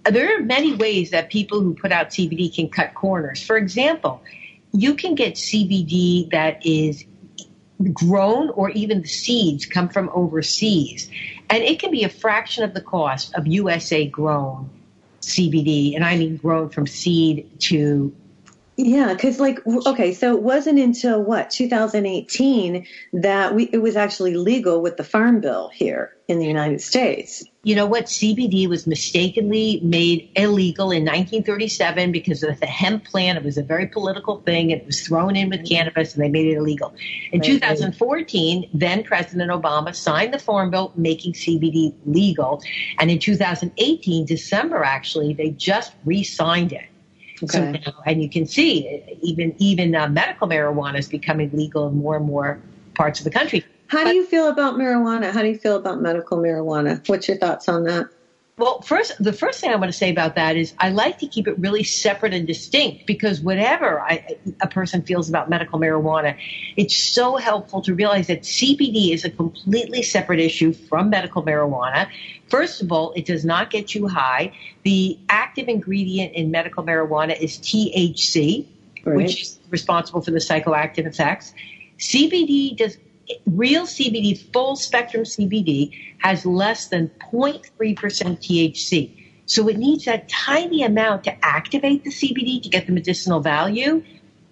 Uh, 0.05 0.11
there 0.11 0.37
are 0.37 0.43
many 0.43 0.75
ways 0.75 1.11
that 1.11 1.31
people 1.31 1.61
who 1.61 1.75
put 1.75 1.93
out 1.93 2.11
CBD 2.11 2.55
can 2.55 2.69
cut 2.69 2.95
corners. 2.95 3.43
For 3.43 3.57
example, 3.57 4.23
you 4.73 4.95
can 4.95 5.14
get 5.14 5.35
CBD 5.35 6.31
that 6.31 6.64
is 6.67 7.05
grown 7.93 8.51
or 8.51 8.71
even 8.71 9.03
the 9.03 9.09
seeds 9.09 9.67
come 9.67 9.89
from 9.89 10.11
overseas. 10.14 11.11
And 11.49 11.62
it 11.62 11.79
can 11.79 11.91
be 11.91 12.05
a 12.05 12.09
fraction 12.09 12.64
of 12.64 12.75
the 12.75 12.81
cost 12.81 13.35
of 13.35 13.47
USA 13.47 14.07
grown 14.07 14.71
CBD, 15.27 15.97
and 15.97 16.05
I 16.05 16.17
mean 16.17 16.37
grown 16.37 16.69
from 16.69 16.87
seed 16.87 17.49
to 17.61 18.14
yeah, 18.77 19.14
because 19.14 19.41
like 19.41 19.61
okay, 19.66 20.12
so 20.12 20.37
it 20.37 20.43
wasn't 20.43 20.79
until 20.79 21.22
what 21.22 21.51
2018 21.51 22.87
that 23.14 23.55
we 23.55 23.64
it 23.64 23.79
was 23.79 23.97
actually 23.97 24.37
legal 24.37 24.83
with 24.83 24.99
the 24.99 25.05
Farm 25.05 25.41
Bill 25.41 25.70
here 25.70 26.14
in 26.29 26.39
the 26.39 26.47
United 26.47 26.83
States. 26.83 27.43
You 27.62 27.74
know 27.74 27.87
what? 27.87 28.05
CBD 28.05 28.68
was 28.68 28.87
mistakenly 28.87 29.81
made 29.83 30.31
illegal 30.37 30.91
in 30.91 31.05
1937 31.05 32.12
because 32.12 32.43
of 32.43 32.61
the 32.61 32.66
hemp 32.66 33.07
plant. 33.07 33.39
It 33.39 33.45
was 33.45 33.57
a 33.57 33.62
very 33.62 33.87
political 33.87 34.43
thing. 34.43 34.70
It 34.70 34.85
was 34.85 35.01
thrown 35.01 35.37
in 35.37 35.49
with 35.49 35.66
cannabis, 35.66 36.14
and 36.14 36.22
they 36.22 36.29
made 36.29 36.47
it 36.47 36.57
illegal. 36.57 36.95
In 37.33 37.41
right. 37.41 37.49
2014, 37.49 38.68
then 38.74 39.05
President 39.05 39.51
Obama 39.51 39.97
signed 39.97 40.35
the 40.35 40.39
Farm 40.39 40.70
Bill 40.70 40.93
making 40.97 41.33
CBD 41.33 41.95
legal, 42.05 42.62
and 42.99 43.11
in 43.11 43.20
2018, 43.20 44.27
December 44.27 44.85
actually, 44.85 45.33
they 45.33 45.49
just 45.49 45.95
re-signed 46.05 46.74
it. 46.74 46.85
Okay. 47.43 47.80
So 47.84 47.93
and 48.07 48.22
you 48.22 48.28
can 48.28 48.47
see 48.47 49.03
even 49.22 49.55
even 49.59 49.95
uh, 49.95 50.09
medical 50.09 50.49
marijuana 50.49 50.99
is 50.99 51.09
becoming 51.09 51.51
legal 51.53 51.89
in 51.89 51.97
more 51.97 52.16
and 52.16 52.26
more 52.26 52.59
parts 52.95 53.20
of 53.20 53.24
the 53.24 53.30
country. 53.30 53.64
How 53.89 54.05
but, 54.05 54.11
do 54.11 54.16
you 54.16 54.24
feel 54.26 54.49
about 54.49 54.74
marijuana? 54.74 55.32
How 55.32 55.43
do 55.43 55.49
you 55.49 55.59
feel 55.59 55.76
about 55.76 56.01
medical 56.01 56.39
marijuana? 56.39 57.07
What's 57.09 57.28
your 57.28 57.37
thoughts 57.37 57.68
on 57.68 57.84
that? 57.84 58.07
Well, 58.59 58.81
first, 58.81 59.23
the 59.23 59.35
first 59.35 59.61
thing 59.61 59.71
I 59.71 59.77
want 59.77 59.93
to 59.93 59.99
say 59.99 60.09
about 60.11 60.37
that 60.37 60.57
is 60.57 60.73
I 60.79 60.89
like 60.89 61.19
to 61.19 61.27
keep 61.27 61.47
it 61.47 61.59
really 61.59 61.85
separate 61.85 62.33
and 62.33 62.47
distinct 62.47 63.07
because 63.07 63.39
whatever 63.39 64.01
I, 64.01 64.39
a 64.63 64.67
person 64.67 65.03
feels 65.03 65.29
about 65.29 65.51
medical 65.51 65.79
marijuana, 65.79 66.39
it's 66.75 66.97
so 66.97 67.37
helpful 67.37 67.83
to 67.83 67.95
realize 67.95 68.29
that 68.29 68.43
CBD 68.45 69.13
is 69.13 69.27
a 69.27 69.31
completely 69.31 70.01
separate 70.01 70.41
issue 70.41 70.73
from 70.73 71.11
medical 71.11 71.43
marijuana. 71.43 72.09
First 72.49 72.81
of 72.81 72.91
all, 72.91 73.13
it 73.13 73.27
does 73.27 73.45
not 73.45 73.69
get 73.69 73.95
you 73.95 74.09
high. 74.09 74.53
The 74.85 75.19
active 75.29 75.69
ingredient 75.69 76.33
in 76.33 76.51
medical 76.51 76.83
marijuana 76.83 77.39
is 77.39 77.59
THC, 77.59 78.65
right. 79.05 79.17
which 79.17 79.43
is 79.43 79.59
responsible 79.69 80.23
for 80.23 80.31
the 80.31 80.39
psychoactive 80.39 81.05
effects. 81.05 81.53
CBD 81.99 82.75
does 82.75 82.97
real 83.47 83.85
CBD, 83.85 84.53
full 84.53 84.77
spectrum 84.77 85.24
CBD, 85.24 86.16
has 86.18 86.47
less 86.47 86.89
than 86.89 87.11
0.3% 87.33 87.64
THC. 87.97 89.22
So 89.47 89.68
it 89.68 89.77
needs 89.77 90.05
that 90.07 90.29
tiny 90.29 90.83
amount 90.83 91.24
to 91.24 91.45
activate 91.45 92.05
the 92.05 92.11
CBD 92.11 92.62
to 92.62 92.68
get 92.68 92.87
the 92.87 92.93
medicinal 92.93 93.41
value. 93.41 94.03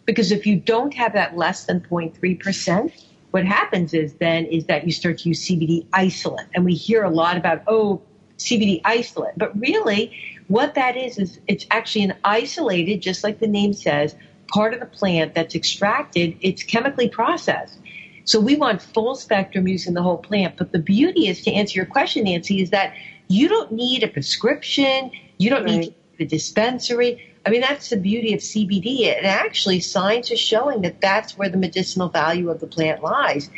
Because 0.05 0.33
if 0.33 0.47
you 0.47 0.57
don't 0.57 0.95
have 0.95 1.15
that 1.15 1.37
less 1.37 1.65
than 1.65 1.81
0.3%, 1.81 2.93
what 3.31 3.45
happens 3.45 3.95
is 3.95 4.15
then 4.15 4.47
is 4.47 4.67
that 4.67 4.87
you 4.87 4.93
start 4.93 5.19
to 5.19 5.31
use 5.31 5.45
CBD 5.45 5.87
isolate. 5.93 6.47
And 6.55 6.65
we 6.65 6.75
hear 6.75 7.03
a 7.03 7.11
lot 7.11 7.37
about, 7.37 7.63
oh, 7.67 8.03
CBD 8.39 8.81
isolate. 8.85 9.35
But 9.37 9.59
really, 9.59 10.13
what 10.47 10.75
that 10.75 10.97
is, 10.97 11.19
is 11.19 11.41
it's 11.49 11.67
actually 11.71 12.05
an 12.05 12.15
isolated, 12.23 13.01
just 13.01 13.25
like 13.25 13.41
the 13.41 13.47
name 13.47 13.73
says, 13.73 14.15
part 14.47 14.75
of 14.75 14.81
the 14.81 14.87
plant 14.87 15.35
that's 15.35 15.55
extracted. 15.55 16.37
It's 16.41 16.63
chemically 16.63 17.09
processed. 17.09 17.79
So 18.25 18.41
we 18.41 18.57
want 18.57 18.83
full 18.83 19.15
spectrum 19.15 19.69
using 19.69 19.95
the 19.95 20.03
whole 20.03 20.19
plant. 20.19 20.57
But 20.57 20.73
the 20.73 20.79
beauty 20.79 21.29
is 21.29 21.43
to 21.43 21.53
answer 21.53 21.79
your 21.79 21.87
question, 21.87 22.25
Nancy, 22.25 22.63
is 22.63 22.71
that 22.71 22.95
you 23.29 23.49
don't 23.49 23.73
need 23.73 24.03
a 24.03 24.09
prescription. 24.09 25.11
You 25.39 25.51
don't 25.51 25.65
right. 25.65 25.81
need 25.81 25.95
the 26.19 26.25
dispensary. 26.25 27.35
I 27.47 27.51
mean, 27.51 27.61
that's 27.61 27.91
the 27.91 27.97
beauty 27.97 28.33
of 28.33 28.41
CBD. 28.41 29.15
And 29.15 29.27
actually, 29.27 29.81
science 29.81 30.31
is 30.31 30.41
showing 30.41 30.83
that 30.83 31.01
that's 31.01 31.37
where 31.37 31.49
the 31.49 31.59
medicinal 31.59 32.09
value 32.09 32.51
of 32.51 32.61
the 32.61 32.67
plant 32.67 33.03
lies, 33.03 33.51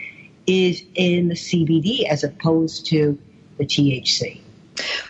is 0.46 0.82
in 0.94 1.28
the 1.28 1.34
CBD 1.34 2.04
as 2.08 2.24
opposed 2.24 2.86
to 2.86 3.18
the 3.58 3.64
THC. 3.64 4.40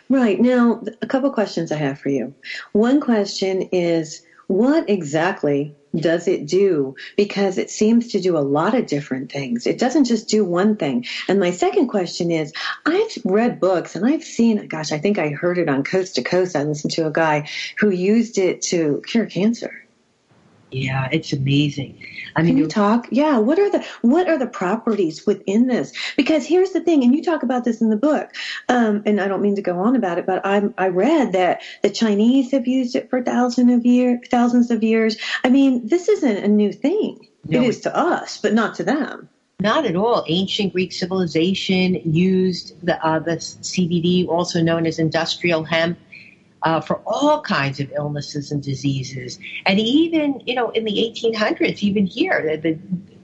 Right. 0.08 0.40
Now, 0.40 0.82
a 1.02 1.06
couple 1.06 1.30
questions 1.30 1.72
I 1.72 1.76
have 1.76 1.98
for 1.98 2.08
you. 2.08 2.34
One 2.72 3.00
question 3.00 3.62
is 3.72 4.22
what 4.46 4.88
exactly 4.88 5.74
does 5.94 6.28
it 6.28 6.46
do? 6.46 6.94
Because 7.16 7.58
it 7.58 7.70
seems 7.70 8.08
to 8.08 8.20
do 8.20 8.36
a 8.36 8.40
lot 8.40 8.74
of 8.74 8.86
different 8.86 9.32
things. 9.32 9.66
It 9.66 9.78
doesn't 9.78 10.04
just 10.04 10.28
do 10.28 10.44
one 10.44 10.76
thing. 10.76 11.06
And 11.28 11.40
my 11.40 11.50
second 11.50 11.88
question 11.88 12.30
is 12.30 12.52
I've 12.84 13.16
read 13.24 13.60
books 13.60 13.96
and 13.96 14.06
I've 14.06 14.24
seen, 14.24 14.66
gosh, 14.68 14.92
I 14.92 14.98
think 14.98 15.18
I 15.18 15.30
heard 15.30 15.58
it 15.58 15.68
on 15.68 15.84
Coast 15.84 16.16
to 16.16 16.22
Coast. 16.22 16.56
I 16.56 16.64
listened 16.64 16.92
to 16.92 17.06
a 17.06 17.12
guy 17.12 17.48
who 17.78 17.90
used 17.90 18.38
it 18.38 18.62
to 18.62 19.02
cure 19.06 19.26
cancer. 19.26 19.85
Yeah, 20.72 21.08
it's 21.12 21.32
amazing. 21.32 22.04
I 22.34 22.42
mean, 22.42 22.52
Can 22.52 22.58
you 22.58 22.66
talk? 22.66 23.08
Yeah, 23.10 23.38
what 23.38 23.58
are 23.58 23.70
the 23.70 23.84
what 24.02 24.28
are 24.28 24.36
the 24.36 24.48
properties 24.48 25.24
within 25.24 25.68
this? 25.68 25.92
Because 26.16 26.44
here's 26.44 26.72
the 26.72 26.80
thing, 26.80 27.04
and 27.04 27.14
you 27.14 27.22
talk 27.22 27.42
about 27.44 27.64
this 27.64 27.80
in 27.80 27.88
the 27.88 27.96
book, 27.96 28.34
um, 28.68 29.02
and 29.06 29.20
I 29.20 29.28
don't 29.28 29.42
mean 29.42 29.56
to 29.56 29.62
go 29.62 29.78
on 29.78 29.94
about 29.94 30.18
it, 30.18 30.26
but 30.26 30.44
I 30.44 30.62
I 30.76 30.88
read 30.88 31.32
that 31.32 31.62
the 31.82 31.90
Chinese 31.90 32.50
have 32.50 32.66
used 32.66 32.96
it 32.96 33.10
for 33.10 33.22
thousands 33.22 33.72
of 33.72 33.86
year 33.86 34.20
thousands 34.28 34.70
of 34.70 34.82
years. 34.82 35.16
I 35.44 35.50
mean, 35.50 35.86
this 35.86 36.08
isn't 36.08 36.38
a 36.38 36.48
new 36.48 36.72
thing. 36.72 37.28
No, 37.46 37.62
it 37.62 37.68
is 37.68 37.80
to 37.82 37.96
us, 37.96 38.38
but 38.38 38.52
not 38.52 38.74
to 38.76 38.84
them. 38.84 39.28
Not 39.60 39.86
at 39.86 39.96
all. 39.96 40.22
Ancient 40.28 40.74
Greek 40.74 40.92
civilization 40.92 41.94
used 42.04 42.74
the, 42.84 43.02
uh, 43.04 43.20
the 43.20 43.36
CBD, 43.36 44.28
also 44.28 44.60
known 44.60 44.84
as 44.84 44.98
industrial 44.98 45.64
hemp, 45.64 45.98
uh, 46.66 46.80
for 46.80 47.00
all 47.06 47.40
kinds 47.42 47.78
of 47.78 47.92
illnesses 47.92 48.50
and 48.50 48.60
diseases. 48.60 49.38
And 49.66 49.78
even, 49.78 50.42
you 50.46 50.56
know, 50.56 50.70
in 50.70 50.84
the 50.84 50.92
1800s, 50.92 51.78
even 51.78 52.06
here, 52.06 52.42
the, 52.42 52.72
the 52.72 52.78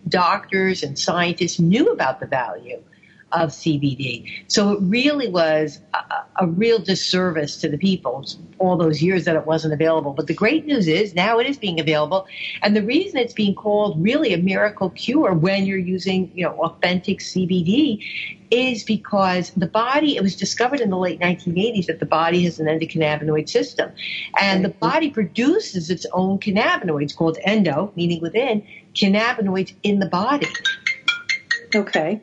doctors 0.09 0.85
and 0.85 0.97
scientists 0.97 1.59
knew 1.59 1.91
about 1.91 2.21
the 2.21 2.27
value 2.27 2.81
of 3.33 3.51
CBD. 3.51 4.45
So 4.49 4.73
it 4.73 4.79
really 4.83 5.29
was 5.29 5.81
a, 5.95 5.99
a, 6.37 6.47
real 6.47 6.79
disservice 6.79 7.57
to 7.59 7.69
the 7.69 7.79
people 7.79 8.27
all 8.59 8.77
those 8.77 9.03
years 9.03 9.25
that 9.25 9.37
it 9.37 9.47
wasn't 9.47 9.73
available. 9.73 10.13
But 10.13 10.27
the 10.27 10.35
great 10.35 10.67
news 10.67 10.87
is 10.87 11.15
now 11.15 11.39
it 11.39 11.47
is 11.47 11.57
being 11.57 11.81
available. 11.81 12.27
And 12.63 12.77
the 12.77 12.83
reason 12.83 13.19
it's 13.19 13.33
being 13.33 13.55
called 13.55 14.03
really 14.03 14.35
a 14.35 14.39
miracle 14.39 14.91
cure 14.91 15.33
when 15.33 15.65
you're 15.65 15.79
using, 15.79 16.31
you 16.35 16.45
know, 16.45 16.53
authentic 16.61 17.21
CBD 17.21 18.05
is 18.51 18.85
because 18.85 19.51
the 19.53 19.67
body, 19.67 20.17
it 20.17 20.23
was 20.23 20.37
discovered 20.37 20.81
in 20.81 20.91
the 20.91 20.99
late 20.99 21.19
1980s 21.19 21.87
that 21.87 22.01
the 22.01 22.07
body 22.07 22.45
has 22.45 22.61
an 22.61 22.67
endocannabinoid 22.67 23.49
system. 23.49 23.91
And 24.39 24.63
the 24.63 24.69
mm-hmm. 24.69 24.79
body 24.79 25.11
produces 25.11 25.89
its 25.89 26.05
own 26.13 26.39
cannabinoids 26.39 27.17
called 27.17 27.39
endo, 27.45 27.93
meaning 27.97 28.21
within, 28.21 28.67
cannabinoids 28.95 29.73
in 29.83 30.01
the 30.01 30.07
body. 30.07 30.49
Okay. 31.75 32.21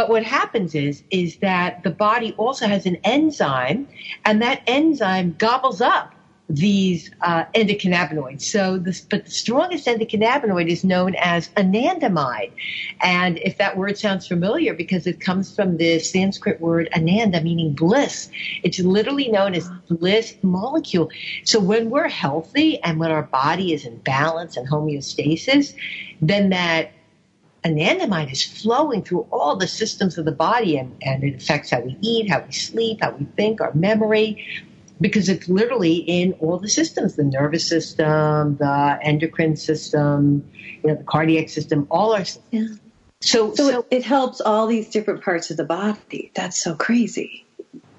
But 0.00 0.08
what 0.08 0.24
happens 0.24 0.74
is, 0.74 1.02
is 1.10 1.36
that 1.42 1.82
the 1.82 1.90
body 1.90 2.32
also 2.38 2.66
has 2.66 2.86
an 2.86 2.96
enzyme, 3.04 3.86
and 4.24 4.40
that 4.40 4.62
enzyme 4.66 5.34
gobbles 5.36 5.82
up 5.82 6.14
these 6.48 7.10
uh, 7.20 7.44
endocannabinoids. 7.54 8.40
So, 8.40 8.82
but 9.10 9.26
the 9.26 9.30
strongest 9.30 9.86
endocannabinoid 9.86 10.70
is 10.70 10.84
known 10.84 11.16
as 11.16 11.50
anandamide, 11.50 12.52
and 13.02 13.36
if 13.40 13.58
that 13.58 13.76
word 13.76 13.98
sounds 13.98 14.26
familiar, 14.26 14.72
because 14.72 15.06
it 15.06 15.20
comes 15.20 15.54
from 15.54 15.76
the 15.76 15.98
Sanskrit 15.98 16.62
word 16.62 16.88
ananda, 16.96 17.42
meaning 17.42 17.74
bliss, 17.74 18.30
it's 18.62 18.78
literally 18.78 19.28
known 19.28 19.52
as 19.52 19.70
bliss 19.90 20.34
molecule. 20.40 21.10
So, 21.44 21.60
when 21.60 21.90
we're 21.90 22.08
healthy 22.08 22.82
and 22.82 22.98
when 22.98 23.10
our 23.10 23.24
body 23.24 23.74
is 23.74 23.84
in 23.84 23.98
balance 23.98 24.56
and 24.56 24.66
homeostasis, 24.66 25.74
then 26.22 26.48
that 26.48 26.92
anandamide 27.64 28.32
is 28.32 28.42
flowing 28.42 29.02
through 29.02 29.26
all 29.30 29.56
the 29.56 29.66
systems 29.66 30.18
of 30.18 30.24
the 30.24 30.32
body 30.32 30.78
and, 30.78 30.96
and 31.02 31.24
it 31.24 31.36
affects 31.36 31.70
how 31.70 31.80
we 31.80 31.96
eat, 32.00 32.30
how 32.30 32.42
we 32.44 32.52
sleep, 32.52 32.98
how 33.02 33.10
we 33.12 33.24
think, 33.24 33.60
our 33.60 33.72
memory, 33.74 34.46
because 35.00 35.28
it's 35.28 35.48
literally 35.48 35.96
in 35.96 36.34
all 36.34 36.58
the 36.58 36.68
systems, 36.68 37.16
the 37.16 37.24
nervous 37.24 37.66
system, 37.66 38.56
the 38.56 38.98
endocrine 39.02 39.56
system, 39.56 40.50
you 40.82 40.90
know, 40.90 40.94
the 40.94 41.04
cardiac 41.04 41.48
system, 41.48 41.86
all 41.90 42.14
our 42.14 42.24
yeah. 42.50 42.66
So, 43.22 43.54
so, 43.54 43.70
so 43.70 43.86
it 43.90 44.02
helps 44.02 44.40
all 44.40 44.66
these 44.66 44.88
different 44.88 45.22
parts 45.22 45.50
of 45.50 45.58
the 45.58 45.64
body. 45.64 46.32
That's 46.34 46.58
so 46.58 46.74
crazy. 46.74 47.44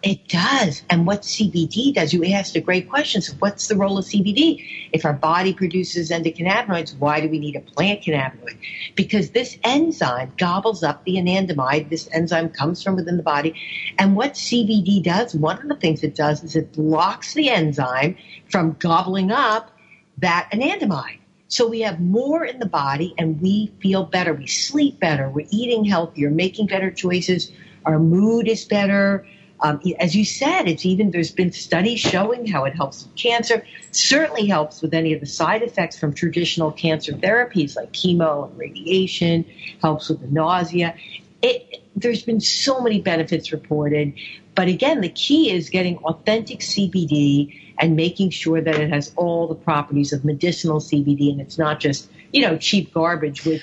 It 0.03 0.27
does. 0.27 0.81
And 0.89 1.05
what 1.05 1.21
CBD 1.21 1.93
does, 1.93 2.11
you 2.11 2.25
asked 2.25 2.55
a 2.55 2.61
great 2.61 2.89
question. 2.89 3.21
So 3.21 3.33
what's 3.37 3.67
the 3.67 3.75
role 3.75 3.99
of 3.99 4.05
CBD? 4.05 4.89
If 4.91 5.05
our 5.05 5.13
body 5.13 5.53
produces 5.53 6.09
endocannabinoids, 6.09 6.97
why 6.97 7.21
do 7.21 7.29
we 7.29 7.37
need 7.37 7.55
a 7.55 7.59
plant 7.59 8.01
cannabinoid? 8.01 8.57
Because 8.95 9.29
this 9.29 9.59
enzyme 9.63 10.33
gobbles 10.37 10.81
up 10.81 11.03
the 11.03 11.17
anandamide. 11.17 11.89
This 11.89 12.09
enzyme 12.13 12.49
comes 12.49 12.81
from 12.81 12.95
within 12.95 13.17
the 13.17 13.23
body. 13.23 13.53
And 13.99 14.15
what 14.15 14.33
CBD 14.33 15.03
does, 15.03 15.35
one 15.35 15.59
of 15.59 15.67
the 15.67 15.75
things 15.75 16.01
it 16.01 16.15
does 16.15 16.43
is 16.43 16.55
it 16.55 16.73
blocks 16.73 17.35
the 17.35 17.49
enzyme 17.49 18.17
from 18.49 18.75
gobbling 18.79 19.31
up 19.31 19.69
that 20.17 20.49
anandamide. 20.51 21.19
So 21.47 21.67
we 21.67 21.81
have 21.81 21.99
more 21.99 22.43
in 22.43 22.57
the 22.57 22.65
body 22.65 23.13
and 23.19 23.39
we 23.39 23.71
feel 23.81 24.05
better. 24.05 24.33
We 24.33 24.47
sleep 24.47 24.99
better. 24.99 25.29
We're 25.29 25.47
eating 25.51 25.85
healthier, 25.85 26.31
making 26.31 26.67
better 26.67 26.89
choices. 26.89 27.51
Our 27.85 27.99
mood 27.99 28.47
is 28.47 28.65
better 28.65 29.27
um, 29.61 29.79
as 29.99 30.15
you 30.15 30.25
said, 30.25 30.67
it's 30.67 30.85
even 30.85 31.11
there's 31.11 31.31
been 31.31 31.51
studies 31.51 31.99
showing 31.99 32.47
how 32.47 32.65
it 32.65 32.75
helps 32.75 33.03
with 33.03 33.15
cancer. 33.15 33.63
Certainly 33.91 34.47
helps 34.47 34.81
with 34.81 34.93
any 34.93 35.13
of 35.13 35.19
the 35.19 35.27
side 35.27 35.61
effects 35.61 35.99
from 35.99 36.13
traditional 36.13 36.71
cancer 36.71 37.13
therapies 37.13 37.75
like 37.75 37.91
chemo 37.91 38.49
and 38.49 38.57
radiation. 38.57 39.45
Helps 39.81 40.09
with 40.09 40.21
the 40.21 40.27
nausea. 40.27 40.95
it, 41.41 41.83
there's 41.95 42.23
been 42.23 42.39
so 42.39 42.81
many 42.81 43.01
benefits 43.01 43.51
reported. 43.51 44.13
But 44.55 44.67
again, 44.67 45.01
the 45.01 45.09
key 45.09 45.51
is 45.51 45.69
getting 45.69 45.97
authentic 45.99 46.59
CBD 46.59 47.73
and 47.77 47.95
making 47.95 48.29
sure 48.31 48.61
that 48.61 48.75
it 48.75 48.89
has 48.91 49.11
all 49.15 49.47
the 49.47 49.55
properties 49.55 50.13
of 50.13 50.25
medicinal 50.25 50.79
CBD 50.79 51.31
and 51.31 51.41
it's 51.41 51.57
not 51.57 51.79
just, 51.79 52.09
you 52.31 52.41
know, 52.41 52.57
cheap 52.57 52.93
garbage 52.93 53.45
with 53.45 53.61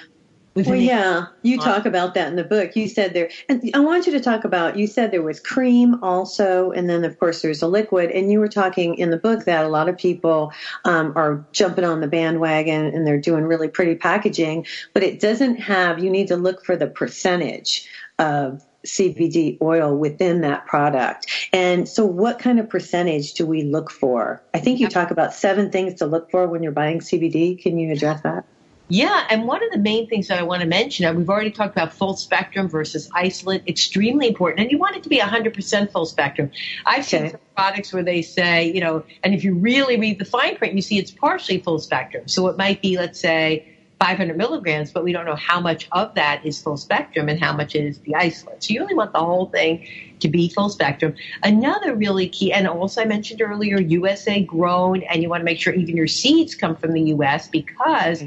well, 0.66 0.76
yeah, 0.76 1.26
you 1.42 1.58
talk 1.58 1.86
about 1.86 2.14
that 2.14 2.28
in 2.28 2.36
the 2.36 2.44
book. 2.44 2.74
You 2.76 2.88
said 2.88 3.14
there, 3.14 3.30
and 3.48 3.70
I 3.74 3.80
want 3.80 4.06
you 4.06 4.12
to 4.12 4.20
talk 4.20 4.44
about, 4.44 4.76
you 4.76 4.86
said 4.86 5.10
there 5.10 5.22
was 5.22 5.40
cream 5.40 6.02
also, 6.02 6.70
and 6.70 6.88
then 6.88 7.04
of 7.04 7.18
course 7.18 7.42
there's 7.42 7.62
a 7.62 7.68
liquid. 7.68 8.10
And 8.10 8.30
you 8.32 8.38
were 8.38 8.48
talking 8.48 8.96
in 8.96 9.10
the 9.10 9.16
book 9.16 9.44
that 9.44 9.64
a 9.64 9.68
lot 9.68 9.88
of 9.88 9.96
people 9.96 10.52
um, 10.84 11.12
are 11.16 11.44
jumping 11.52 11.84
on 11.84 12.00
the 12.00 12.08
bandwagon 12.08 12.86
and 12.86 13.06
they're 13.06 13.20
doing 13.20 13.44
really 13.44 13.68
pretty 13.68 13.94
packaging, 13.94 14.66
but 14.94 15.02
it 15.02 15.20
doesn't 15.20 15.56
have, 15.56 16.02
you 16.02 16.10
need 16.10 16.28
to 16.28 16.36
look 16.36 16.64
for 16.64 16.76
the 16.76 16.86
percentage 16.86 17.88
of 18.18 18.64
CBD 18.86 19.58
oil 19.60 19.96
within 19.96 20.40
that 20.42 20.66
product. 20.66 21.26
And 21.52 21.88
so 21.88 22.04
what 22.04 22.38
kind 22.38 22.58
of 22.58 22.68
percentage 22.68 23.34
do 23.34 23.46
we 23.46 23.62
look 23.62 23.90
for? 23.90 24.42
I 24.54 24.58
think 24.60 24.80
you 24.80 24.88
talk 24.88 25.10
about 25.10 25.34
seven 25.34 25.70
things 25.70 25.94
to 25.94 26.06
look 26.06 26.30
for 26.30 26.46
when 26.46 26.62
you're 26.62 26.72
buying 26.72 27.00
CBD. 27.00 27.60
Can 27.60 27.78
you 27.78 27.92
address 27.92 28.22
that? 28.22 28.44
Yeah, 28.90 29.26
and 29.28 29.46
one 29.46 29.62
of 29.62 29.70
the 29.70 29.78
main 29.78 30.08
things 30.08 30.28
that 30.28 30.38
I 30.38 30.42
want 30.42 30.62
to 30.62 30.66
mention, 30.66 31.04
uh, 31.04 31.12
we've 31.12 31.28
already 31.28 31.50
talked 31.50 31.76
about 31.76 31.92
full 31.92 32.16
spectrum 32.16 32.68
versus 32.68 33.10
isolate, 33.14 33.62
extremely 33.68 34.28
important. 34.28 34.60
And 34.60 34.70
you 34.70 34.78
want 34.78 34.96
it 34.96 35.02
to 35.02 35.10
be 35.10 35.18
100% 35.18 35.92
full 35.92 36.06
spectrum. 36.06 36.50
I've 36.86 37.00
okay. 37.00 37.18
seen 37.18 37.30
some 37.30 37.40
products 37.54 37.92
where 37.92 38.02
they 38.02 38.22
say, 38.22 38.72
you 38.72 38.80
know, 38.80 39.04
and 39.22 39.34
if 39.34 39.44
you 39.44 39.54
really 39.54 39.98
read 39.98 40.18
the 40.18 40.24
fine 40.24 40.56
print, 40.56 40.74
you 40.74 40.80
see 40.80 40.98
it's 40.98 41.10
partially 41.10 41.58
full 41.58 41.78
spectrum. 41.80 42.28
So 42.28 42.48
it 42.48 42.56
might 42.56 42.80
be, 42.80 42.96
let's 42.96 43.20
say, 43.20 43.74
500 44.00 44.38
milligrams, 44.38 44.92
but 44.92 45.04
we 45.04 45.12
don't 45.12 45.26
know 45.26 45.36
how 45.36 45.60
much 45.60 45.88
of 45.92 46.14
that 46.14 46.46
is 46.46 46.62
full 46.62 46.76
spectrum 46.76 47.28
and 47.28 47.38
how 47.38 47.52
much 47.52 47.74
is 47.74 47.98
the 48.00 48.14
isolate. 48.14 48.62
So 48.62 48.72
you 48.72 48.80
really 48.80 48.94
want 48.94 49.12
the 49.12 49.18
whole 49.18 49.46
thing 49.46 49.86
to 50.20 50.28
be 50.28 50.48
full 50.48 50.70
spectrum. 50.70 51.14
Another 51.42 51.94
really 51.94 52.28
key, 52.28 52.52
and 52.52 52.68
also 52.68 53.02
I 53.02 53.04
mentioned 53.04 53.42
earlier, 53.42 53.80
USA 53.80 54.40
grown, 54.40 55.02
and 55.02 55.22
you 55.22 55.28
want 55.28 55.40
to 55.40 55.44
make 55.44 55.58
sure 55.58 55.74
even 55.74 55.96
your 55.96 56.06
seeds 56.06 56.54
come 56.54 56.76
from 56.76 56.92
the 56.92 57.02
US 57.14 57.48
because 57.48 58.22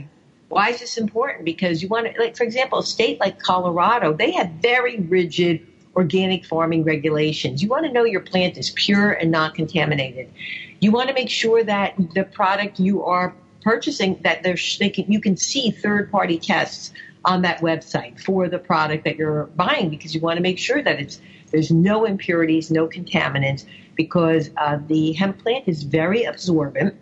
why 0.52 0.70
is 0.70 0.80
this 0.80 0.98
important? 0.98 1.46
Because 1.46 1.82
you 1.82 1.88
want 1.88 2.14
to, 2.14 2.20
like, 2.20 2.36
for 2.36 2.44
example, 2.44 2.80
a 2.80 2.84
state 2.84 3.20
like 3.20 3.40
Colorado, 3.40 4.14
they 4.14 4.32
have 4.32 4.50
very 4.62 5.00
rigid 5.00 5.66
organic 5.96 6.46
farming 6.46 6.84
regulations. 6.84 7.62
You 7.62 7.70
want 7.70 7.86
to 7.86 7.92
know 7.92 8.04
your 8.04 8.22
plant 8.22 8.58
is 8.58 8.70
pure 8.72 9.12
and 9.12 9.32
not 9.32 9.56
contaminated. 9.56 10.32
You 10.80 10.92
want 10.92 11.10
to 11.10 11.14
make 11.14 11.30
sure 11.30 11.64
that 11.64 11.96
the 12.14 12.24
product 12.24 12.80
you 12.80 13.04
are 13.04 13.36
purchasing 13.62 14.20
that 14.24 14.44
there's 14.44 14.78
they 14.80 14.90
can, 14.90 15.12
you 15.12 15.20
can 15.20 15.38
see 15.38 15.72
third 15.72 16.12
party 16.12 16.40
tests 16.40 16.92
on 17.26 17.44
that 17.44 17.60
website 17.60 18.20
for 18.20 18.50
the 18.50 18.58
product 18.58 19.04
that 19.04 19.16
you're 19.16 19.46
buying 19.56 19.90
because 19.90 20.16
you 20.16 20.22
want 20.22 20.38
to 20.38 20.42
make 20.42 20.58
sure 20.58 20.82
that 20.82 21.00
it's 21.00 21.22
there's 21.52 21.70
no 21.70 22.06
impurities, 22.06 22.72
no 22.72 22.88
contaminants 22.88 23.66
because 23.96 24.50
uh, 24.58 24.80
the 24.88 25.12
hemp 25.14 25.44
plant 25.44 25.68
is 25.68 25.84
very 25.84 26.24
absorbent. 26.24 26.96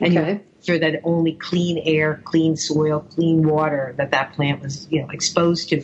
And 0.00 0.18
okay. 0.18 0.40
Sure 0.64 0.78
that 0.78 1.00
only 1.04 1.32
clean 1.32 1.78
air, 1.84 2.22
clean 2.24 2.56
soil, 2.56 3.06
clean 3.14 3.46
water 3.46 3.94
that 3.98 4.10
that 4.10 4.32
plant 4.32 4.62
was, 4.62 4.88
you 4.90 5.02
know, 5.02 5.10
exposed 5.10 5.68
to. 5.70 5.82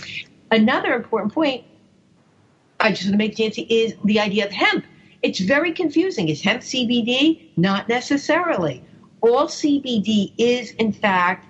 Another 0.50 0.94
important 0.94 1.32
point 1.32 1.64
I 2.78 2.90
just 2.90 3.04
want 3.04 3.12
to 3.12 3.18
make, 3.18 3.38
Nancy, 3.38 3.62
is 3.62 3.94
the 4.04 4.20
idea 4.20 4.46
of 4.46 4.52
hemp. 4.52 4.84
It's 5.22 5.38
very 5.38 5.72
confusing. 5.72 6.28
Is 6.28 6.42
hemp 6.42 6.62
CBD? 6.62 7.50
Not 7.56 7.88
necessarily 7.88 8.82
all 9.20 9.46
CBD 9.46 10.32
is 10.38 10.72
in 10.72 10.92
fact 10.92 11.46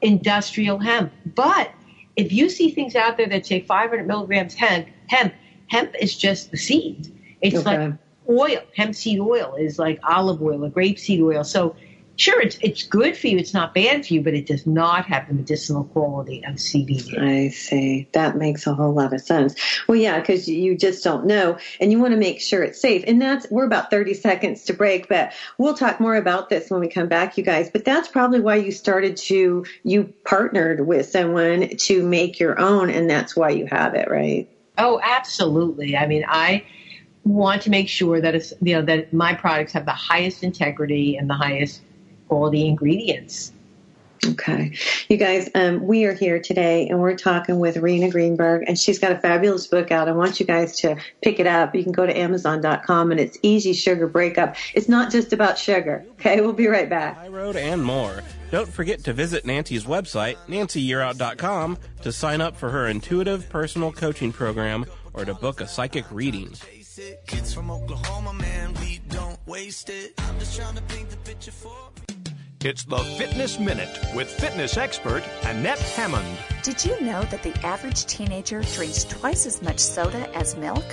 industrial 0.00 0.78
hemp. 0.78 1.12
But 1.34 1.72
if 2.16 2.32
you 2.32 2.48
see 2.48 2.70
things 2.70 2.96
out 2.96 3.16
there 3.16 3.28
that 3.28 3.46
say 3.46 3.60
500 3.60 4.06
milligrams 4.06 4.54
hemp, 4.54 4.88
hemp, 5.06 5.34
hemp 5.66 5.94
is 6.00 6.16
just 6.16 6.50
the 6.50 6.56
seed. 6.56 7.14
It's 7.40 7.56
okay. 7.56 7.78
like 7.78 7.94
oil. 8.28 8.60
Hemp 8.76 8.94
seed 8.94 9.20
oil 9.20 9.56
is 9.56 9.78
like 9.78 10.00
olive 10.02 10.42
oil 10.42 10.64
or 10.64 10.70
grapeseed 10.70 11.22
oil. 11.22 11.44
So 11.44 11.76
sure, 12.18 12.40
it's 12.40 12.58
it's 12.60 12.82
good 12.82 13.16
for 13.16 13.28
you. 13.28 13.38
It's 13.38 13.54
not 13.54 13.72
bad 13.72 14.06
for 14.06 14.14
you, 14.14 14.20
but 14.20 14.34
it 14.34 14.46
does 14.46 14.66
not 14.66 15.06
have 15.06 15.26
the 15.26 15.34
medicinal 15.34 15.84
quality 15.84 16.44
of 16.44 16.56
CBD. 16.56 17.18
I 17.18 17.48
see. 17.48 18.08
That 18.12 18.36
makes 18.36 18.66
a 18.66 18.74
whole 18.74 18.92
lot 18.92 19.12
of 19.14 19.20
sense. 19.20 19.54
Well, 19.88 19.96
yeah, 19.96 20.20
because 20.20 20.46
you 20.48 20.76
just 20.76 21.02
don't 21.02 21.26
know, 21.26 21.56
and 21.80 21.90
you 21.90 21.98
want 21.98 22.12
to 22.12 22.18
make 22.18 22.40
sure 22.40 22.62
it's 22.62 22.80
safe. 22.80 23.04
And 23.06 23.22
that's 23.22 23.46
we're 23.50 23.64
about 23.64 23.90
thirty 23.90 24.14
seconds 24.14 24.64
to 24.64 24.74
break, 24.74 25.08
but 25.08 25.32
we'll 25.56 25.74
talk 25.74 26.00
more 26.00 26.16
about 26.16 26.50
this 26.50 26.70
when 26.70 26.80
we 26.80 26.88
come 26.88 27.08
back, 27.08 27.38
you 27.38 27.44
guys. 27.44 27.70
But 27.70 27.84
that's 27.84 28.08
probably 28.08 28.40
why 28.40 28.56
you 28.56 28.72
started 28.72 29.16
to 29.16 29.64
you 29.84 30.12
partnered 30.24 30.86
with 30.86 31.06
someone 31.06 31.68
to 31.68 32.02
make 32.02 32.38
your 32.38 32.60
own, 32.60 32.90
and 32.90 33.08
that's 33.08 33.34
why 33.36 33.50
you 33.50 33.66
have 33.70 33.94
it, 33.94 34.10
right? 34.10 34.48
Oh, 34.76 35.00
absolutely. 35.02 35.96
I 35.96 36.06
mean, 36.06 36.24
I 36.28 36.64
want 37.24 37.62
to 37.62 37.70
make 37.70 37.88
sure 37.88 38.20
that 38.20 38.34
it's 38.34 38.52
you 38.62 38.74
know 38.74 38.82
that 38.82 39.12
my 39.12 39.34
products 39.34 39.72
have 39.72 39.84
the 39.84 39.92
highest 39.92 40.42
integrity 40.42 41.16
and 41.16 41.28
the 41.28 41.34
highest 41.34 41.82
quality 42.28 42.66
ingredients. 42.66 43.52
Okay. 44.24 44.72
You 45.08 45.16
guys, 45.16 45.48
um, 45.54 45.86
we 45.86 46.04
are 46.04 46.12
here 46.12 46.40
today 46.40 46.88
and 46.88 47.00
we're 47.00 47.16
talking 47.16 47.60
with 47.60 47.76
Rena 47.76 48.10
Greenberg 48.10 48.64
and 48.66 48.78
she's 48.78 48.98
got 48.98 49.12
a 49.12 49.18
fabulous 49.18 49.66
book 49.66 49.90
out. 49.90 50.08
I 50.08 50.12
want 50.12 50.40
you 50.40 50.46
guys 50.46 50.76
to 50.80 50.96
pick 51.22 51.38
it 51.38 51.46
up. 51.46 51.74
You 51.74 51.82
can 51.82 51.92
go 51.92 52.04
to 52.04 52.16
Amazon.com 52.16 53.10
and 53.10 53.20
it's 53.20 53.38
Easy 53.42 53.72
Sugar 53.72 54.06
Breakup. 54.06 54.56
It's 54.74 54.88
not 54.88 55.12
just 55.12 55.32
about 55.32 55.56
sugar. 55.56 56.04
Okay. 56.12 56.40
We'll 56.40 56.52
be 56.52 56.66
right 56.66 56.90
back. 56.90 57.16
High 57.16 57.28
Road 57.28 57.56
and 57.56 57.82
more. 57.82 58.22
Don't 58.50 58.68
forget 58.68 59.04
to 59.04 59.12
visit 59.12 59.44
Nancy's 59.44 59.84
website, 59.84 60.36
nancyyearout.com, 60.48 61.78
to 62.02 62.12
sign 62.12 62.40
up 62.40 62.56
for 62.56 62.70
her 62.70 62.88
intuitive 62.88 63.48
personal 63.50 63.92
coaching 63.92 64.32
program 64.32 64.86
or 65.12 65.24
to 65.24 65.34
book 65.34 65.60
a 65.60 65.68
psychic 65.68 66.04
reading. 66.10 66.52
Kids 67.26 67.54
from 67.54 67.70
Oklahoma, 67.70 68.32
man, 68.32 68.74
we 68.80 69.00
don't 69.08 69.38
waste 69.46 69.90
it. 69.90 70.14
I'm 70.18 70.38
just 70.38 70.56
trying 70.58 70.74
to 70.74 70.82
paint 70.82 71.10
the 71.10 71.16
picture 71.18 71.52
for 71.52 71.76
it's 72.64 72.84
the 72.84 72.98
Fitness 72.98 73.60
Minute 73.60 73.98
with 74.14 74.28
fitness 74.28 74.76
expert 74.76 75.22
Annette 75.44 75.78
Hammond. 75.78 76.26
Did 76.62 76.84
you 76.84 77.00
know 77.00 77.22
that 77.24 77.42
the 77.42 77.54
average 77.64 78.06
teenager 78.06 78.62
drinks 78.62 79.04
twice 79.04 79.46
as 79.46 79.62
much 79.62 79.78
soda 79.78 80.28
as 80.36 80.56
milk? 80.56 80.84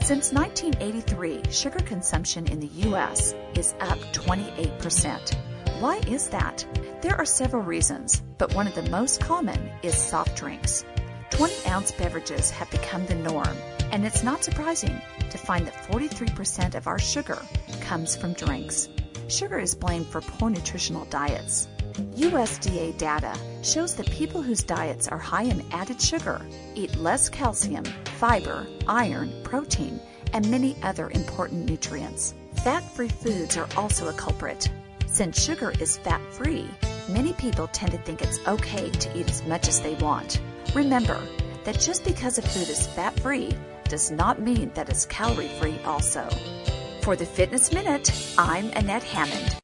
Since 0.00 0.32
1983, 0.32 1.52
sugar 1.52 1.78
consumption 1.80 2.46
in 2.48 2.58
the 2.58 2.66
U.S. 2.88 3.34
is 3.54 3.74
up 3.80 3.98
28%. 4.12 5.36
Why 5.80 5.98
is 6.08 6.28
that? 6.30 6.66
There 7.00 7.16
are 7.16 7.24
several 7.24 7.62
reasons, 7.62 8.22
but 8.38 8.54
one 8.54 8.66
of 8.66 8.74
the 8.74 8.90
most 8.90 9.20
common 9.20 9.70
is 9.82 9.96
soft 9.96 10.36
drinks. 10.36 10.84
20 11.30 11.68
ounce 11.68 11.92
beverages 11.92 12.50
have 12.50 12.70
become 12.70 13.06
the 13.06 13.14
norm, 13.14 13.56
and 13.92 14.04
it's 14.04 14.24
not 14.24 14.42
surprising 14.42 15.00
to 15.30 15.38
find 15.38 15.66
that 15.66 15.74
43% 15.74 16.74
of 16.74 16.86
our 16.86 16.98
sugar 16.98 17.40
comes 17.80 18.16
from 18.16 18.32
drinks 18.32 18.88
sugar 19.28 19.58
is 19.58 19.74
blamed 19.74 20.06
for 20.06 20.20
poor 20.20 20.50
nutritional 20.50 21.04
diets. 21.06 21.68
USDA 22.16 22.96
data 22.98 23.36
shows 23.62 23.94
that 23.94 24.10
people 24.10 24.42
whose 24.42 24.62
diets 24.62 25.06
are 25.08 25.18
high 25.18 25.44
in 25.44 25.64
added 25.72 26.00
sugar 26.00 26.40
eat 26.74 26.96
less 26.96 27.28
calcium, 27.28 27.84
fiber, 28.18 28.66
iron, 28.88 29.32
protein, 29.44 30.00
and 30.32 30.50
many 30.50 30.76
other 30.82 31.10
important 31.10 31.68
nutrients. 31.68 32.34
Fat 32.64 32.82
free 32.94 33.08
foods 33.08 33.56
are 33.56 33.68
also 33.76 34.08
a 34.08 34.12
culprit. 34.12 34.68
Since 35.06 35.40
sugar 35.40 35.72
is 35.78 35.98
fat 35.98 36.20
free, 36.32 36.68
many 37.08 37.32
people 37.34 37.68
tend 37.68 37.92
to 37.92 37.98
think 37.98 38.22
it's 38.22 38.44
okay 38.48 38.90
to 38.90 39.18
eat 39.18 39.30
as 39.30 39.44
much 39.44 39.68
as 39.68 39.80
they 39.80 39.94
want. 39.94 40.40
Remember 40.74 41.20
that 41.64 41.78
just 41.78 42.04
because 42.04 42.38
a 42.38 42.42
food 42.42 42.68
is 42.68 42.86
fat 42.88 43.18
free 43.20 43.56
does 43.88 44.10
not 44.10 44.40
mean 44.40 44.72
that 44.74 44.88
it's 44.88 45.06
calorie 45.06 45.48
free 45.60 45.78
also. 45.84 46.28
For 47.04 47.16
the 47.16 47.26
Fitness 47.26 47.70
Minute, 47.70 48.10
I'm 48.38 48.70
Annette 48.70 49.02
Hammond. 49.02 49.58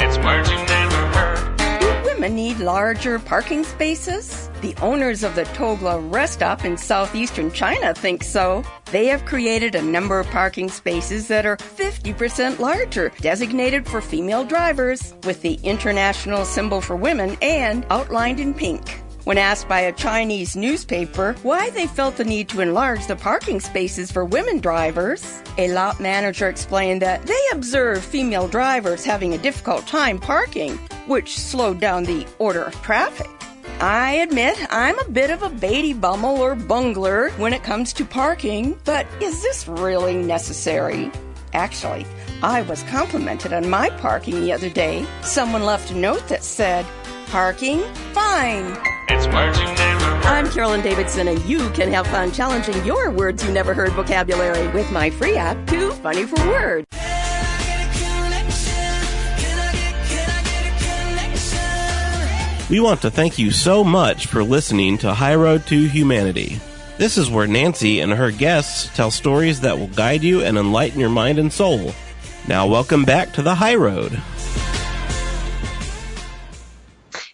It's 0.00 0.18
words 0.18 0.50
you 0.50 0.56
never 0.56 0.96
heard. 1.16 1.56
Do 1.80 2.10
women 2.10 2.34
need 2.34 2.58
larger 2.58 3.20
parking 3.20 3.62
spaces? 3.62 4.50
The 4.60 4.74
owners 4.82 5.22
of 5.22 5.36
the 5.36 5.44
Togla 5.44 6.12
rest 6.12 6.32
stop 6.32 6.64
in 6.64 6.76
southeastern 6.76 7.52
China 7.52 7.94
think 7.94 8.24
so. 8.24 8.64
They 8.90 9.06
have 9.06 9.24
created 9.24 9.76
a 9.76 9.82
number 9.82 10.18
of 10.18 10.26
parking 10.26 10.68
spaces 10.68 11.28
that 11.28 11.46
are 11.46 11.58
50% 11.58 12.58
larger, 12.58 13.12
designated 13.20 13.86
for 13.86 14.00
female 14.00 14.44
drivers, 14.44 15.14
with 15.22 15.42
the 15.42 15.54
international 15.62 16.44
symbol 16.44 16.80
for 16.80 16.96
women 16.96 17.36
and 17.40 17.86
outlined 17.88 18.40
in 18.40 18.52
pink. 18.52 19.01
When 19.24 19.38
asked 19.38 19.68
by 19.68 19.80
a 19.80 19.92
Chinese 19.92 20.56
newspaper 20.56 21.36
why 21.44 21.70
they 21.70 21.86
felt 21.86 22.16
the 22.16 22.24
need 22.24 22.48
to 22.48 22.60
enlarge 22.60 23.06
the 23.06 23.14
parking 23.14 23.60
spaces 23.60 24.10
for 24.10 24.24
women 24.24 24.58
drivers, 24.58 25.40
a 25.58 25.68
lot 25.68 26.00
manager 26.00 26.48
explained 26.48 27.02
that 27.02 27.24
they 27.24 27.40
observed 27.52 28.02
female 28.02 28.48
drivers 28.48 29.04
having 29.04 29.32
a 29.32 29.38
difficult 29.38 29.86
time 29.86 30.18
parking, 30.18 30.76
which 31.06 31.38
slowed 31.38 31.78
down 31.78 32.02
the 32.02 32.26
order 32.40 32.64
of 32.64 32.74
traffic. 32.82 33.30
I 33.78 34.14
admit 34.14 34.58
I'm 34.70 34.98
a 34.98 35.10
bit 35.10 35.30
of 35.30 35.44
a 35.44 35.50
baby 35.50 35.92
bummel 35.92 36.38
or 36.38 36.56
bungler 36.56 37.30
when 37.36 37.52
it 37.52 37.62
comes 37.62 37.92
to 37.92 38.04
parking, 38.04 38.76
but 38.84 39.06
is 39.20 39.40
this 39.40 39.68
really 39.68 40.16
necessary? 40.16 41.12
Actually, 41.52 42.06
I 42.42 42.62
was 42.62 42.82
complimented 42.84 43.52
on 43.52 43.70
my 43.70 43.88
parking 43.88 44.40
the 44.40 44.52
other 44.52 44.70
day. 44.70 45.06
Someone 45.22 45.62
left 45.62 45.92
a 45.92 45.96
note 45.96 46.26
that 46.26 46.42
said, 46.42 46.84
Parking? 47.32 47.80
Fine. 48.12 48.76
It's 49.08 49.26
words 49.28 49.58
you 49.58 49.64
never 49.64 50.04
heard. 50.04 50.26
I'm 50.26 50.50
Carolyn 50.50 50.82
Davidson, 50.82 51.28
and 51.28 51.42
you 51.46 51.70
can 51.70 51.90
have 51.90 52.06
fun 52.08 52.30
challenging 52.30 52.84
your 52.84 53.08
words 53.08 53.42
you 53.42 53.50
never 53.50 53.72
heard 53.72 53.92
vocabulary 53.92 54.68
with 54.68 54.92
my 54.92 55.08
free 55.08 55.36
app, 55.36 55.66
Too 55.66 55.92
Funny 55.92 56.26
for 56.26 56.36
Words. 56.46 56.84
We 62.68 62.80
want 62.80 63.00
to 63.00 63.10
thank 63.10 63.38
you 63.38 63.50
so 63.50 63.82
much 63.82 64.26
for 64.26 64.44
listening 64.44 64.98
to 64.98 65.14
High 65.14 65.36
Road 65.36 65.66
to 65.68 65.88
Humanity. 65.88 66.60
This 66.98 67.16
is 67.16 67.30
where 67.30 67.46
Nancy 67.46 68.00
and 68.00 68.12
her 68.12 68.30
guests 68.30 68.94
tell 68.94 69.10
stories 69.10 69.62
that 69.62 69.78
will 69.78 69.88
guide 69.88 70.22
you 70.22 70.42
and 70.42 70.58
enlighten 70.58 71.00
your 71.00 71.08
mind 71.08 71.38
and 71.38 71.50
soul. 71.50 71.94
Now, 72.46 72.66
welcome 72.66 73.06
back 73.06 73.32
to 73.32 73.42
the 73.42 73.54
High 73.54 73.76
Road. 73.76 74.20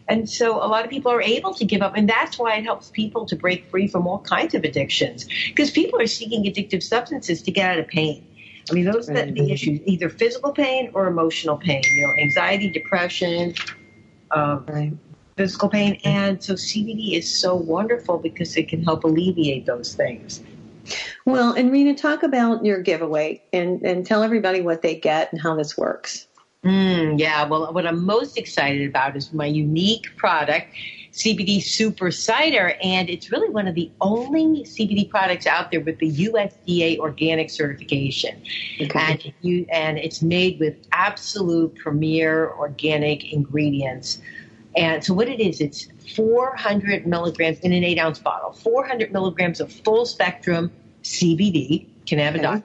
And 0.07 0.29
so 0.29 0.57
a 0.57 0.67
lot 0.67 0.83
of 0.83 0.91
people 0.91 1.11
are 1.11 1.21
able 1.21 1.53
to 1.55 1.65
give 1.65 1.81
up, 1.81 1.95
and 1.95 2.07
that's 2.07 2.37
why 2.37 2.55
it 2.57 2.63
helps 2.63 2.91
people 2.91 3.25
to 3.25 3.35
break 3.35 3.69
free 3.69 3.87
from 3.87 4.05
all 4.07 4.19
kinds 4.19 4.53
of 4.53 4.63
addictions. 4.63 5.25
Because 5.47 5.71
people 5.71 5.99
are 5.99 6.07
seeking 6.07 6.43
addictive 6.43 6.83
substances 6.83 7.41
to 7.41 7.51
get 7.51 7.71
out 7.71 7.79
of 7.79 7.87
pain. 7.87 8.25
I 8.69 8.73
mean, 8.73 8.85
those 8.85 9.09
are 9.09 9.13
the 9.13 9.51
issues: 9.51 9.79
either 9.85 10.09
physical 10.09 10.51
pain 10.51 10.91
or 10.93 11.07
emotional 11.07 11.57
pain. 11.57 11.81
You 11.95 12.07
know, 12.07 12.13
anxiety, 12.13 12.69
depression, 12.69 13.55
um, 14.31 14.65
right 14.67 14.93
physical 15.37 15.69
pain. 15.69 15.99
And 16.03 16.41
so 16.41 16.53
CBD 16.53 17.17
is 17.17 17.39
so 17.39 17.55
wonderful 17.55 18.17
because 18.17 18.55
it 18.55 18.69
can 18.69 18.83
help 18.83 19.03
alleviate 19.03 19.65
those 19.65 19.93
things. 19.93 20.41
Well, 21.25 21.53
and 21.53 21.71
Rena, 21.71 21.95
talk 21.95 22.23
about 22.23 22.63
your 22.63 22.81
giveaway 22.81 23.43
and, 23.51 23.81
and 23.81 24.05
tell 24.05 24.23
everybody 24.23 24.61
what 24.61 24.81
they 24.81 24.95
get 24.95 25.31
and 25.31 25.41
how 25.41 25.55
this 25.55 25.77
works. 25.77 26.24
Mm, 26.65 27.19
yeah, 27.19 27.47
well, 27.47 27.71
what 27.71 27.85
I'm 27.85 28.03
most 28.03 28.37
excited 28.39 28.89
about 28.89 29.15
is 29.15 29.31
my 29.31 29.45
unique 29.45 30.07
product, 30.17 30.73
CBD 31.13 31.61
Super 31.61 32.09
Cider, 32.09 32.75
and 32.81 33.07
it's 33.07 33.31
really 33.31 33.49
one 33.49 33.67
of 33.67 33.75
the 33.75 33.91
only 34.01 34.63
CBD 34.63 35.07
products 35.07 35.45
out 35.45 35.69
there 35.69 35.79
with 35.79 35.99
the 35.99 36.11
USDA 36.11 36.97
organic 36.97 37.51
certification. 37.51 38.41
Okay. 38.81 38.99
And 38.99 39.33
you 39.41 39.67
and 39.71 39.99
it's 39.99 40.23
made 40.23 40.59
with 40.59 40.75
absolute 40.91 41.75
premier 41.75 42.51
organic 42.53 43.31
ingredients. 43.31 44.19
And 44.75 45.03
so 45.03 45.13
what 45.13 45.29
it 45.29 45.39
is, 45.39 45.61
it's 45.61 45.87
400 46.15 47.05
milligrams 47.05 47.59
in 47.59 47.73
an 47.73 47.83
eight 47.83 47.99
ounce 47.99 48.17
bottle, 48.17 48.53
400 48.53 49.13
milligrams 49.13 49.61
of 49.61 49.71
full 49.71 50.05
spectrum 50.07 50.71
CBD, 51.03 51.87
cannabidiol. 52.07 52.57
Okay. 52.57 52.63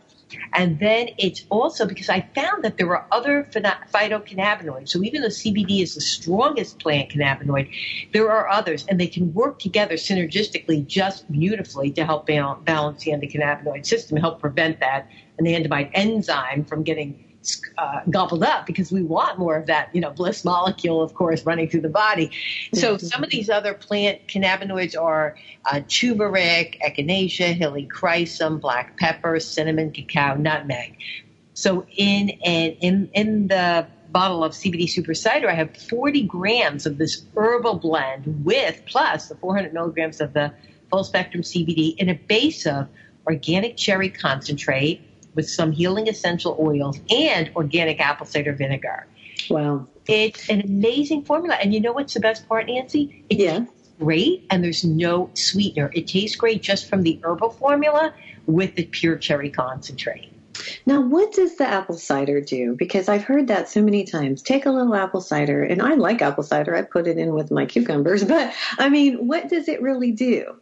And 0.53 0.79
then 0.79 1.11
it's 1.19 1.45
also 1.51 1.87
because 1.87 2.09
I 2.09 2.29
found 2.35 2.65
that 2.65 2.77
there 2.77 2.95
are 2.97 3.07
other 3.11 3.49
phytocannabinoids. 3.53 4.89
So 4.89 5.03
even 5.03 5.23
though 5.23 5.29
CBD 5.29 5.83
is 5.83 5.95
the 5.95 6.01
strongest 6.01 6.79
plant 6.79 7.11
cannabinoid, 7.11 7.71
there 8.13 8.31
are 8.31 8.49
others, 8.49 8.85
and 8.89 9.01
they 9.01 9.07
can 9.07 9.33
work 9.35 9.59
together 9.59 9.95
synergistically 9.95 10.87
just 10.87 11.31
beautifully 11.31 11.91
to 11.93 12.05
help 12.05 12.27
balance 12.27 13.05
the 13.05 13.13
endocannabinoid 13.13 13.87
system, 13.87 14.17
help 14.19 14.41
prevent 14.41 14.81
that 14.81 15.09
and 15.39 15.47
the 15.47 15.55
anandamide 15.55 15.91
enzyme 15.95 16.65
from 16.65 16.83
getting 16.83 17.25
uh, 17.79 18.01
gobbled 18.11 18.43
up 18.43 18.67
because 18.67 18.93
we 18.93 19.03
want 19.03 19.39
more 19.39 19.57
of 19.57 19.67
that, 19.67 19.95
you 19.95 20.01
know, 20.01 20.11
bliss 20.11 20.45
molecule, 20.45 21.01
of 21.01 21.15
course, 21.15 21.45
running 21.47 21.69
through 21.69 21.81
the 21.81 21.89
body. 21.89 22.31
So 22.75 22.99
some 22.99 23.25
of 23.25 23.31
these 23.31 23.49
other 23.49 23.75
plant 23.75 24.27
cannabinoids 24.27 25.01
are 25.01 25.37
uh, 25.71 25.81
turmeric, 25.89 26.79
echinacea, 26.87 27.59
helichrysum, 27.59 28.61
black 28.61 28.99
pepper, 28.99 29.41
cinnamon, 29.41 29.93
cacao, 29.93 30.35
nutmeg. 30.35 30.99
So 31.55 31.87
in 31.97 32.31
and 32.45 32.77
in 32.81 33.11
in 33.15 33.49
the 33.49 33.87
bottle 34.11 34.45
of 34.45 34.53
CBD 34.53 34.89
super 34.89 35.15
cider, 35.15 35.49
I 35.49 35.55
have 35.55 35.77
40 35.77 36.25
grams 36.25 36.85
of 36.85 36.99
this 36.99 37.23
herbal 37.37 37.77
blend 37.77 38.45
with 38.45 38.83
plus 38.87 39.29
the 39.29 39.37
400 39.37 39.73
milligrams 39.73 40.21
of 40.21 40.33
the 40.33 40.53
full 40.91 41.05
spectrum 41.05 41.43
CBD 41.43 41.97
in 41.97 42.09
a 42.09 42.15
base 42.15 42.67
of 42.67 42.89
organic 43.27 43.77
cherry 43.77 44.09
concentrate 44.09 45.03
with 45.35 45.49
some 45.49 45.73
healing 45.73 46.09
essential 46.09 46.57
oils 46.61 46.99
and 47.11 47.51
organic 47.57 48.01
apple 48.01 48.27
cider 48.27 48.53
vinegar. 48.53 49.07
Wow. 49.49 49.87
It's 50.07 50.49
an 50.49 50.61
amazing 50.63 51.25
formula. 51.25 51.57
And 51.61 51.73
you 51.73 51.81
know 51.81 51.93
what's 51.93 52.15
the 52.15 52.21
best 52.21 52.49
part, 52.49 52.67
Nancy? 52.67 53.25
It 53.31 53.39
yeah. 53.39 53.65
great 53.99 54.47
and 54.51 54.63
there's 54.63 54.85
no 54.85 55.31
sweetener. 55.35 55.91
It 55.95 56.09
tastes 56.09 56.37
great 56.37 56.63
just 56.63 56.89
from 56.89 57.03
the 57.03 57.21
herbal 57.23 57.51
formula 57.51 58.15
with 58.47 58.75
the 58.75 58.85
pure 58.85 59.17
cherry 59.17 59.51
concentrate. 59.51 60.33
Now, 60.85 61.01
what 61.01 61.33
does 61.33 61.57
the 61.57 61.67
apple 61.67 61.97
cider 61.97 62.41
do? 62.41 62.75
Because 62.75 63.09
I've 63.09 63.25
heard 63.25 63.49
that 63.49 63.69
so 63.69 63.83
many 63.83 64.05
times. 64.05 64.43
Take 64.43 64.67
a 64.67 64.71
little 64.71 64.95
apple 64.95 65.21
cider, 65.21 65.63
and 65.63 65.81
I 65.81 65.95
like 65.95 66.21
apple 66.21 66.43
cider. 66.43 66.77
I 66.77 66.83
put 66.83 67.07
it 67.07 67.19
in 67.19 67.33
with 67.33 67.51
my 67.51 67.67
cucumbers, 67.67 68.25
but 68.29 68.53
I 68.79 68.89
mean, 68.89 69.27
what 69.27 69.49
does 69.49 69.69
it 69.69 69.81
really 69.81 70.13
do? 70.13 70.57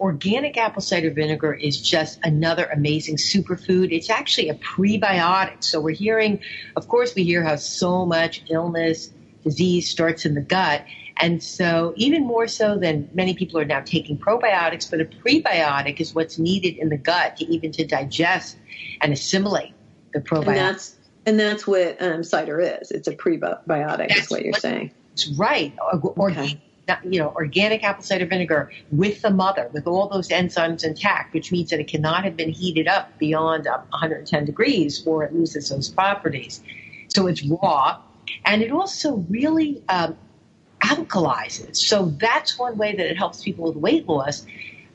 Organic 0.00 0.56
apple 0.56 0.82
cider 0.82 1.10
vinegar 1.10 1.54
is 1.54 1.80
just 1.80 2.18
another 2.22 2.66
amazing 2.66 3.16
superfood. 3.16 3.92
It's 3.92 4.10
actually 4.10 4.48
a 4.48 4.54
prebiotic. 4.54 5.64
So 5.64 5.80
we're 5.80 5.94
hearing, 5.94 6.40
of 6.76 6.88
course, 6.88 7.14
we 7.14 7.24
hear 7.24 7.42
how 7.42 7.56
so 7.56 8.06
much 8.06 8.44
illness, 8.50 9.10
disease 9.44 9.90
starts 9.90 10.26
in 10.26 10.34
the 10.34 10.40
gut. 10.40 10.84
And 11.18 11.42
so, 11.42 11.94
even 11.96 12.26
more 12.26 12.46
so 12.46 12.76
than 12.76 13.08
many 13.14 13.32
people 13.32 13.58
are 13.58 13.64
now 13.64 13.80
taking 13.80 14.18
probiotics, 14.18 14.90
but 14.90 15.00
a 15.00 15.06
prebiotic 15.06 15.98
is 15.98 16.14
what's 16.14 16.38
needed 16.38 16.76
in 16.76 16.90
the 16.90 16.98
gut 16.98 17.38
to 17.38 17.46
even 17.46 17.72
to 17.72 17.86
digest 17.86 18.58
and 19.00 19.14
assimilate 19.14 19.72
the 20.12 20.20
probiotics. 20.20 20.46
And 20.46 20.56
that's, 20.56 20.96
and 21.24 21.40
that's 21.40 21.66
what 21.66 22.02
um, 22.02 22.22
cider 22.22 22.60
is. 22.60 22.90
It's 22.90 23.08
a 23.08 23.16
prebiotic, 23.16 24.08
that's 24.08 24.24
is 24.24 24.30
what 24.30 24.42
you're 24.42 24.52
what, 24.52 24.60
saying. 24.60 24.90
That's 25.12 25.28
right. 25.28 25.72
Or, 26.04 26.30
okay 26.30 26.60
you 27.04 27.18
know, 27.18 27.32
organic 27.34 27.82
apple 27.82 28.02
cider 28.02 28.26
vinegar 28.26 28.70
with 28.90 29.22
the 29.22 29.30
mother, 29.30 29.68
with 29.72 29.86
all 29.86 30.08
those 30.08 30.28
enzymes 30.28 30.84
intact, 30.84 31.34
which 31.34 31.50
means 31.50 31.70
that 31.70 31.80
it 31.80 31.88
cannot 31.88 32.24
have 32.24 32.36
been 32.36 32.50
heated 32.50 32.86
up 32.86 33.16
beyond 33.18 33.66
110 33.66 34.44
degrees 34.44 35.04
or 35.06 35.24
it 35.24 35.34
loses 35.34 35.68
those 35.68 35.88
properties. 35.88 36.62
So 37.08 37.26
it's 37.26 37.44
raw. 37.44 38.00
And 38.44 38.62
it 38.62 38.70
also 38.70 39.16
really 39.28 39.82
um, 39.88 40.16
alkalizes. 40.80 41.76
So 41.76 42.06
that's 42.18 42.58
one 42.58 42.76
way 42.76 42.94
that 42.94 43.06
it 43.06 43.16
helps 43.16 43.42
people 43.42 43.64
with 43.66 43.76
weight 43.76 44.08
loss. 44.08 44.46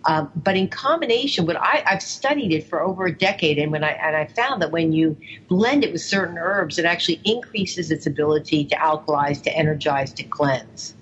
Um, 0.06 0.32
but 0.36 0.58
in 0.58 0.68
combination, 0.68 1.46
what 1.46 1.58
I, 1.58 1.84
I've 1.86 2.02
studied 2.02 2.52
it 2.52 2.68
for 2.68 2.82
over 2.82 3.06
a 3.06 3.16
decade, 3.16 3.60
and 3.60 3.72
when 3.72 3.84
I 3.84 3.92
and 3.92 4.16
I 4.16 4.26
found 4.26 4.60
that 4.64 4.72
when 4.72 4.92
you 4.94 5.16
blend 5.48 5.84
it 5.84 5.92
with 5.92 6.02
certain 6.02 6.40
herbs, 6.40 6.80
it 6.80 6.86
actually 6.86 7.22
increases 7.24 7.92
its 7.92 8.08
ability 8.08 8.66
to 8.66 8.76
alkalize, 8.78 9.44
to 9.44 9.56
energize, 9.56 10.12
to 10.14 10.24
cleanse. 10.24 10.96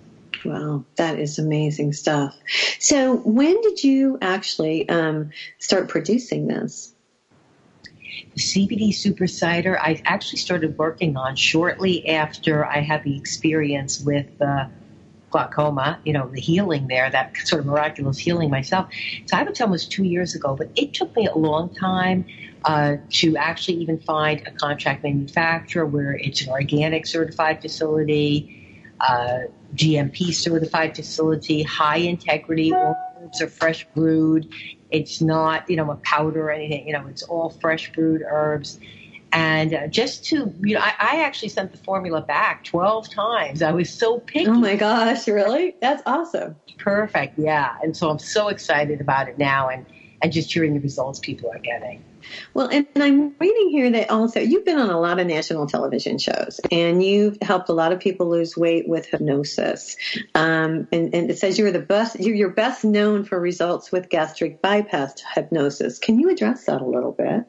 Wow, 0.45 0.85
that 0.95 1.19
is 1.19 1.39
amazing 1.39 1.93
stuff. 1.93 2.35
So, 2.79 3.15
when 3.15 3.61
did 3.61 3.83
you 3.83 4.17
actually 4.21 4.87
um, 4.87 5.31
start 5.57 5.89
producing 5.89 6.47
this? 6.47 6.93
CBD 8.37 8.93
super 8.93 9.27
cider, 9.27 9.77
I 9.79 10.01
actually 10.05 10.39
started 10.39 10.77
working 10.77 11.17
on 11.17 11.35
shortly 11.35 12.07
after 12.09 12.65
I 12.65 12.79
had 12.79 13.03
the 13.03 13.17
experience 13.17 13.99
with 13.99 14.41
uh, 14.41 14.67
glaucoma, 15.29 15.99
you 16.05 16.13
know, 16.13 16.27
the 16.27 16.39
healing 16.39 16.87
there, 16.87 17.09
that 17.09 17.35
sort 17.37 17.59
of 17.59 17.65
miraculous 17.65 18.17
healing 18.17 18.49
myself. 18.49 18.89
So 19.25 19.37
I 19.37 19.43
would 19.43 19.59
it 19.59 19.69
was 19.69 19.87
two 19.87 20.03
years 20.03 20.35
ago, 20.35 20.55
but 20.55 20.71
it 20.75 20.93
took 20.93 21.15
me 21.15 21.27
a 21.27 21.37
long 21.37 21.73
time 21.73 22.25
uh, 22.65 22.97
to 23.09 23.37
actually 23.37 23.77
even 23.77 23.99
find 23.99 24.41
a 24.47 24.51
contract 24.51 25.03
manufacturer 25.03 25.85
where 25.85 26.13
it's 26.13 26.41
an 26.41 26.49
organic 26.49 27.05
certified 27.05 27.61
facility, 27.61 28.83
uh, 28.99 29.39
GMP 29.75 30.33
certified 30.33 30.95
facility, 30.95 31.63
high 31.63 31.97
integrity, 31.97 32.73
herbs 32.73 33.41
are 33.41 33.47
fresh 33.47 33.85
brewed. 33.95 34.51
It's 34.91 35.21
not, 35.21 35.69
you 35.69 35.75
know, 35.75 35.91
a 35.91 35.95
powder 35.97 36.47
or 36.47 36.51
anything, 36.51 36.87
you 36.87 36.93
know, 36.93 37.05
it's 37.07 37.23
all 37.23 37.49
fresh 37.49 37.91
brewed 37.93 38.21
herbs. 38.27 38.79
And 39.31 39.73
uh, 39.73 39.87
just 39.87 40.25
to, 40.25 40.51
you 40.61 40.73
know, 40.73 40.81
I, 40.81 40.93
I, 40.99 41.21
actually 41.21 41.49
sent 41.49 41.71
the 41.71 41.77
formula 41.77 42.21
back 42.21 42.63
12 42.63 43.11
times. 43.11 43.61
I 43.61 43.71
was 43.71 43.87
so 43.93 44.19
picky. 44.19 44.47
Oh 44.47 44.53
my 44.53 44.75
gosh, 44.75 45.27
really? 45.27 45.75
That's 45.81 46.01
awesome. 46.07 46.55
Perfect, 46.79 47.37
yeah. 47.37 47.75
And 47.83 47.95
so 47.95 48.09
I'm 48.09 48.17
so 48.17 48.47
excited 48.47 48.99
about 49.01 49.29
it 49.29 49.37
now 49.37 49.69
and, 49.69 49.85
and 50.23 50.31
just 50.31 50.51
hearing 50.51 50.73
the 50.73 50.79
results 50.79 51.19
people 51.19 51.51
are 51.51 51.59
getting. 51.59 52.03
Well, 52.53 52.67
and, 52.67 52.87
and, 52.95 53.03
I'm 53.03 53.35
reading 53.39 53.69
here 53.69 53.91
that 53.91 54.09
also 54.09 54.39
you've 54.39 54.65
been 54.65 54.77
on 54.77 54.89
a 54.89 54.99
lot 54.99 55.19
of 55.19 55.27
national 55.27 55.67
television 55.67 56.17
shows 56.17 56.59
and 56.71 57.03
you've 57.03 57.37
helped 57.41 57.69
a 57.69 57.73
lot 57.73 57.91
of 57.91 57.99
people 57.99 58.29
lose 58.29 58.55
weight 58.55 58.87
with 58.87 59.05
hypnosis. 59.05 59.97
Um, 60.35 60.87
and, 60.91 61.13
and, 61.13 61.29
it 61.29 61.37
says 61.37 61.57
you 61.57 61.65
were 61.65 61.71
the 61.71 61.79
best, 61.79 62.19
you're, 62.19 62.35
you're 62.35 62.49
best 62.49 62.83
known 62.83 63.23
for 63.23 63.39
results 63.39 63.91
with 63.91 64.09
gastric 64.09 64.61
bypass 64.61 65.21
hypnosis. 65.33 65.99
Can 65.99 66.19
you 66.19 66.29
address 66.29 66.65
that 66.65 66.81
a 66.81 66.85
little 66.85 67.11
bit? 67.11 67.45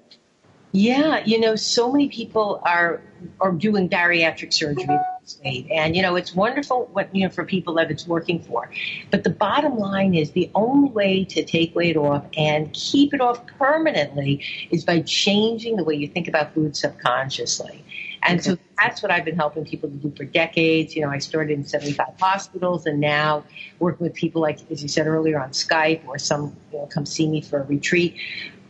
Yeah, 0.72 1.24
you 1.24 1.40
know, 1.40 1.56
so 1.56 1.90
many 1.90 2.08
people 2.08 2.60
are 2.64 3.02
are 3.40 3.52
doing 3.52 3.88
bariatric 3.88 4.52
surgery 4.52 4.98
state, 5.30 5.66
and 5.70 5.96
you 5.96 6.02
know, 6.02 6.16
it's 6.16 6.34
wonderful 6.34 6.88
what 6.92 7.14
you 7.14 7.24
know 7.24 7.30
for 7.30 7.44
people 7.44 7.74
that 7.74 7.90
it's 7.90 8.06
working 8.06 8.40
for. 8.42 8.70
But 9.10 9.24
the 9.24 9.30
bottom 9.30 9.78
line 9.78 10.14
is 10.14 10.32
the 10.32 10.50
only 10.54 10.90
way 10.90 11.24
to 11.26 11.44
take 11.44 11.74
weight 11.74 11.96
off 11.96 12.24
and 12.36 12.72
keep 12.72 13.14
it 13.14 13.20
off 13.20 13.46
permanently 13.46 14.44
is 14.70 14.84
by 14.84 15.00
changing 15.02 15.76
the 15.76 15.84
way 15.84 15.94
you 15.94 16.08
think 16.08 16.28
about 16.28 16.54
food 16.54 16.76
subconsciously. 16.76 17.84
And 18.22 18.38
okay. 18.40 18.50
so 18.50 18.58
that's 18.78 19.02
what 19.02 19.10
I've 19.10 19.24
been 19.24 19.36
helping 19.36 19.64
people 19.64 19.88
to 19.88 19.96
do 19.96 20.12
for 20.14 20.24
decades. 20.24 20.94
You 20.94 21.02
know, 21.02 21.10
I 21.10 21.18
started 21.18 21.58
in 21.58 21.64
75 21.64 22.06
hospitals 22.18 22.86
and 22.86 23.00
now 23.00 23.44
working 23.78 24.04
with 24.04 24.14
people 24.14 24.42
like, 24.42 24.58
as 24.70 24.82
you 24.82 24.88
said 24.88 25.06
earlier, 25.06 25.40
on 25.40 25.50
Skype 25.50 26.06
or 26.06 26.18
some, 26.18 26.56
you 26.72 26.78
know, 26.78 26.86
come 26.86 27.06
see 27.06 27.28
me 27.28 27.40
for 27.40 27.60
a 27.60 27.64
retreat. 27.64 28.16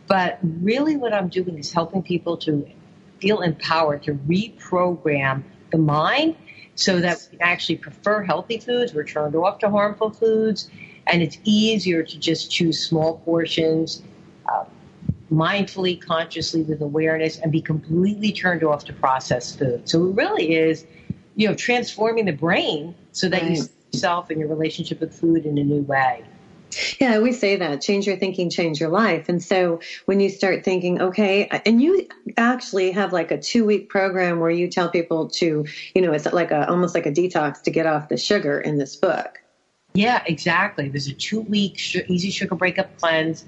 But 0.07 0.39
really, 0.41 0.97
what 0.97 1.13
I'm 1.13 1.29
doing 1.29 1.57
is 1.57 1.71
helping 1.71 2.03
people 2.03 2.37
to 2.37 2.65
feel 3.19 3.41
empowered 3.41 4.03
to 4.03 4.13
reprogram 4.13 5.43
the 5.71 5.77
mind 5.77 6.35
so 6.75 6.99
that 6.99 7.27
we 7.31 7.39
actually 7.39 7.77
prefer 7.77 8.23
healthy 8.23 8.57
foods, 8.57 8.93
we're 8.93 9.03
turned 9.03 9.35
off 9.35 9.59
to 9.59 9.69
harmful 9.69 10.09
foods, 10.09 10.69
and 11.07 11.21
it's 11.21 11.37
easier 11.43 12.03
to 12.03 12.19
just 12.19 12.51
choose 12.51 12.85
small 12.85 13.19
portions, 13.19 14.01
uh, 14.47 14.65
mindfully, 15.31 15.99
consciously, 16.01 16.61
with 16.63 16.81
awareness, 16.81 17.37
and 17.39 17.51
be 17.51 17.61
completely 17.61 18.31
turned 18.31 18.63
off 18.63 18.85
to 18.85 18.93
processed 18.93 19.59
food. 19.59 19.87
So 19.87 20.07
it 20.07 20.15
really 20.15 20.55
is, 20.55 20.85
you 21.35 21.47
know, 21.47 21.55
transforming 21.55 22.25
the 22.25 22.33
brain 22.33 22.95
so 23.11 23.29
that 23.29 23.41
right. 23.41 23.51
you 23.51 23.55
see 23.57 23.69
yourself 23.93 24.29
and 24.29 24.39
your 24.39 24.49
relationship 24.49 24.99
with 24.99 25.13
food 25.13 25.45
in 25.45 25.57
a 25.57 25.63
new 25.63 25.81
way. 25.81 26.23
Yeah, 26.99 27.19
we 27.19 27.33
say 27.33 27.57
that 27.57 27.81
change 27.81 28.07
your 28.07 28.17
thinking, 28.17 28.49
change 28.49 28.79
your 28.79 28.89
life. 28.89 29.29
And 29.29 29.43
so 29.43 29.81
when 30.05 30.19
you 30.19 30.29
start 30.29 30.63
thinking, 30.63 31.01
okay, 31.01 31.47
and 31.65 31.81
you 31.81 32.07
actually 32.37 32.91
have 32.91 33.13
like 33.13 33.31
a 33.31 33.39
two 33.39 33.65
week 33.65 33.89
program 33.89 34.39
where 34.39 34.49
you 34.49 34.69
tell 34.69 34.89
people 34.89 35.29
to, 35.31 35.65
you 35.93 36.01
know, 36.01 36.13
it's 36.13 36.31
like 36.31 36.51
a 36.51 36.69
almost 36.69 36.95
like 36.95 37.05
a 37.05 37.11
detox 37.11 37.61
to 37.63 37.71
get 37.71 37.85
off 37.85 38.09
the 38.09 38.17
sugar 38.17 38.59
in 38.59 38.77
this 38.77 38.95
book. 38.95 39.41
Yeah, 39.93 40.23
exactly. 40.25 40.87
There's 40.87 41.07
a 41.07 41.13
two 41.13 41.41
week 41.41 41.79
easy 42.07 42.29
sugar 42.29 42.55
breakup 42.55 42.97
cleanse. 42.99 43.45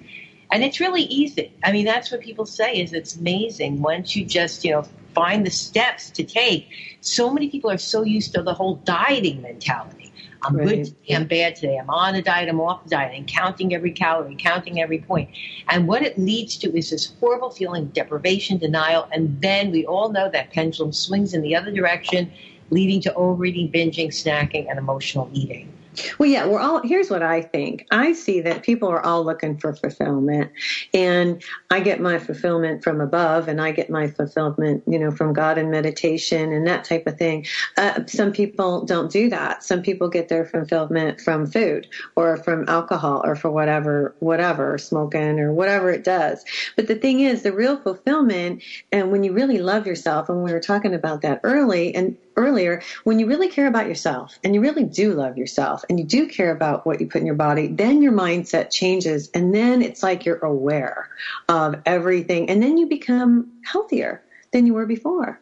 And 0.51 0.63
it's 0.63 0.79
really 0.79 1.03
easy. 1.03 1.51
I 1.63 1.71
mean, 1.71 1.85
that's 1.85 2.11
what 2.11 2.21
people 2.21 2.45
say 2.45 2.75
is 2.75 2.93
it's 2.93 3.15
amazing 3.15 3.81
once 3.81 4.15
you 4.15 4.23
just, 4.25 4.63
you 4.63 4.71
know, 4.71 4.85
find 5.15 5.45
the 5.45 5.51
steps 5.51 6.11
to 6.11 6.23
take. 6.23 6.69
So 7.01 7.31
many 7.31 7.49
people 7.49 7.71
are 7.71 7.77
so 7.77 8.03
used 8.03 8.33
to 8.33 8.43
the 8.43 8.53
whole 8.53 8.75
dieting 8.75 9.41
mentality 9.41 10.12
I'm 10.45 10.57
right. 10.57 10.67
good 10.67 10.85
today, 10.85 11.15
I'm 11.15 11.27
bad 11.27 11.55
today, 11.55 11.77
I'm 11.77 11.89
on 11.89 12.15
a 12.15 12.21
diet, 12.21 12.49
I'm 12.49 12.59
off 12.59 12.83
the 12.83 12.89
diet, 12.89 13.13
and 13.15 13.27
counting 13.27 13.73
every 13.73 13.91
calorie, 13.91 14.35
counting 14.37 14.81
every 14.81 14.99
point. 14.99 15.29
And 15.69 15.87
what 15.87 16.01
it 16.01 16.17
leads 16.17 16.57
to 16.57 16.77
is 16.77 16.89
this 16.89 17.13
horrible 17.19 17.49
feeling 17.49 17.83
of 17.83 17.93
deprivation, 17.93 18.57
denial, 18.57 19.07
and 19.11 19.39
then 19.41 19.71
we 19.71 19.85
all 19.85 20.09
know 20.09 20.29
that 20.29 20.51
pendulum 20.51 20.91
swings 20.91 21.33
in 21.33 21.41
the 21.41 21.55
other 21.55 21.71
direction, 21.71 22.31
leading 22.69 23.01
to 23.01 23.13
overeating, 23.13 23.71
binging, 23.71 24.07
snacking, 24.07 24.69
and 24.69 24.77
emotional 24.77 25.29
eating. 25.33 25.71
Well, 26.17 26.29
yeah, 26.29 26.45
we're 26.45 26.59
all, 26.59 26.81
here's 26.83 27.09
what 27.09 27.23
I 27.23 27.41
think. 27.41 27.85
I 27.91 28.13
see 28.13 28.41
that 28.41 28.63
people 28.63 28.89
are 28.89 29.05
all 29.05 29.23
looking 29.23 29.57
for 29.57 29.73
fulfillment 29.73 30.51
and 30.93 31.41
I 31.69 31.79
get 31.79 31.99
my 31.99 32.19
fulfillment 32.19 32.83
from 32.83 33.01
above 33.01 33.47
and 33.47 33.61
I 33.61 33.71
get 33.71 33.89
my 33.89 34.07
fulfillment, 34.07 34.83
you 34.87 34.99
know, 34.99 35.11
from 35.11 35.33
God 35.33 35.57
and 35.57 35.71
meditation 35.71 36.51
and 36.51 36.65
that 36.67 36.83
type 36.83 37.07
of 37.07 37.17
thing. 37.17 37.45
Uh, 37.77 38.05
some 38.07 38.31
people 38.31 38.85
don't 38.85 39.11
do 39.11 39.29
that. 39.29 39.63
Some 39.63 39.81
people 39.81 40.09
get 40.09 40.29
their 40.29 40.45
fulfillment 40.45 41.21
from 41.21 41.45
food 41.45 41.87
or 42.15 42.37
from 42.37 42.65
alcohol 42.67 43.21
or 43.23 43.35
for 43.35 43.51
whatever, 43.51 44.15
whatever, 44.19 44.77
smoking 44.77 45.39
or 45.39 45.53
whatever 45.53 45.89
it 45.89 46.03
does. 46.03 46.43
But 46.75 46.87
the 46.87 46.95
thing 46.95 47.21
is, 47.21 47.43
the 47.43 47.53
real 47.53 47.77
fulfillment 47.77 48.63
and 48.91 49.11
when 49.11 49.23
you 49.23 49.33
really 49.33 49.59
love 49.59 49.87
yourself, 49.87 50.29
and 50.29 50.43
we 50.43 50.51
were 50.51 50.59
talking 50.59 50.93
about 50.93 51.21
that 51.21 51.39
early 51.43 51.93
and 51.95 52.15
earlier, 52.35 52.81
when 53.03 53.19
you 53.19 53.27
really 53.27 53.49
care 53.49 53.67
about 53.67 53.87
yourself 53.87 54.39
and 54.43 54.53
you 54.53 54.61
really 54.61 54.83
do 54.83 55.13
love 55.13 55.37
yourself 55.37 55.83
and 55.89 55.99
you 55.99 56.05
do 56.05 56.27
care 56.27 56.51
about 56.51 56.85
what 56.85 56.99
you 56.99 57.07
put 57.07 57.21
in 57.21 57.25
your 57.25 57.35
body, 57.35 57.67
then 57.67 58.01
your 58.01 58.13
mindset 58.13 58.71
changes 58.71 59.29
and 59.33 59.53
then 59.53 59.81
it's 59.81 60.03
like 60.03 60.25
you're 60.25 60.37
aware 60.39 61.09
of 61.49 61.81
everything 61.85 62.49
and 62.49 62.61
then 62.61 62.77
you 62.77 62.87
become 62.87 63.51
healthier 63.63 64.23
than 64.51 64.65
you 64.65 64.73
were 64.73 64.85
before. 64.85 65.39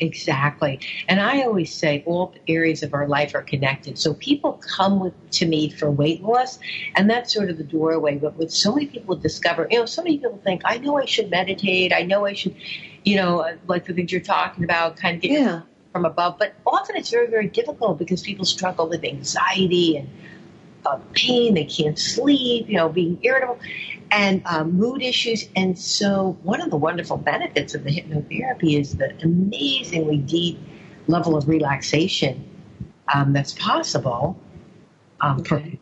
Exactly. 0.00 0.80
And 1.08 1.20
I 1.20 1.42
always 1.42 1.72
say 1.72 2.02
all 2.06 2.34
areas 2.48 2.82
of 2.82 2.94
our 2.94 3.06
life 3.06 3.34
are 3.34 3.42
connected. 3.42 3.98
So 3.98 4.14
people 4.14 4.54
come 4.54 4.98
with, 4.98 5.12
to 5.32 5.46
me 5.46 5.68
for 5.68 5.90
weight 5.90 6.22
loss, 6.22 6.58
and 6.94 7.08
that's 7.08 7.34
sort 7.34 7.50
of 7.50 7.58
the 7.58 7.64
doorway. 7.64 8.16
But 8.16 8.36
with 8.36 8.50
so 8.50 8.74
many 8.74 8.86
people 8.86 9.16
discover, 9.16 9.68
you 9.70 9.78
know, 9.78 9.86
so 9.86 10.02
many 10.02 10.18
people 10.18 10.40
think, 10.42 10.62
I 10.64 10.78
know 10.78 10.98
I 10.98 11.04
should 11.04 11.30
meditate. 11.30 11.92
I 11.92 12.02
know 12.02 12.24
I 12.24 12.32
should, 12.32 12.56
you 13.04 13.16
know, 13.16 13.40
uh, 13.40 13.56
like 13.66 13.84
the 13.84 13.92
things 13.92 14.10
you're 14.10 14.22
talking 14.22 14.64
about, 14.64 14.96
kind 14.96 15.16
of 15.16 15.22
get 15.22 15.32
yeah 15.32 15.60
from 15.94 16.04
above. 16.04 16.38
But 16.38 16.54
often 16.66 16.96
it's 16.96 17.08
very, 17.10 17.28
very 17.28 17.46
difficult 17.46 17.98
because 17.98 18.20
people 18.20 18.44
struggle 18.44 18.88
with 18.88 19.04
anxiety 19.04 19.96
and 19.96 20.10
uh, 20.84 20.98
pain. 21.12 21.54
They 21.54 21.64
can't 21.64 21.98
sleep, 21.98 22.68
you 22.68 22.76
know, 22.76 22.88
being 22.88 23.18
irritable 23.22 23.60
and 24.10 24.42
uh, 24.44 24.64
mood 24.64 25.02
issues. 25.02 25.48
And 25.54 25.78
so 25.78 26.36
one 26.42 26.60
of 26.60 26.70
the 26.70 26.76
wonderful 26.76 27.16
benefits 27.16 27.74
of 27.74 27.84
the 27.84 27.90
hypnotherapy 27.90 28.78
is 28.78 28.96
the 28.96 29.16
amazingly 29.22 30.18
deep 30.18 30.58
level 31.06 31.36
of 31.36 31.48
relaxation 31.48 32.44
um, 33.14 33.32
that's 33.32 33.52
possible 33.52 34.36
um, 35.20 35.40
okay. 35.40 35.78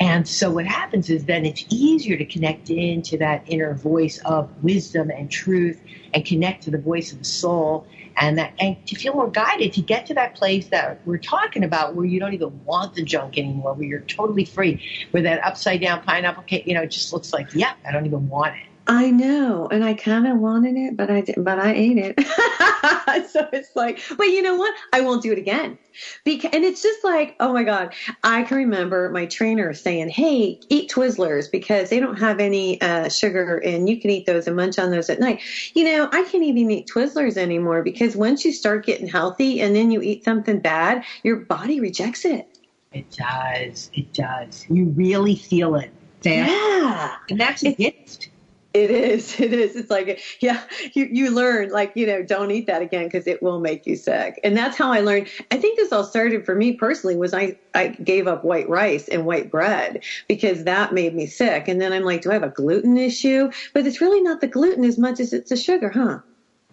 And 0.00 0.26
so 0.26 0.50
what 0.50 0.66
happens 0.66 1.10
is 1.10 1.24
then 1.24 1.44
it's 1.44 1.64
easier 1.68 2.16
to 2.16 2.24
connect 2.24 2.70
into 2.70 3.16
that 3.18 3.42
inner 3.46 3.74
voice 3.74 4.18
of 4.24 4.50
wisdom 4.62 5.10
and 5.10 5.30
truth 5.30 5.80
and 6.14 6.24
connect 6.24 6.62
to 6.64 6.70
the 6.70 6.78
voice 6.78 7.12
of 7.12 7.18
the 7.18 7.24
soul 7.24 7.86
and 8.16 8.38
that 8.38 8.52
and 8.58 8.84
to 8.86 8.96
feel 8.96 9.14
more 9.14 9.30
guided 9.30 9.72
to 9.72 9.80
get 9.80 10.06
to 10.06 10.14
that 10.14 10.34
place 10.34 10.68
that 10.68 11.00
we're 11.06 11.18
talking 11.18 11.64
about 11.64 11.94
where 11.94 12.06
you 12.06 12.18
don't 12.20 12.34
even 12.34 12.64
want 12.64 12.94
the 12.94 13.02
junk 13.02 13.38
anymore, 13.38 13.74
where 13.74 13.86
you're 13.86 14.00
totally 14.00 14.44
free, 14.44 14.82
where 15.12 15.22
that 15.22 15.44
upside 15.44 15.80
down 15.80 16.02
pineapple 16.02 16.42
cake, 16.42 16.66
you 16.66 16.74
know, 16.74 16.84
just 16.86 17.12
looks 17.12 17.32
like, 17.32 17.54
yeah, 17.54 17.74
I 17.86 17.92
don't 17.92 18.06
even 18.06 18.28
want 18.28 18.56
it. 18.56 18.67
I 18.90 19.10
know, 19.10 19.68
and 19.70 19.84
I 19.84 19.92
kind 19.92 20.26
of 20.26 20.38
wanted 20.38 20.74
it, 20.76 20.96
but 20.96 21.10
I 21.10 21.20
didn't, 21.20 21.44
but 21.44 21.58
I 21.58 21.74
ate 21.74 21.98
it. 21.98 22.18
so 23.30 23.46
it's 23.52 23.76
like, 23.76 24.00
but 24.16 24.28
you 24.28 24.40
know 24.40 24.56
what? 24.56 24.74
I 24.94 25.02
won't 25.02 25.22
do 25.22 25.30
it 25.30 25.36
again. 25.36 25.78
Because, 26.24 26.50
and 26.54 26.64
it's 26.64 26.82
just 26.82 27.04
like, 27.04 27.36
oh 27.38 27.52
my 27.52 27.64
God, 27.64 27.94
I 28.24 28.44
can 28.44 28.56
remember 28.56 29.10
my 29.10 29.26
trainer 29.26 29.74
saying, 29.74 30.08
Hey, 30.08 30.58
eat 30.70 30.90
Twizzlers 30.90 31.50
because 31.52 31.90
they 31.90 32.00
don't 32.00 32.18
have 32.18 32.40
any 32.40 32.80
uh, 32.80 33.10
sugar 33.10 33.58
and 33.58 33.90
you 33.90 34.00
can 34.00 34.10
eat 34.10 34.24
those 34.24 34.46
and 34.46 34.56
munch 34.56 34.78
on 34.78 34.90
those 34.90 35.10
at 35.10 35.20
night. 35.20 35.42
You 35.74 35.84
know, 35.84 36.08
I 36.10 36.24
can't 36.24 36.44
even 36.44 36.70
eat 36.70 36.88
Twizzlers 36.88 37.36
anymore 37.36 37.82
because 37.82 38.16
once 38.16 38.42
you 38.42 38.52
start 38.52 38.86
getting 38.86 39.08
healthy 39.08 39.60
and 39.60 39.76
then 39.76 39.90
you 39.90 40.00
eat 40.00 40.24
something 40.24 40.60
bad, 40.60 41.04
your 41.24 41.40
body 41.40 41.78
rejects 41.78 42.24
it. 42.24 42.46
It 42.92 43.10
does. 43.10 43.90
It 43.92 44.14
does. 44.14 44.64
You 44.70 44.86
really 44.86 45.36
feel 45.36 45.74
it. 45.74 45.90
Yeah. 46.22 47.16
And 47.28 47.38
that's 47.38 47.62
a 47.64 47.74
gift. 47.74 48.30
It 48.74 48.90
is. 48.90 49.38
It 49.48 49.52
is. 49.52 49.76
It's 49.76 49.90
like, 49.90 50.20
yeah, 50.40 50.62
you, 50.92 51.08
you 51.10 51.30
learn, 51.30 51.70
like, 51.70 51.92
you 51.94 52.06
know, 52.06 52.22
don't 52.22 52.50
eat 52.50 52.66
that 52.66 52.82
again 52.82 53.04
because 53.04 53.26
it 53.26 53.42
will 53.42 53.60
make 53.60 53.86
you 53.86 53.96
sick. 53.96 54.38
And 54.44 54.56
that's 54.56 54.76
how 54.76 54.92
I 54.92 55.00
learned. 55.00 55.28
I 55.50 55.56
think 55.56 55.78
this 55.78 55.92
all 55.92 56.04
started 56.04 56.44
for 56.44 56.54
me 56.54 56.72
personally 56.74 57.16
was 57.16 57.32
I, 57.32 57.58
I 57.74 57.88
gave 57.88 58.26
up 58.26 58.44
white 58.44 58.68
rice 58.68 59.08
and 59.08 59.24
white 59.24 59.50
bread 59.50 60.02
because 60.28 60.64
that 60.64 60.92
made 60.92 61.14
me 61.14 61.26
sick. 61.26 61.68
And 61.68 61.80
then 61.80 61.92
I'm 61.92 62.02
like, 62.02 62.22
do 62.22 62.30
I 62.30 62.34
have 62.34 62.42
a 62.42 62.50
gluten 62.50 62.98
issue? 62.98 63.50
But 63.72 63.86
it's 63.86 64.00
really 64.00 64.20
not 64.20 64.40
the 64.40 64.48
gluten 64.48 64.84
as 64.84 64.98
much 64.98 65.20
as 65.20 65.32
it's 65.32 65.50
the 65.50 65.56
sugar, 65.56 65.88
huh? 65.88 66.18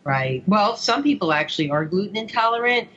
Right. 0.04 0.44
Well, 0.48 0.76
some 0.76 1.02
people 1.02 1.32
actually 1.34 1.70
are 1.70 1.86
gluten 1.86 2.18
intolerant, 2.18 2.90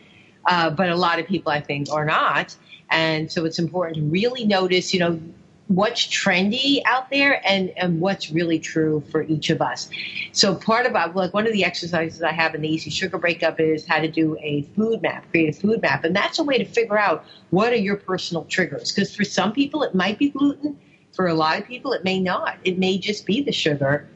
uh, 0.47 0.71
but 0.71 0.91
a 0.91 0.97
lot 0.97 1.19
of 1.19 1.27
people, 1.27 1.53
I 1.53 1.61
think, 1.61 1.91
are 1.91 2.05
not. 2.05 2.55
And 2.91 3.31
so 3.31 3.45
it's 3.45 3.59
important 3.59 3.97
to 3.97 4.03
really 4.03 4.45
notice, 4.45 4.93
you 4.93 5.01
know, 5.01 5.21
what's 5.69 6.07
trendy 6.07 6.81
out 6.87 7.11
there 7.11 7.43
and, 7.47 7.71
and 7.77 8.01
what's 8.01 8.31
really 8.31 8.59
true 8.59 9.03
for 9.13 9.23
each 9.23 9.51
of 9.51 9.61
us. 9.61 9.89
So 10.33 10.55
part 10.55 10.87
of 10.87 11.15
like 11.15 11.35
one 11.35 11.47
of 11.47 11.53
the 11.53 11.65
exercises 11.65 12.23
I 12.23 12.33
have 12.33 12.55
in 12.55 12.63
the 12.63 12.69
Easy 12.69 12.91
Sugar 12.91 13.19
Breakup 13.19 13.61
is 13.61 13.87
how 13.87 14.01
to 14.01 14.09
do 14.09 14.37
a 14.41 14.63
food 14.75 15.03
map, 15.03 15.29
create 15.31 15.55
a 15.55 15.59
food 15.59 15.83
map. 15.83 16.05
And 16.05 16.17
that's 16.17 16.39
a 16.39 16.43
way 16.43 16.59
to 16.59 16.65
figure 16.65 16.99
out 16.99 17.25
what 17.51 17.73
are 17.73 17.77
your 17.77 17.97
personal 17.97 18.45
triggers. 18.45 18.91
Because 18.91 19.15
for 19.15 19.25
some 19.25 19.53
people 19.53 19.83
it 19.83 19.95
might 19.95 20.19
be 20.19 20.31
gluten. 20.31 20.79
For 21.13 21.27
a 21.27 21.35
lot 21.35 21.59
of 21.59 21.67
people 21.67 21.93
it 21.93 22.03
may 22.03 22.19
not. 22.19 22.57
It 22.65 22.79
may 22.79 22.97
just 22.97 23.27
be 23.27 23.43
the 23.43 23.53
sugar. 23.53 24.09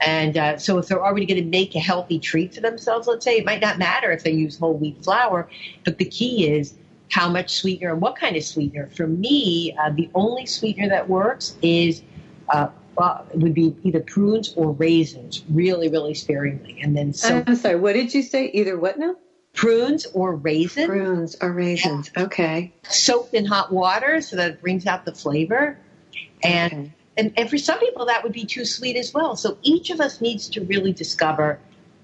And 0.00 0.36
uh, 0.36 0.58
so 0.58 0.78
if 0.78 0.86
they're 0.86 1.04
already 1.04 1.26
going 1.26 1.42
to 1.42 1.48
make 1.48 1.74
a 1.74 1.80
healthy 1.80 2.18
treat 2.18 2.54
for 2.54 2.60
themselves, 2.60 3.08
let's 3.08 3.24
say, 3.24 3.38
it 3.38 3.44
might 3.44 3.60
not 3.60 3.78
matter 3.78 4.12
if 4.12 4.22
they 4.22 4.30
use 4.30 4.58
whole 4.58 4.74
wheat 4.74 5.02
flour. 5.02 5.48
But 5.84 5.98
the 5.98 6.04
key 6.04 6.48
is 6.48 6.74
how 7.10 7.28
much 7.28 7.54
sweetener 7.54 7.92
and 7.92 8.00
what 8.00 8.16
kind 8.16 8.36
of 8.36 8.44
sweetener. 8.44 8.88
For 8.94 9.06
me, 9.06 9.76
uh, 9.80 9.90
the 9.90 10.10
only 10.14 10.46
sweetener 10.46 10.88
that 10.90 11.08
works 11.08 11.56
is 11.62 12.02
uh, 12.48 12.68
it 13.32 13.38
would 13.38 13.54
be 13.54 13.76
either 13.84 14.00
prunes 14.00 14.52
or 14.56 14.72
raisins, 14.72 15.44
really, 15.48 15.88
really 15.88 16.14
sparingly. 16.14 16.80
And 16.82 16.96
then 16.96 17.12
so. 17.12 17.42
I'm 17.46 17.56
sorry, 17.56 17.76
what 17.76 17.94
did 17.94 18.12
you 18.12 18.22
say? 18.22 18.46
Either 18.46 18.78
what 18.78 18.98
now? 18.98 19.16
Prunes 19.54 20.06
or 20.06 20.34
raisins. 20.36 20.86
Prunes 20.86 21.36
or 21.40 21.52
raisins. 21.52 22.10
Yeah. 22.16 22.24
Okay. 22.24 22.72
Soaked 22.88 23.34
in 23.34 23.44
hot 23.44 23.72
water 23.72 24.20
so 24.20 24.36
that 24.36 24.50
it 24.52 24.60
brings 24.60 24.86
out 24.86 25.04
the 25.04 25.14
flavor. 25.14 25.78
And, 26.42 26.72
okay. 26.72 26.92
and 27.16 27.32
and 27.36 27.50
for 27.50 27.58
some 27.58 27.78
people 27.80 28.06
that 28.06 28.22
would 28.22 28.32
be 28.32 28.44
too 28.44 28.64
sweet 28.64 28.96
as 28.96 29.12
well. 29.12 29.36
So 29.36 29.58
each 29.62 29.90
of 29.90 30.00
us 30.00 30.20
needs 30.20 30.48
to 30.50 30.64
really 30.64 30.92
discover 30.92 31.58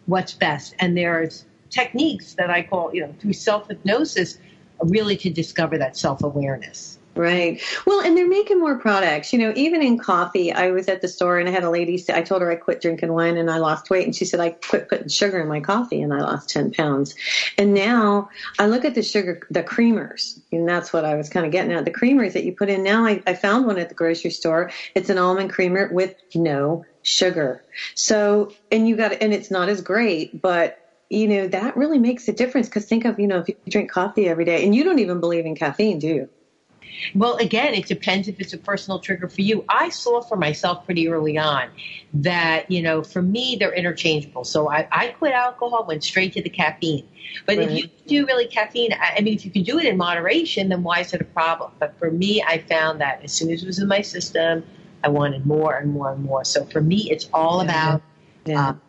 what's 0.07 0.33
best. 0.33 0.75
And 0.79 0.97
there's 0.97 1.45
techniques 1.71 2.35
that 2.35 2.51
I 2.51 2.63
call, 2.63 2.95
you 2.95 3.03
know, 3.03 3.15
through 3.21 3.35
self 3.35 3.69
hypnosis 3.69 4.39
really 4.81 5.17
to 5.19 5.31
discover 5.31 5.79
that 5.79 5.97
self 5.97 6.23
awareness. 6.23 6.99
Right. 7.17 7.63
Well, 7.87 8.01
and 8.01 8.17
they're 8.17 8.29
making 8.29 8.59
more 8.59 8.79
products. 8.79 9.33
You 9.33 9.39
know, 9.39 9.53
even 9.55 9.83
in 9.83 9.99
coffee, 9.99 10.53
I 10.53 10.73
was 10.73 10.89
at 10.89 11.01
the 11.01 11.07
store 11.07 11.39
and 11.39 11.49
I 11.49 11.53
had 11.53 11.63
a 11.63 11.71
lady 11.71 11.97
say, 11.97 12.13
I 12.13 12.23
told 12.23 12.43
her 12.43 12.51
I 12.51 12.57
quit 12.57 12.83
drinking 12.83 13.13
wine 13.13 13.37
and 13.37 13.49
I 13.49 13.59
lost 13.59 13.89
weight. 13.89 14.05
And 14.05 14.15
she 14.15 14.25
said, 14.25 14.41
I 14.41 14.51
quit 14.51 14.89
putting 14.89 15.09
sugar 15.09 15.41
in 15.41 15.49
my 15.49 15.61
coffee 15.61 16.03
and 16.03 16.13
I 16.13 16.23
lost 16.23 16.51
10 16.51 16.73
pounds. 16.73 17.15
And 17.57 17.73
now 17.73 18.31
I 18.59 18.67
look 18.67 18.85
at 18.85 18.97
the 18.97 19.03
sugar, 19.03 19.47
the 19.49 19.63
creamers, 19.63 20.41
and 20.51 20.69
that's 20.69 20.93
what 20.93 21.05
I 21.05 21.15
was 21.15 21.29
kind 21.29 21.47
of 21.47 21.53
getting 21.53 21.73
at. 21.73 21.85
The 21.85 21.93
creamers 21.93 22.33
that 22.33 22.43
you 22.43 22.53
put 22.53 22.69
in 22.69 22.83
now, 22.83 23.07
I, 23.07 23.23
I 23.27 23.35
found 23.35 23.67
one 23.67 23.79
at 23.79 23.89
the 23.89 23.95
grocery 23.95 24.31
store. 24.31 24.73
It's 24.97 25.09
an 25.09 25.19
almond 25.19 25.51
creamer 25.51 25.91
with 25.93 26.17
no 26.35 26.85
sugar. 27.03 27.63
So, 27.95 28.53
and 28.73 28.89
you 28.89 28.97
got, 28.97 29.23
and 29.23 29.33
it's 29.33 29.53
not 29.53 29.69
as 29.69 29.83
great, 29.83 30.43
but 30.43 30.84
you 31.15 31.29
know, 31.29 31.49
that 31.49 31.77
really 31.77 31.99
makes 31.99 32.29
a 32.29 32.33
difference 32.33 32.69
because 32.69 32.87
think 32.87 33.05
of, 33.05 33.19
you 33.19 33.27
know, 33.27 33.39
if 33.39 33.49
you 33.49 33.57
drink 33.69 33.91
coffee 33.91 34.29
every 34.29 34.45
day 34.45 34.65
and 34.65 34.75
you 34.75 34.85
don't 34.85 34.99
even 34.99 35.21
believe 35.21 35.47
in 35.47 35.55
caffeine, 35.55 35.99
do 35.99 36.09
you? 36.09 36.29
Well, 37.15 37.37
again, 37.37 37.75
it 37.75 37.87
depends 37.87 38.29
if 38.29 38.41
it's 38.41 38.53
a 38.53 38.59
personal 38.59 39.01
trigger 39.01 39.29
for 39.29 39.43
you. 39.43 39.65
I 39.69 39.89
saw 39.89 40.21
for 40.21 40.37
myself 40.37 40.85
pretty 40.85 41.09
early 41.09 41.37
on 41.39 41.71
that, 42.15 42.71
you 42.71 42.83
know, 42.83 43.03
for 43.03 43.21
me, 43.21 43.57
they're 43.59 43.75
interchangeable. 43.75 44.45
So 44.45 44.71
I, 44.71 44.87
I 44.93 45.09
quit 45.09 45.33
alcohol, 45.33 45.85
went 45.87 46.05
straight 46.05 46.35
to 46.35 46.43
the 46.43 46.51
caffeine. 46.51 47.09
But 47.47 47.59
right. 47.59 47.69
if 47.69 47.77
you 47.77 47.89
do 48.07 48.27
really 48.27 48.47
caffeine, 48.47 48.93
I 48.93 49.21
mean, 49.23 49.35
if 49.35 49.45
you 49.45 49.51
can 49.51 49.65
do 49.65 49.79
it 49.79 49.87
in 49.87 49.97
moderation, 49.97 50.69
then 50.69 50.83
why 50.83 51.01
is 51.01 51.13
it 51.13 51.21
a 51.21 51.25
problem? 51.25 51.73
But 51.79 51.99
for 51.99 52.11
me, 52.11 52.43
I 52.47 52.59
found 52.59 53.01
that 53.01 53.25
as 53.25 53.33
soon 53.33 53.51
as 53.51 53.63
it 53.63 53.67
was 53.67 53.81
in 53.81 53.89
my 53.89 54.03
system, 54.03 54.65
I 55.03 55.09
wanted 55.09 55.47
more 55.47 55.77
and 55.77 55.93
more 55.93 56.13
and 56.13 56.23
more. 56.23 56.45
So 56.45 56.65
for 56.65 56.81
me, 56.81 57.11
it's 57.11 57.29
all 57.33 57.61
about 57.61 58.03
yeah. 58.47 58.69
Um, 58.69 58.81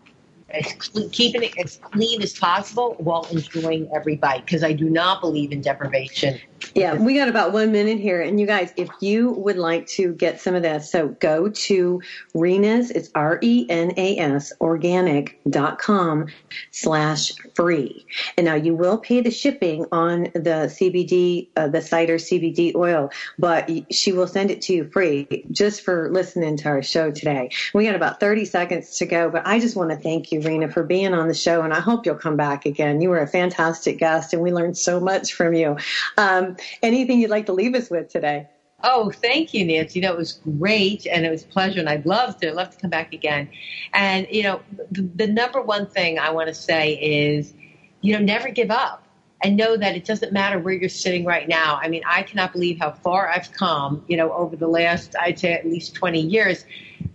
keeping 1.11 1.43
it 1.43 1.57
as 1.57 1.77
clean 1.77 2.21
as 2.21 2.33
possible 2.33 2.95
while 2.99 3.25
enjoying 3.31 3.89
every 3.95 4.15
bite 4.15 4.45
because 4.45 4.63
I 4.63 4.73
do 4.73 4.89
not 4.89 5.21
believe 5.21 5.51
in 5.51 5.61
deprivation. 5.61 6.39
Yeah, 6.73 6.95
we 6.95 7.15
got 7.15 7.29
about 7.29 7.53
one 7.53 7.71
minute 7.71 7.99
here. 7.99 8.21
And 8.21 8.39
you 8.39 8.47
guys, 8.47 8.73
if 8.75 8.89
you 8.99 9.31
would 9.31 9.57
like 9.57 9.87
to 9.87 10.13
get 10.13 10.39
some 10.41 10.55
of 10.55 10.63
this, 10.63 10.91
so 10.91 11.09
go 11.09 11.49
to 11.49 12.01
Renas, 12.33 12.91
it's 12.91 13.09
R-E-N-A-S, 13.13 14.53
organic.com 14.59 16.27
slash 16.71 17.33
free. 17.53 18.05
And 18.37 18.45
now 18.45 18.55
you 18.55 18.75
will 18.75 18.97
pay 18.97 19.21
the 19.21 19.31
shipping 19.31 19.85
on 19.91 20.23
the 20.33 20.69
CBD, 20.71 21.49
uh, 21.55 21.67
the 21.67 21.81
cider 21.81 22.15
CBD 22.15 22.75
oil, 22.75 23.11
but 23.37 23.69
she 23.93 24.11
will 24.11 24.27
send 24.27 24.51
it 24.51 24.61
to 24.63 24.73
you 24.73 24.89
free 24.89 25.45
just 25.51 25.81
for 25.81 26.09
listening 26.11 26.57
to 26.57 26.69
our 26.69 26.81
show 26.81 27.11
today. 27.11 27.51
We 27.73 27.85
got 27.85 27.95
about 27.95 28.19
30 28.19 28.45
seconds 28.45 28.97
to 28.97 29.05
go, 29.05 29.29
but 29.29 29.45
I 29.45 29.59
just 29.59 29.75
want 29.75 29.91
to 29.91 29.97
thank 29.97 30.31
you, 30.31 30.41
Rena, 30.41 30.69
for 30.69 30.83
being 30.83 31.13
on 31.13 31.27
the 31.27 31.33
show. 31.33 31.61
And 31.61 31.73
I 31.73 31.79
hope 31.79 32.05
you'll 32.05 32.15
come 32.15 32.37
back 32.37 32.65
again. 32.65 33.01
You 33.01 33.09
were 33.09 33.19
a 33.19 33.27
fantastic 33.27 33.97
guest 33.99 34.33
and 34.33 34.41
we 34.41 34.51
learned 34.51 34.77
so 34.77 34.99
much 34.99 35.33
from 35.33 35.53
you. 35.53 35.77
Um, 36.17 36.54
anything 36.81 37.19
you'd 37.19 37.29
like 37.29 37.45
to 37.47 37.53
leave 37.53 37.75
us 37.75 37.89
with 37.89 38.09
today? 38.09 38.47
Oh, 38.83 39.09
thank 39.09 39.53
you, 39.53 39.65
Nancy. 39.65 40.01
That 40.01 40.17
was 40.17 40.33
great, 40.59 41.07
and 41.07 41.25
it 41.25 41.31
was 41.31 41.43
a 41.43 41.47
pleasure, 41.47 41.79
and 41.79 41.89
I'd 41.89 42.05
love 42.05 42.39
to 42.41 42.53
love 42.53 42.71
to 42.71 42.77
come 42.77 42.89
back 42.89 43.13
again. 43.13 43.49
And 43.93 44.27
you 44.29 44.43
know, 44.43 44.61
the, 44.91 45.01
the 45.15 45.27
number 45.27 45.61
one 45.61 45.87
thing 45.87 46.19
I 46.19 46.29
want 46.31 46.49
to 46.49 46.53
say 46.53 46.93
is, 46.93 47.53
you 48.01 48.13
know, 48.13 48.19
never 48.19 48.49
give 48.49 48.69
up, 48.69 49.03
and 49.41 49.57
know 49.57 49.77
that 49.77 49.95
it 49.95 50.05
doesn't 50.05 50.33
matter 50.33 50.59
where 50.59 50.73
you're 50.73 50.89
sitting 50.89 51.25
right 51.25 51.47
now. 51.47 51.79
I 51.81 51.87
mean, 51.87 52.03
I 52.05 52.23
cannot 52.23 52.51
believe 52.51 52.77
how 52.79 52.91
far 52.91 53.29
I've 53.29 53.51
come. 53.51 54.03
You 54.07 54.17
know, 54.17 54.31
over 54.33 54.55
the 54.55 54.67
last, 54.67 55.15
I'd 55.19 55.39
say, 55.39 55.53
at 55.53 55.65
least 55.65 55.95
20 55.95 56.19
years. 56.19 56.65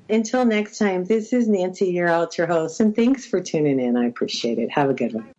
Until 0.09 0.45
next 0.45 0.78
time, 0.78 1.05
this 1.05 1.32
is 1.32 1.47
Nancy, 1.47 1.86
your 1.86 2.11
altar 2.11 2.47
host, 2.47 2.80
and 2.80 2.97
thanks 2.97 3.26
for 3.26 3.41
tuning 3.41 3.78
in. 3.78 3.97
I 3.97 4.07
appreciate 4.07 4.59
it. 4.59 4.70
Have 4.70 4.91
a 4.91 4.95
good 4.95 5.14
one. 5.14 5.34